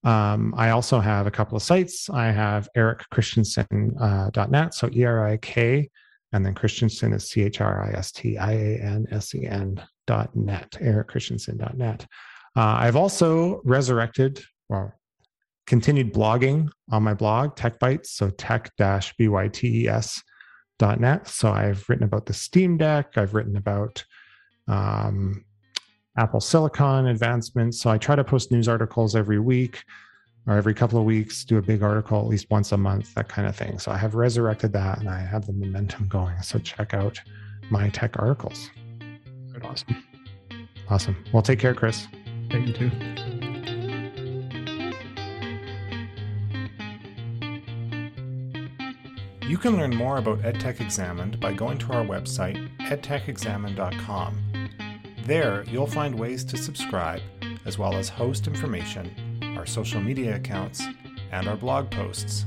Um, 0.04 0.54
I 0.57 0.70
also 0.70 1.00
have 1.00 1.26
a 1.26 1.30
couple 1.30 1.57
of 1.57 1.62
sites. 1.62 2.11
I 2.11 2.26
have 2.26 2.68
erikchristiansen.net, 2.76 4.66
uh, 4.66 4.70
so 4.70 4.90
E 4.92 5.04
R 5.04 5.26
I 5.26 5.38
K, 5.38 5.88
and 6.32 6.44
then 6.44 6.54
Christiansen 6.54 7.14
is 7.14 7.30
C 7.30 7.42
H 7.42 7.62
R 7.62 7.82
I 7.84 7.96
S 7.96 8.12
T 8.12 8.36
I 8.36 8.52
A 8.52 8.78
N 8.78 9.07
S 9.11 9.34
E 9.34 9.46
N 9.46 9.82
dot 10.07 10.34
net, 10.34 10.72
erikchristiansen.net. 10.80 12.07
Uh, 12.57 12.76
I've 12.78 12.96
also 12.96 13.61
resurrected, 13.64 14.42
well, 14.68 14.92
continued 15.66 16.14
blogging 16.14 16.68
on 16.90 17.02
my 17.02 17.14
blog, 17.14 17.57
Tech 17.57 17.78
Bytes. 17.78 18.07
So 18.07 18.30
tech-bytes 18.30 19.12
net. 21.00 21.28
So 21.28 21.50
I've 21.50 21.86
written 21.88 22.04
about 22.04 22.26
the 22.26 22.32
Steam 22.32 22.76
Deck, 22.76 23.16
I've 23.16 23.34
written 23.34 23.57
about 23.57 24.04
um, 24.68 25.44
Apple 26.18 26.40
Silicon 26.40 27.07
advancements. 27.07 27.80
So 27.80 27.90
I 27.90 27.98
try 27.98 28.16
to 28.16 28.24
post 28.24 28.50
news 28.50 28.68
articles 28.68 29.14
every 29.14 29.38
week 29.38 29.82
or 30.46 30.54
every 30.54 30.74
couple 30.74 30.98
of 30.98 31.04
weeks, 31.04 31.44
do 31.44 31.59
a 31.59 31.62
big 31.62 31.82
article 31.82 32.18
at 32.20 32.26
least 32.26 32.46
once 32.50 32.72
a 32.72 32.76
month, 32.76 33.14
that 33.14 33.28
kind 33.28 33.48
of 33.48 33.57
thing. 33.57 33.78
So 33.78 33.90
I 33.90 33.96
have 33.96 34.14
resurrected 34.14 34.72
that 34.74 34.98
and 34.98 35.09
I 35.09 35.18
have 35.18 35.46
the 35.46 35.52
momentum 35.52 36.07
going. 36.09 36.40
So 36.42 36.59
check 36.59 36.94
out 36.94 37.20
my 37.68 37.88
tech 37.88 38.18
articles. 38.18 38.70
Awesome. 39.64 40.04
Awesome. 40.88 41.24
Well, 41.32 41.42
take 41.42 41.59
care, 41.59 41.74
Chris. 41.74 42.07
Thank 42.50 42.68
you 42.68 42.72
too. 42.72 42.90
You 49.48 49.59
can 49.59 49.76
learn 49.76 49.94
more 49.94 50.18
about 50.18 50.40
EdTech 50.40 50.80
Examined 50.80 51.38
by 51.38 51.52
going 51.52 51.78
to 51.78 51.92
our 51.92 52.04
website, 52.04 52.68
edtechexamined.com. 52.78 54.38
There, 55.24 55.64
you'll 55.68 55.86
find 55.86 56.18
ways 56.18 56.44
to 56.44 56.57
subscribe, 56.57 57.20
as 57.64 57.78
well 57.78 57.94
as 57.94 58.09
host 58.09 58.48
information, 58.48 59.11
our 59.57 59.64
social 59.64 60.00
media 60.00 60.36
accounts, 60.36 60.82
and 61.30 61.48
our 61.48 61.57
blog 61.57 61.90
posts. 61.90 62.44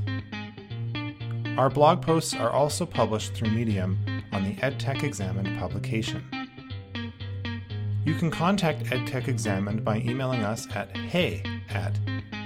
Our 1.57 1.69
blog 1.69 2.01
posts 2.01 2.33
are 2.33 2.51
also 2.51 2.85
published 2.85 3.33
through 3.33 3.51
Medium 3.51 3.97
on 4.31 4.43
the 4.43 4.55
EdTech 4.55 5.03
Examined 5.03 5.59
publication. 5.59 6.23
You 8.09 8.15
can 8.15 8.31
contact 8.31 8.85
EdTech 8.85 9.27
Examined 9.27 9.85
by 9.85 9.97
emailing 9.97 10.43
us 10.43 10.67
at 10.75 10.97
hey 10.97 11.43
at 11.69 11.93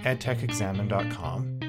edtechexamined.com 0.03 1.59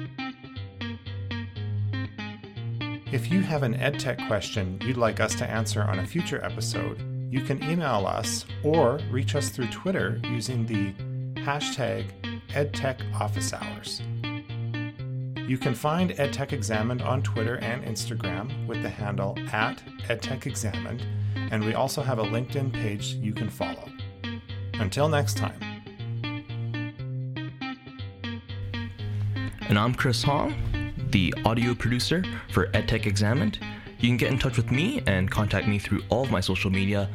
If 3.13 3.31
you 3.31 3.39
have 3.39 3.63
an 3.63 3.75
EdTech 3.75 4.27
question 4.27 4.81
you'd 4.83 4.97
like 4.97 5.21
us 5.21 5.33
to 5.35 5.49
answer 5.49 5.81
on 5.81 5.99
a 5.99 6.05
future 6.05 6.43
episode, 6.43 7.01
you 7.31 7.39
can 7.39 7.63
email 7.63 8.05
us 8.05 8.45
or 8.63 8.99
reach 9.09 9.33
us 9.33 9.47
through 9.47 9.67
Twitter 9.67 10.19
using 10.25 10.65
the 10.65 10.91
hashtag 11.43 12.03
EdTechOfficeHours. 12.49 14.01
You 15.49 15.57
can 15.57 15.73
find 15.73 16.11
EdTech 16.11 16.51
Examined 16.51 17.01
on 17.01 17.23
Twitter 17.23 17.59
and 17.59 17.85
Instagram 17.85 18.67
with 18.67 18.81
the 18.81 18.89
handle 18.89 19.37
at 19.53 19.81
EdTech 20.09 20.47
Examined, 20.47 21.07
and 21.35 21.63
we 21.63 21.73
also 21.73 22.01
have 22.01 22.19
a 22.19 22.23
LinkedIn 22.23 22.73
page 22.73 23.13
you 23.15 23.33
can 23.33 23.49
follow. 23.49 23.89
Until 24.73 25.07
next 25.07 25.37
time. 25.37 25.59
And 29.67 29.79
I'm 29.79 29.95
Chris 29.95 30.23
Hoang 30.23 30.53
the 31.15 31.33
audio 31.45 31.73
producer 31.73 32.21
for 32.51 32.67
EdTech 32.73 33.05
Examined. 33.05 33.57
You 33.99 34.09
can 34.09 34.17
get 34.17 34.33
in 34.33 34.37
touch 34.37 34.57
with 34.57 34.69
me 34.69 35.01
and 35.07 35.31
contact 35.31 35.65
me 35.65 35.79
through 35.79 36.01
all 36.09 36.23
of 36.23 36.29
my 36.29 36.41
social 36.41 36.69
media 36.69 37.09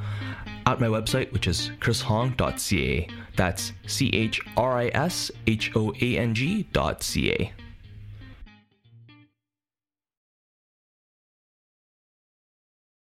at 0.64 0.81
my 0.81 0.87
website, 0.87 1.31
which 1.33 1.47
is 1.47 1.71
chrishoang.ca. 1.81 3.09
That's 3.37 3.73
C 3.87 4.09
H 4.14 4.41
R 4.57 4.79
I 4.79 4.87
S 4.95 5.31
H 5.47 5.73
O 5.77 5.93
A 6.01 6.16
N 6.16 6.35
G.ca. 6.35 7.53